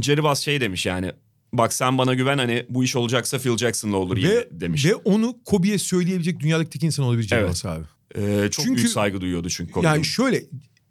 Jerry 0.00 0.22
Buss 0.22 0.40
şey 0.40 0.60
demiş 0.60 0.86
yani 0.86 1.12
bak 1.52 1.72
sen 1.72 1.98
bana 1.98 2.14
güven 2.14 2.38
hani 2.38 2.66
bu 2.68 2.84
iş 2.84 2.96
olacaksa 2.96 3.38
Phil 3.38 3.56
Jackson'la 3.56 3.96
olur 3.96 4.16
Ve, 4.22 4.48
demiş. 4.50 4.86
ve 4.86 4.94
onu 4.94 5.36
Kobe'ye 5.44 5.78
söyleyebilecek 5.78 6.40
dünyadaki 6.40 6.70
tek 6.70 6.82
insan 6.82 7.04
olabilecek 7.04 7.32
Evet. 7.38 7.44
Abbas 7.48 7.64
abi. 7.66 7.84
Ee, 8.14 8.48
çok 8.50 8.64
Çünkü- 8.64 8.76
büyük 8.76 8.90
saygı 8.90 9.20
duyuyordu 9.20 9.48
çünkü 9.50 9.72
Kobe. 9.72 9.86
Yani 9.86 10.04
şöyle 10.04 10.42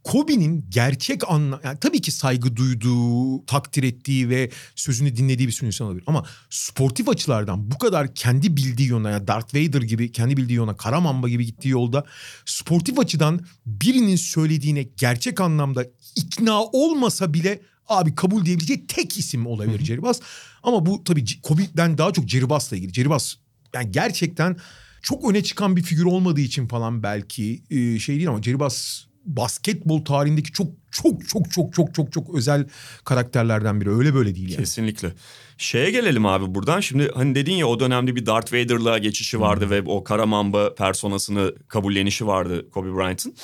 Kobe'nin 0.03 0.65
gerçek 0.69 1.21
anla 1.31 1.61
yani 1.63 1.77
tabii 1.79 2.01
ki 2.01 2.11
saygı 2.11 2.55
duyduğu, 2.55 3.45
takdir 3.45 3.83
ettiği 3.83 4.29
ve 4.29 4.49
sözünü 4.75 5.15
dinlediği 5.15 5.47
bir 5.47 5.53
sürü 5.53 5.67
insan 5.67 5.87
olabilir. 5.87 6.03
Ama 6.07 6.25
sportif 6.49 7.09
açılardan 7.09 7.71
bu 7.71 7.77
kadar 7.77 8.15
kendi 8.15 8.57
bildiği 8.57 8.89
yolda 8.89 9.09
yani 9.09 9.27
Darth 9.27 9.55
Vader 9.55 9.81
gibi 9.81 10.11
kendi 10.11 10.37
bildiği 10.37 10.53
yolda 10.53 10.77
Kara 10.77 11.01
Mamba 11.01 11.29
gibi 11.29 11.45
gittiği 11.45 11.69
yolda 11.69 12.05
sportif 12.45 12.99
açıdan 12.99 13.45
birinin 13.65 14.15
söylediğine 14.15 14.83
gerçek 14.83 15.41
anlamda 15.41 15.85
ikna 16.15 16.63
olmasa 16.63 17.33
bile 17.33 17.61
abi 17.87 18.15
kabul 18.15 18.45
diyebileceği 18.45 18.87
tek 18.87 19.17
isim 19.17 19.47
olabilir 19.47 20.01
Buss. 20.01 20.19
Ama 20.63 20.85
bu 20.85 21.03
tabii 21.03 21.41
Kobe'den 21.41 21.97
daha 21.97 22.13
çok 22.13 22.27
Jerry 22.27 22.49
Buss'la 22.49 22.77
ilgili. 22.77 23.09
Buss 23.09 23.35
yani 23.73 23.91
gerçekten 23.91 24.57
çok 25.01 25.31
öne 25.31 25.43
çıkan 25.43 25.75
bir 25.75 25.83
figür 25.83 26.05
olmadığı 26.05 26.41
için 26.41 26.67
falan 26.67 27.03
belki 27.03 27.63
şey 27.99 28.15
değil 28.15 28.29
ama 28.29 28.39
Buss 28.59 29.05
basketbol 29.25 30.05
tarihindeki 30.05 30.51
çok 30.51 30.67
çok 30.91 31.29
çok 31.29 31.51
çok 31.51 31.73
çok 31.73 31.95
çok 31.95 32.11
çok 32.11 32.35
özel 32.35 32.67
karakterlerden 33.05 33.81
biri. 33.81 33.89
Öyle 33.89 34.13
böyle 34.13 34.35
değil 34.35 34.49
yani. 34.49 34.59
Kesinlikle. 34.59 35.13
Şeye 35.57 35.91
gelelim 35.91 36.25
abi 36.25 36.55
buradan. 36.55 36.79
Şimdi 36.79 37.11
hani 37.15 37.35
dedin 37.35 37.53
ya 37.53 37.67
o 37.67 37.79
dönemde 37.79 38.15
bir 38.15 38.25
Darth 38.25 38.53
Vader'la 38.53 38.97
geçişi 38.97 39.39
vardı 39.39 39.69
ve 39.69 39.81
o 39.85 40.03
kara 40.03 40.25
mamba 40.25 40.75
personasını 40.75 41.55
kabullenişi 41.67 42.27
vardı 42.27 42.69
Kobe 42.69 42.95
Bryant'ın. 42.95 43.35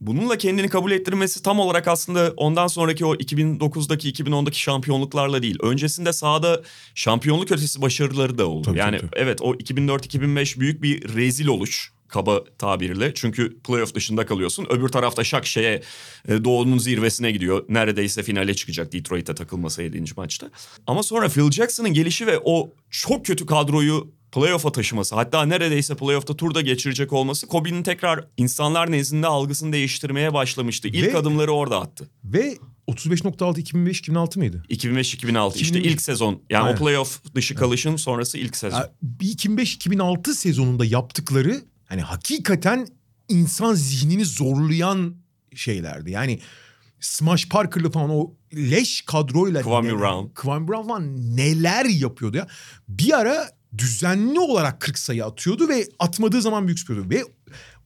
Bununla 0.00 0.38
kendini 0.38 0.68
kabul 0.68 0.92
ettirmesi 0.92 1.42
tam 1.42 1.60
olarak 1.60 1.88
aslında 1.88 2.32
ondan 2.36 2.66
sonraki 2.66 3.04
o 3.04 3.14
2009'daki 3.14 4.12
2010'daki 4.12 4.58
şampiyonluklarla 4.58 5.42
değil. 5.42 5.56
Öncesinde 5.62 6.12
sahada 6.12 6.62
şampiyonluk 6.94 7.52
ötesi 7.52 7.82
başarıları 7.82 8.38
da 8.38 8.46
oldu. 8.46 8.66
Tabii, 8.66 8.78
yani 8.78 8.98
tabii, 8.98 9.10
evet 9.16 9.42
o 9.42 9.54
2004-2005 9.54 10.60
büyük 10.60 10.82
bir 10.82 11.14
rezil 11.14 11.46
oluş 11.46 11.92
kaba 12.12 12.44
tabirle. 12.58 13.14
Çünkü 13.14 13.58
playoff 13.60 13.94
dışında 13.94 14.26
kalıyorsun. 14.26 14.66
Öbür 14.70 14.88
tarafta 14.88 15.24
şak 15.24 15.46
şeye 15.46 15.82
e, 16.28 16.44
doğunun 16.44 16.78
zirvesine 16.78 17.30
gidiyor. 17.30 17.64
Neredeyse 17.68 18.22
finale 18.22 18.54
çıkacak 18.54 18.92
Detroit'e 18.92 19.34
takılmasa 19.34 19.82
7. 19.82 20.04
maçta. 20.16 20.50
Ama 20.86 21.02
sonra 21.02 21.28
Phil 21.28 21.50
Jackson'ın 21.50 21.92
gelişi 21.92 22.26
ve 22.26 22.38
o 22.44 22.70
çok 22.90 23.26
kötü 23.26 23.46
kadroyu 23.46 24.12
playoff'a 24.32 24.72
taşıması 24.72 25.14
hatta 25.14 25.44
neredeyse 25.44 25.94
playoff'ta 25.94 26.36
turda 26.36 26.60
geçirecek 26.60 27.12
olması 27.12 27.46
Kobe'nin 27.46 27.82
tekrar 27.82 28.24
insanlar 28.36 28.92
nezdinde 28.92 29.26
algısını 29.26 29.72
değiştirmeye 29.72 30.34
başlamıştı. 30.34 30.88
İlk 30.88 31.14
Ve- 31.14 31.18
adımları 31.18 31.52
orada 31.52 31.80
attı. 31.80 32.10
Ve 32.24 32.58
35.6 32.88 33.60
2005-2006 33.60 34.38
mıydı? 34.38 34.64
2005-2006 34.70 35.54
işte 35.56 35.78
2005 35.78 35.92
ilk 35.92 36.02
sezon 36.02 36.42
yani 36.50 36.64
Aynen. 36.64 36.76
o 36.76 36.78
playoff 36.78 37.34
dışı 37.34 37.54
kalışın 37.54 37.96
sonrası 37.96 38.38
ilk 38.38 38.56
sezon. 38.56 38.78
Ya, 38.78 38.92
bir 39.02 39.26
2005-2006 39.26 40.34
sezonunda 40.34 40.84
yaptıkları 40.84 41.62
hani 41.92 42.02
hakikaten 42.02 42.86
insan 43.28 43.74
zihnini 43.74 44.24
zorlayan 44.24 45.14
şeylerdi. 45.54 46.10
Yani 46.10 46.40
Smash 47.00 47.48
Parker'lı 47.48 47.90
falan 47.90 48.10
o 48.10 48.34
leş 48.54 49.02
kadroyla 49.02 49.62
Kwame 49.62 49.88
neler- 49.88 49.98
Brown. 49.98 50.34
Kwame 50.34 50.68
Brown 50.68 50.88
falan 50.88 51.36
neler 51.36 51.84
yapıyordu 51.84 52.36
ya. 52.36 52.46
Bir 52.88 53.18
ara 53.18 53.48
düzenli 53.78 54.40
olarak 54.40 54.80
40 54.80 54.98
sayı 54.98 55.24
atıyordu 55.24 55.68
ve 55.68 55.86
atmadığı 55.98 56.42
zaman 56.42 56.66
büyük 56.66 56.78
sıkıyordu. 56.78 57.10
Ve 57.10 57.24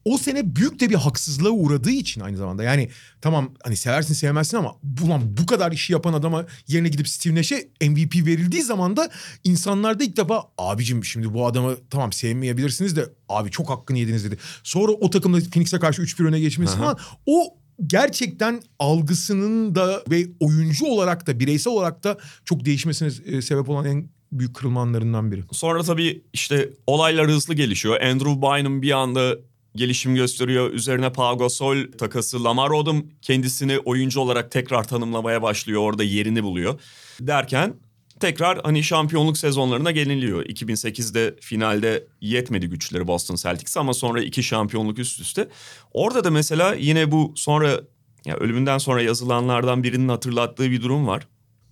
o 0.05 0.17
sene 0.17 0.55
büyük 0.55 0.79
de 0.79 0.89
bir 0.89 0.95
haksızlığa 0.95 1.51
uğradığı 1.51 1.91
için 1.91 2.21
aynı 2.21 2.37
zamanda. 2.37 2.63
Yani 2.63 2.89
tamam 3.21 3.53
hani 3.63 3.77
seversin 3.77 4.13
sevmezsin 4.13 4.57
ama 4.57 4.75
ulan 5.03 5.37
bu 5.37 5.45
kadar 5.45 5.71
işi 5.71 5.93
yapan 5.93 6.13
adama 6.13 6.45
yerine 6.67 6.89
gidip 6.89 7.07
Steve 7.07 7.35
Nash'e 7.35 7.69
MVP 7.81 8.15
verildiği 8.15 8.63
zaman 8.63 8.97
da 8.97 9.09
insanlar 9.43 9.99
da 9.99 10.03
ilk 10.03 10.17
defa 10.17 10.43
abicim 10.57 11.05
şimdi 11.05 11.33
bu 11.33 11.47
adamı 11.47 11.75
tamam 11.89 12.13
sevmeyebilirsiniz 12.13 12.95
de 12.95 13.09
abi 13.29 13.51
çok 13.51 13.69
hakkını 13.69 13.97
yediniz 13.97 14.25
dedi. 14.25 14.37
Sonra 14.63 14.91
o 14.91 15.09
takımda 15.09 15.39
Phoenix'e 15.39 15.79
karşı 15.79 16.01
3-1 16.01 16.27
öne 16.27 16.39
geçmesi 16.39 16.73
Aha. 16.73 16.79
falan 16.79 16.97
o 17.25 17.57
gerçekten 17.87 18.61
algısının 18.79 19.75
da 19.75 20.03
ve 20.09 20.27
oyuncu 20.39 20.85
olarak 20.85 21.27
da 21.27 21.39
bireysel 21.39 21.73
olarak 21.73 22.03
da 22.03 22.17
çok 22.45 22.65
değişmesine 22.65 23.09
e, 23.25 23.41
sebep 23.41 23.69
olan 23.69 23.85
en 23.85 24.09
büyük 24.31 24.55
kırılma 24.55 24.81
anlarından 24.81 25.31
biri. 25.31 25.43
Sonra 25.51 25.83
tabii 25.83 26.23
işte 26.33 26.69
olaylar 26.87 27.27
hızlı 27.27 27.53
gelişiyor. 27.53 28.01
Andrew 28.01 28.41
Bynum 28.41 28.81
bir 28.81 28.91
anda 28.91 29.35
gelişim 29.77 30.15
gösteriyor. 30.15 30.71
Üzerine 30.71 31.11
Pau 31.11 31.37
Gasol 31.37 31.77
takası. 31.97 32.43
Lamar 32.43 32.69
Odom 32.69 33.05
kendisini 33.21 33.79
oyuncu 33.79 34.19
olarak 34.19 34.51
tekrar 34.51 34.87
tanımlamaya 34.87 35.41
başlıyor. 35.41 35.81
Orada 35.81 36.03
yerini 36.03 36.43
buluyor. 36.43 36.79
Derken 37.19 37.73
tekrar 38.19 38.59
hani 38.63 38.83
şampiyonluk 38.83 39.37
sezonlarına 39.37 39.91
geliniyor. 39.91 40.45
2008'de 40.45 41.35
finalde 41.41 42.07
yetmedi 42.21 42.67
güçleri 42.67 43.07
Boston 43.07 43.35
Celtics 43.35 43.77
ama 43.77 43.93
sonra 43.93 44.21
iki 44.21 44.43
şampiyonluk 44.43 44.99
üst 44.99 45.19
üste. 45.19 45.49
Orada 45.93 46.23
da 46.23 46.31
mesela 46.31 46.73
yine 46.73 47.11
bu 47.11 47.33
sonra 47.35 47.81
ya 48.25 48.35
ölümünden 48.35 48.77
sonra 48.77 49.01
yazılanlardan 49.01 49.83
birinin 49.83 50.09
hatırlattığı 50.09 50.71
bir 50.71 50.81
durum 50.81 51.07
var. 51.07 51.27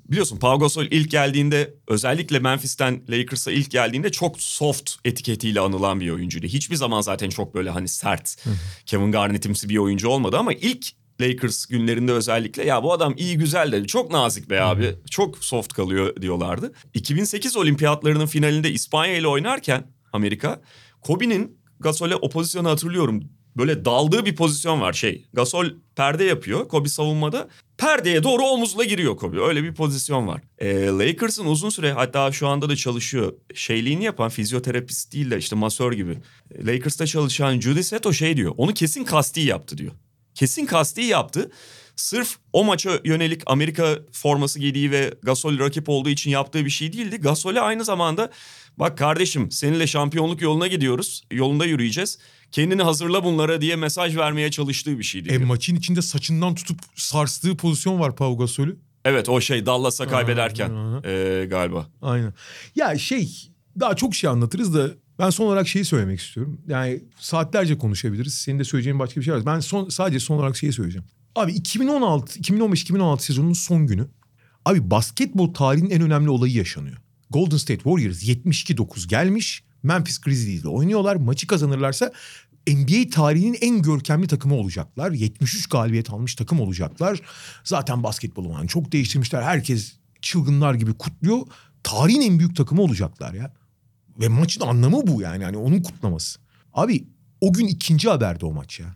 Biliyorsun 0.10 0.38
Pau 0.38 0.60
Gasol 0.60 0.86
ilk 0.92 1.12
geldiğinde 1.12 1.74
özellikle 1.88 2.40
Memphis'ten 2.40 3.02
Lakers'a 3.10 3.52
ilk 3.52 3.72
geldiğinde 3.72 4.12
çok 4.12 4.42
soft 4.42 4.92
etiketiyle 5.06 5.60
anılan 5.60 6.00
bir 6.00 6.10
oyuncuydu. 6.10 6.46
Hiçbir 6.48 6.76
zaman 6.76 7.02
zaten 7.02 7.30
çok 7.30 7.56
böyle 7.56 7.70
hani 7.70 7.88
sert 7.88 8.46
Kevin 8.86 9.12
Garnett'imsi 9.12 9.70
bir 9.70 9.78
oyuncu 9.78 10.10
olmadı 10.10 10.38
ama 10.38 10.54
ilk 10.54 10.88
Lakers 11.22 11.66
günlerinde 11.66 12.12
özellikle 12.12 12.66
ya 12.66 12.84
bu 12.84 12.94
adam 12.94 13.14
iyi 13.18 13.38
güzel 13.38 13.72
de 13.72 13.88
çok 13.88 14.12
nazik 14.12 14.50
be 14.50 14.62
abi. 14.62 14.96
Çok 15.12 15.44
soft 15.44 15.74
kalıyor 15.74 16.22
diyorlardı. 16.22 16.74
2008 16.94 17.58
olimpiyatlarının 17.58 18.26
finalinde 18.26 18.72
İspanya 18.72 19.18
ile 19.18 19.28
oynarken 19.28 19.92
Amerika 20.14 20.62
Kobe'nin 21.02 21.60
Gasol'e 21.80 22.16
o 22.16 22.30
pozisyonu 22.30 22.70
hatırlıyorum. 22.70 23.24
Böyle 23.58 23.86
daldığı 23.86 24.26
bir 24.26 24.36
pozisyon 24.36 24.82
var 24.82 24.94
şey. 24.94 25.26
Gasol 25.34 25.66
perde 25.96 26.24
yapıyor 26.24 26.68
Kobe 26.68 26.90
savunmada. 26.90 27.48
Perdeye 27.78 28.24
doğru 28.24 28.44
omuzla 28.44 28.84
giriyor 28.84 29.18
Kobe. 29.18 29.42
Öyle 29.42 29.64
bir 29.64 29.74
pozisyon 29.74 30.28
var. 30.28 30.42
Ee, 30.58 30.86
Lakers'ın 30.86 31.46
uzun 31.46 31.70
süre 31.70 31.92
hatta 31.92 32.32
şu 32.32 32.48
anda 32.48 32.70
da 32.70 32.76
çalışıyor. 32.76 33.34
Şeyliğini 33.56 34.04
yapan 34.04 34.30
fizyoterapist 34.30 35.14
değil 35.14 35.32
de 35.32 35.38
işte 35.38 35.56
masör 35.56 35.94
gibi. 35.94 36.18
Lakers'ta 36.66 37.06
çalışan 37.06 37.60
Judy 37.60 37.84
Seto 37.84 38.14
şey 38.14 38.38
diyor. 38.38 38.54
Onu 38.58 38.74
kesin 38.74 39.04
kasti 39.04 39.40
yaptı 39.42 39.78
diyor. 39.78 39.92
Kesin 40.36 40.66
kasti 40.66 41.02
yaptı. 41.02 41.52
Sırf 41.96 42.38
o 42.54 42.64
maça 42.64 43.00
yönelik 43.04 43.42
Amerika 43.46 44.00
forması 44.12 44.60
giydiği 44.60 44.92
ve 44.92 45.14
Gasol 45.24 45.60
rakip 45.60 45.90
olduğu 45.90 46.10
için 46.10 46.32
yaptığı 46.32 46.66
bir 46.66 46.70
şey 46.70 46.94
değildi. 46.94 47.18
Gasol'e 47.18 47.62
aynı 47.62 47.86
zamanda 47.86 48.30
bak 48.80 48.98
kardeşim 48.98 49.52
seninle 49.52 49.88
şampiyonluk 49.88 50.42
yoluna 50.42 50.68
gidiyoruz. 50.68 51.24
Yolunda 51.32 51.66
yürüyeceğiz. 51.66 52.20
Kendini 52.52 52.82
hazırla 52.84 53.24
bunlara 53.24 53.62
diye 53.62 53.76
mesaj 53.76 54.18
vermeye 54.18 54.52
çalıştığı 54.52 55.00
bir 55.00 55.04
şeydi. 55.04 55.30
E, 55.30 55.38
maçın 55.38 55.76
içinde 55.76 56.02
saçından 56.02 56.56
tutup 56.56 56.80
sarstığı 56.96 57.58
pozisyon 57.58 58.00
var 58.00 58.16
Pau 58.16 58.38
Gasol'ü. 58.38 58.78
Evet 59.06 59.30
o 59.30 59.42
şey 59.42 59.66
Dallas'a 59.66 60.08
kaybederken 60.08 60.70
Aha. 60.70 61.02
ee, 61.06 61.46
galiba. 61.50 61.88
Aynen. 62.02 62.34
Ya 62.76 62.98
şey 62.98 63.52
daha 63.80 63.96
çok 63.96 64.16
şey 64.16 64.30
anlatırız 64.30 64.74
da 64.74 64.90
ben 65.20 65.30
son 65.30 65.46
olarak 65.46 65.68
şeyi 65.68 65.86
söylemek 65.86 66.20
istiyorum. 66.20 66.62
Yani 66.68 67.04
saatlerce 67.20 67.78
konuşabiliriz. 67.78 68.34
Senin 68.34 68.60
de 68.60 68.64
söyleyeceğin 68.64 69.00
başka 69.00 69.20
bir 69.20 69.26
şey 69.26 69.34
var. 69.34 69.46
Ben 69.46 69.60
son 69.60 69.90
sadece 69.90 70.20
son 70.20 70.38
olarak 70.38 70.58
şeyi 70.58 70.74
söyleyeceğim. 70.74 71.06
Abi 71.36 71.52
2016 71.52 72.40
2015-2016 72.40 73.20
sezonunun 73.20 73.54
son 73.54 73.88
günü. 73.88 74.08
Abi 74.66 74.92
basketbol 74.92 75.54
tarihinin 75.54 75.90
en 75.90 76.02
önemli 76.02 76.30
olayı 76.30 76.54
yaşanıyor. 76.54 76.98
Golden 77.30 77.58
State 77.58 77.84
Warriors 77.84 78.24
72-9 78.24 79.08
gelmiş. 79.08 79.64
Memphis 79.84 80.18
Grizzlies 80.18 80.62
ile 80.62 80.68
oynuyorlar. 80.68 81.16
Maçı 81.16 81.48
kazanırlarsa 81.48 82.12
NBA 82.68 83.10
tarihinin 83.10 83.58
en 83.62 83.82
görkemli 83.82 84.28
takımı 84.28 84.56
olacaklar. 84.56 85.12
73 85.12 85.68
galibiyet 85.68 86.10
almış 86.10 86.36
takım 86.36 86.60
olacaklar. 86.60 87.22
Zaten 87.64 88.04
basketbolu 88.04 88.50
falan 88.50 88.68
çok 88.68 88.92
değiştirmişler. 88.92 89.42
Herkes 89.42 89.94
çılgınlar 90.22 90.74
gibi 90.74 90.94
kutluyor. 90.94 91.48
Tarihin 91.84 92.22
en 92.22 92.40
büyük 92.40 92.56
takımı 92.56 92.82
olacaklar 92.82 93.34
ya. 93.34 93.54
Ve 94.20 94.28
maçın 94.28 94.62
anlamı 94.62 95.08
bu 95.08 95.22
yani. 95.22 95.44
Hani 95.44 95.58
onun 95.58 95.82
kutlaması. 95.82 96.40
Abi 96.74 97.08
o 97.42 97.54
gün 97.54 97.68
ikinci 97.68 98.10
haberde 98.10 98.46
o 98.46 98.54
maç 98.54 98.80
ya. 98.80 98.96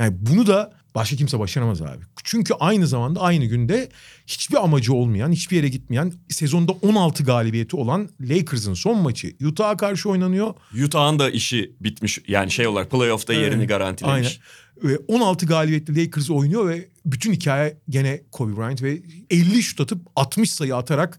Yani 0.00 0.16
bunu 0.20 0.46
da 0.46 0.72
başka 0.94 1.16
kimse 1.16 1.38
başaramaz 1.38 1.82
abi. 1.82 2.02
Çünkü 2.24 2.54
aynı 2.54 2.86
zamanda 2.86 3.20
aynı 3.20 3.44
günde 3.44 3.88
hiçbir 4.26 4.64
amacı 4.64 4.94
olmayan, 4.94 5.32
hiçbir 5.32 5.56
yere 5.56 5.68
gitmeyen, 5.68 6.12
sezonda 6.28 6.72
16 6.72 7.24
galibiyeti 7.24 7.76
olan 7.76 8.08
Lakers'ın 8.20 8.74
son 8.74 8.98
maçı 8.98 9.32
Utah'a 9.44 9.76
karşı 9.76 10.08
oynanıyor. 10.08 10.54
Utah'ın 10.84 11.18
da 11.18 11.30
işi 11.30 11.72
bitmiş. 11.80 12.18
Yani 12.28 12.50
şey 12.50 12.66
olarak 12.66 12.90
playoff'ta 12.90 13.32
yerini 13.32 13.54
Evet, 13.54 13.68
garantilemiş. 13.68 14.40
Aynen. 14.84 14.94
Ve 14.94 14.98
16 15.08 15.46
galibiyetli 15.46 16.04
Lakers 16.04 16.30
oynuyor 16.30 16.68
ve 16.68 16.88
bütün 17.06 17.32
hikaye 17.32 17.76
gene 17.88 18.22
Kobe 18.32 18.56
Bryant 18.56 18.82
ve 18.82 19.02
50 19.30 19.62
şut 19.62 19.80
atıp 19.80 20.06
60 20.16 20.50
sayı 20.50 20.76
atarak 20.76 21.18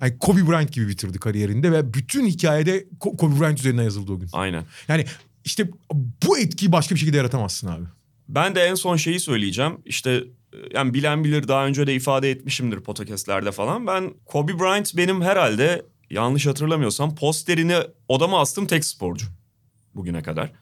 yani 0.00 0.18
Kobe 0.18 0.48
Bryant 0.48 0.72
gibi 0.72 0.88
bitirdi 0.88 1.18
kariyerinde 1.18 1.72
ve 1.72 1.94
bütün 1.94 2.26
hikayede 2.26 2.84
Ko- 3.00 3.16
Kobe 3.16 3.40
Bryant 3.40 3.58
üzerinden 3.58 3.82
yazıldı 3.82 4.12
o 4.12 4.18
gün. 4.18 4.28
Aynen. 4.32 4.64
Yani 4.88 5.04
işte 5.44 5.70
bu 6.26 6.38
etkiyi 6.38 6.72
başka 6.72 6.94
bir 6.94 7.00
şekilde 7.00 7.16
yaratamazsın 7.16 7.68
abi. 7.68 7.84
Ben 8.34 8.54
de 8.54 8.60
en 8.60 8.74
son 8.74 8.96
şeyi 8.96 9.20
söyleyeceğim. 9.20 9.78
İşte 9.84 10.10
e, 10.52 10.56
yani 10.74 10.94
bilen 10.94 11.24
bilir 11.24 11.48
daha 11.48 11.66
önce 11.66 11.86
de 11.86 11.94
ifade 11.94 12.30
etmişimdir 12.30 12.80
podcastlerde 12.80 13.52
falan. 13.52 13.86
Ben 13.86 14.14
Kobe 14.26 14.58
Bryant 14.58 14.96
benim 14.96 15.22
herhalde 15.22 15.86
yanlış 16.10 16.46
hatırlamıyorsam 16.46 17.14
posterini 17.14 17.76
odama 18.08 18.40
astım 18.40 18.66
tek 18.66 18.84
sporcu 18.84 19.26
bugüne 19.94 20.22
kadar. 20.22 20.52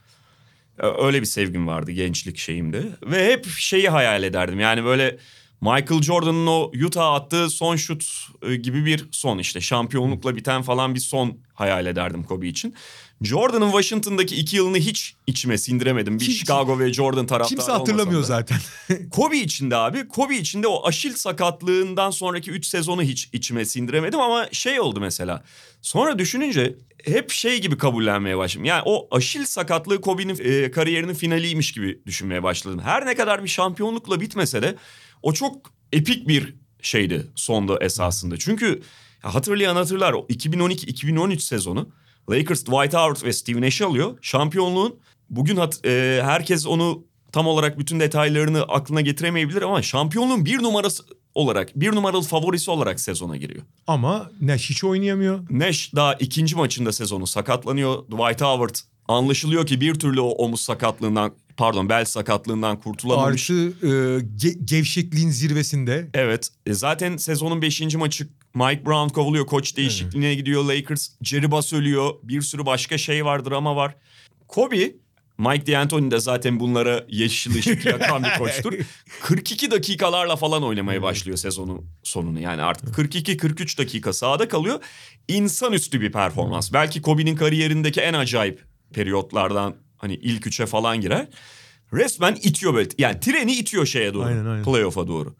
E, 0.78 0.86
Öyle 0.86 1.20
bir 1.20 1.26
sevgim 1.26 1.66
vardı 1.66 1.90
gençlik 1.90 2.38
şeyimde. 2.38 2.82
Ve 3.02 3.32
hep 3.32 3.46
şeyi 3.46 3.88
hayal 3.88 4.22
ederdim. 4.22 4.60
Yani 4.60 4.84
böyle 4.84 5.18
Michael 5.60 6.02
Jordan'ın 6.02 6.46
o 6.46 6.72
Utah 6.86 7.12
attığı 7.12 7.50
son 7.50 7.76
şut 7.76 8.04
e, 8.42 8.56
gibi 8.56 8.86
bir 8.86 9.08
son 9.10 9.38
işte. 9.38 9.60
Şampiyonlukla 9.60 10.36
biten 10.36 10.62
falan 10.62 10.94
bir 10.94 11.00
son 11.00 11.38
hayal 11.54 11.86
ederdim 11.86 12.22
Kobe 12.22 12.48
için. 12.48 12.74
Jordan'ın 13.22 13.66
Washington'daki 13.70 14.36
iki 14.36 14.56
yılını 14.56 14.78
hiç 14.78 15.14
içime 15.26 15.58
sindiremedim. 15.58 16.20
Bir 16.20 16.24
Kim- 16.24 16.34
Chicago 16.34 16.78
ve 16.78 16.92
Jordan 16.92 17.26
taraftarı 17.26 17.56
Kimse 17.56 17.72
hatırlamıyor 17.72 18.22
zaten. 18.22 18.58
Kobe 19.10 19.38
için 19.38 19.70
de 19.70 19.76
abi. 19.76 20.08
Kobe 20.08 20.36
için 20.36 20.62
de 20.62 20.66
o 20.68 20.86
aşil 20.86 21.14
sakatlığından 21.14 22.10
sonraki 22.10 22.50
3 22.50 22.66
sezonu 22.66 23.02
hiç 23.02 23.28
içime 23.32 23.64
sindiremedim 23.64 24.20
ama 24.20 24.48
şey 24.52 24.80
oldu 24.80 25.00
mesela. 25.00 25.44
Sonra 25.82 26.18
düşününce 26.18 26.74
hep 27.04 27.30
şey 27.30 27.60
gibi 27.60 27.78
kabullenmeye 27.78 28.38
başladım. 28.38 28.64
Yani 28.64 28.82
o 28.84 29.16
aşil 29.16 29.44
sakatlığı 29.44 30.00
Kobe'nin 30.00 30.38
e, 30.44 30.70
kariyerinin 30.70 31.14
finaliymiş 31.14 31.72
gibi 31.72 32.00
düşünmeye 32.06 32.42
başladım. 32.42 32.80
Her 32.84 33.06
ne 33.06 33.14
kadar 33.14 33.44
bir 33.44 33.48
şampiyonlukla 33.48 34.20
bitmese 34.20 34.62
de 34.62 34.76
o 35.22 35.32
çok 35.32 35.72
epik 35.92 36.28
bir 36.28 36.54
şeydi 36.82 37.26
sonda 37.34 37.78
esasında. 37.80 38.36
Çünkü 38.36 38.82
ya 39.24 39.34
hatırlayan 39.34 39.76
hatırlar 39.76 40.12
o 40.12 40.26
2012-2013 40.30 41.40
sezonu 41.40 41.88
Lakers 42.30 42.60
Dwight 42.62 42.94
Howard 42.94 43.24
ve 43.24 43.32
Steve 43.32 43.60
Nash'i 43.60 43.84
alıyor. 43.84 44.18
Şampiyonluğun 44.22 44.96
bugün 45.30 45.56
hat- 45.56 45.86
e, 45.86 46.20
herkes 46.24 46.66
onu 46.66 47.04
tam 47.32 47.46
olarak 47.46 47.78
bütün 47.78 48.00
detaylarını 48.00 48.62
aklına 48.62 49.00
getiremeyebilir 49.00 49.62
ama 49.62 49.82
şampiyonluğun 49.82 50.44
bir 50.44 50.62
numarası 50.62 51.02
olarak 51.34 51.70
bir 51.80 51.92
numaralı 51.94 52.22
favorisi 52.22 52.70
olarak 52.70 53.00
sezona 53.00 53.36
giriyor. 53.36 53.62
Ama 53.86 54.30
Nash 54.40 54.70
hiç 54.70 54.84
oynayamıyor. 54.84 55.40
Nash 55.50 55.90
daha 55.94 56.14
ikinci 56.14 56.56
maçında 56.56 56.92
sezonu 56.92 57.26
sakatlanıyor. 57.26 58.02
Dwight 58.04 58.40
Howard 58.40 58.74
anlaşılıyor 59.08 59.66
ki 59.66 59.80
bir 59.80 59.94
türlü 59.94 60.20
o 60.20 60.28
omuz 60.28 60.60
sakatlığından 60.60 61.32
pardon 61.56 61.88
bel 61.88 62.04
sakatlığından 62.04 62.80
kurtulamamış. 62.80 63.50
Artı 63.50 63.62
e, 63.82 63.88
ge- 64.36 64.64
gevşekliğin 64.64 65.30
zirvesinde. 65.30 66.10
Evet 66.14 66.48
e, 66.66 66.74
zaten 66.74 67.16
sezonun 67.16 67.62
beşinci 67.62 67.98
maçı 67.98 68.28
Mike 68.54 68.86
Brown 68.86 69.08
kovuluyor. 69.08 69.46
Koç 69.46 69.76
değişikliğine 69.76 70.34
gidiyor 70.34 70.64
Lakers. 70.64 71.08
Jerry 71.22 71.50
Buss 71.50 71.72
ölüyor. 71.72 72.14
Bir 72.22 72.40
sürü 72.40 72.66
başka 72.66 72.98
şey 72.98 73.24
var 73.24 73.44
drama 73.44 73.76
var. 73.76 73.94
Kobe 74.48 74.92
Mike 75.38 75.72
D'Antoni 75.72 76.10
de 76.10 76.20
zaten 76.20 76.60
bunlara 76.60 77.04
yeşil 77.08 77.58
ışık 77.58 77.86
yakan 77.86 78.24
bir 78.24 78.34
koçtur. 78.38 78.74
42 79.22 79.70
dakikalarla 79.70 80.36
falan 80.36 80.62
oynamaya 80.64 81.02
başlıyor 81.02 81.36
sezonun 81.38 81.86
sonunu. 82.02 82.40
Yani 82.40 82.62
artık 82.62 82.98
42-43 82.98 83.78
dakika 83.78 84.12
sahada 84.12 84.48
kalıyor. 84.48 84.80
İnsanüstü 85.28 86.00
bir 86.00 86.12
performans. 86.12 86.72
Belki 86.72 87.02
Kobe'nin 87.02 87.36
kariyerindeki 87.36 88.00
en 88.00 88.14
acayip 88.14 88.64
periyotlardan 88.94 89.76
hani 89.96 90.14
ilk 90.14 90.46
üçe 90.46 90.66
falan 90.66 91.00
girer. 91.00 91.28
Resmen 91.92 92.34
itiyor 92.42 92.74
böyle. 92.74 92.88
Yani 92.98 93.20
treni 93.20 93.52
itiyor 93.52 93.86
şeye 93.86 94.14
doğru. 94.14 94.24
Aynen, 94.24 94.46
aynen. 94.46 94.64
Playoff'a 94.64 95.08
doğru. 95.08 95.34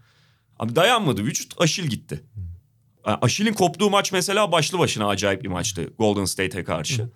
Abi 0.59 0.77
dayanmadı 0.77 1.25
vücut 1.25 1.55
aşil 1.61 1.87
gitti. 1.87 2.25
Aşil'in 3.13 3.53
koptuğu 3.53 3.91
maç 3.91 4.13
mesela 4.13 4.53
başlı 4.53 4.79
başına 4.79 5.09
acayip 5.09 5.43
bir 5.43 5.49
maçtı 5.49 5.91
Golden 5.99 6.25
State'e 6.25 6.65
karşı. 6.65 7.09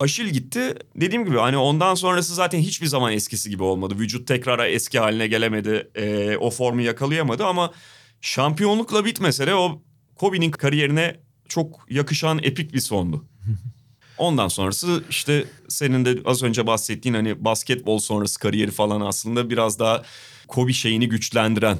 Aşil 0.00 0.28
gitti. 0.28 0.74
Dediğim 0.96 1.24
gibi 1.24 1.36
hani 1.36 1.56
ondan 1.56 1.94
sonrası 1.94 2.34
zaten 2.34 2.58
hiçbir 2.58 2.86
zaman 2.86 3.12
eskisi 3.12 3.50
gibi 3.50 3.62
olmadı. 3.62 3.94
Vücut 3.98 4.28
tekrar 4.28 4.66
eski 4.66 4.98
haline 4.98 5.26
gelemedi. 5.26 5.90
Ee, 5.94 6.36
o 6.36 6.50
formu 6.50 6.80
yakalayamadı 6.80 7.44
ama 7.46 7.72
şampiyonlukla 8.20 9.04
bitmese 9.04 9.46
de 9.46 9.54
o 9.54 9.82
Kobe'nin 10.16 10.50
kariyerine 10.50 11.20
çok 11.48 11.86
yakışan 11.90 12.40
epik 12.42 12.74
bir 12.74 12.80
sondu. 12.80 13.24
Ondan 14.18 14.48
sonrası 14.48 15.04
işte 15.10 15.44
senin 15.68 16.04
de 16.04 16.18
az 16.24 16.42
önce 16.42 16.66
bahsettiğin 16.66 17.14
hani 17.14 17.44
basketbol 17.44 17.98
sonrası 17.98 18.38
kariyeri 18.38 18.70
falan 18.70 19.00
aslında 19.00 19.50
biraz 19.50 19.78
daha 19.78 20.02
Kobe 20.48 20.72
şeyini 20.72 21.08
güçlendiren, 21.08 21.78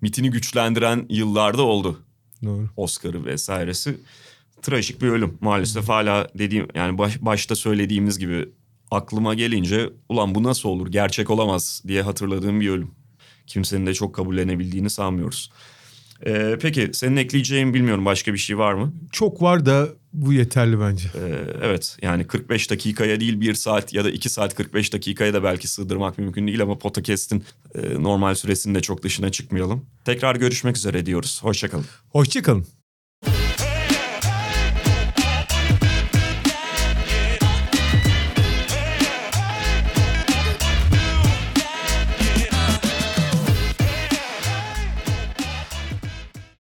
mitini 0.00 0.30
güçlendiren 0.30 1.06
yıllarda 1.08 1.62
oldu. 1.62 2.00
Doğru. 2.44 2.68
Oscar'ı 2.76 3.24
vesairesi. 3.24 3.96
Trajik 4.62 5.02
bir 5.02 5.08
ölüm 5.08 5.38
maalesef 5.40 5.88
hala 5.88 6.28
dediğim 6.34 6.68
yani 6.74 6.98
baş, 6.98 7.22
başta 7.22 7.54
söylediğimiz 7.54 8.18
gibi 8.18 8.48
aklıma 8.90 9.34
gelince 9.34 9.90
ulan 10.08 10.34
bu 10.34 10.42
nasıl 10.42 10.68
olur 10.68 10.88
gerçek 10.88 11.30
olamaz 11.30 11.82
diye 11.88 12.02
hatırladığım 12.02 12.60
bir 12.60 12.68
ölüm. 12.68 12.90
Kimsenin 13.46 13.86
de 13.86 13.94
çok 13.94 14.14
kabullenebildiğini 14.14 14.90
sanmıyoruz. 14.90 15.50
Ee, 16.26 16.58
peki 16.62 16.90
senin 16.92 17.16
ekleyeceğin 17.16 17.74
bilmiyorum 17.74 18.04
başka 18.04 18.32
bir 18.32 18.38
şey 18.38 18.58
var 18.58 18.74
mı? 18.74 18.92
Çok 19.12 19.42
var 19.42 19.66
da 19.66 19.88
bu 20.12 20.32
yeterli 20.32 20.80
bence. 20.80 21.08
Ee, 21.14 21.44
evet 21.62 21.96
yani 22.02 22.26
45 22.26 22.70
dakikaya 22.70 23.20
değil 23.20 23.40
1 23.40 23.54
saat 23.54 23.92
ya 23.92 24.04
da 24.04 24.10
2 24.10 24.28
saat 24.28 24.54
45 24.54 24.92
dakikaya 24.92 25.34
da 25.34 25.42
belki 25.42 25.68
sığdırmak 25.68 26.18
mümkün 26.18 26.46
değil 26.46 26.62
ama 26.62 26.78
podcast'in 26.78 27.44
e, 27.74 28.02
normal 28.02 28.34
süresinde 28.34 28.80
çok 28.80 29.02
dışına 29.02 29.30
çıkmayalım. 29.30 29.86
Tekrar 30.04 30.36
görüşmek 30.36 30.76
üzere 30.76 31.06
diyoruz. 31.06 31.40
Hoşçakalın. 31.42 31.86
Hoşçakalın. 32.08 32.81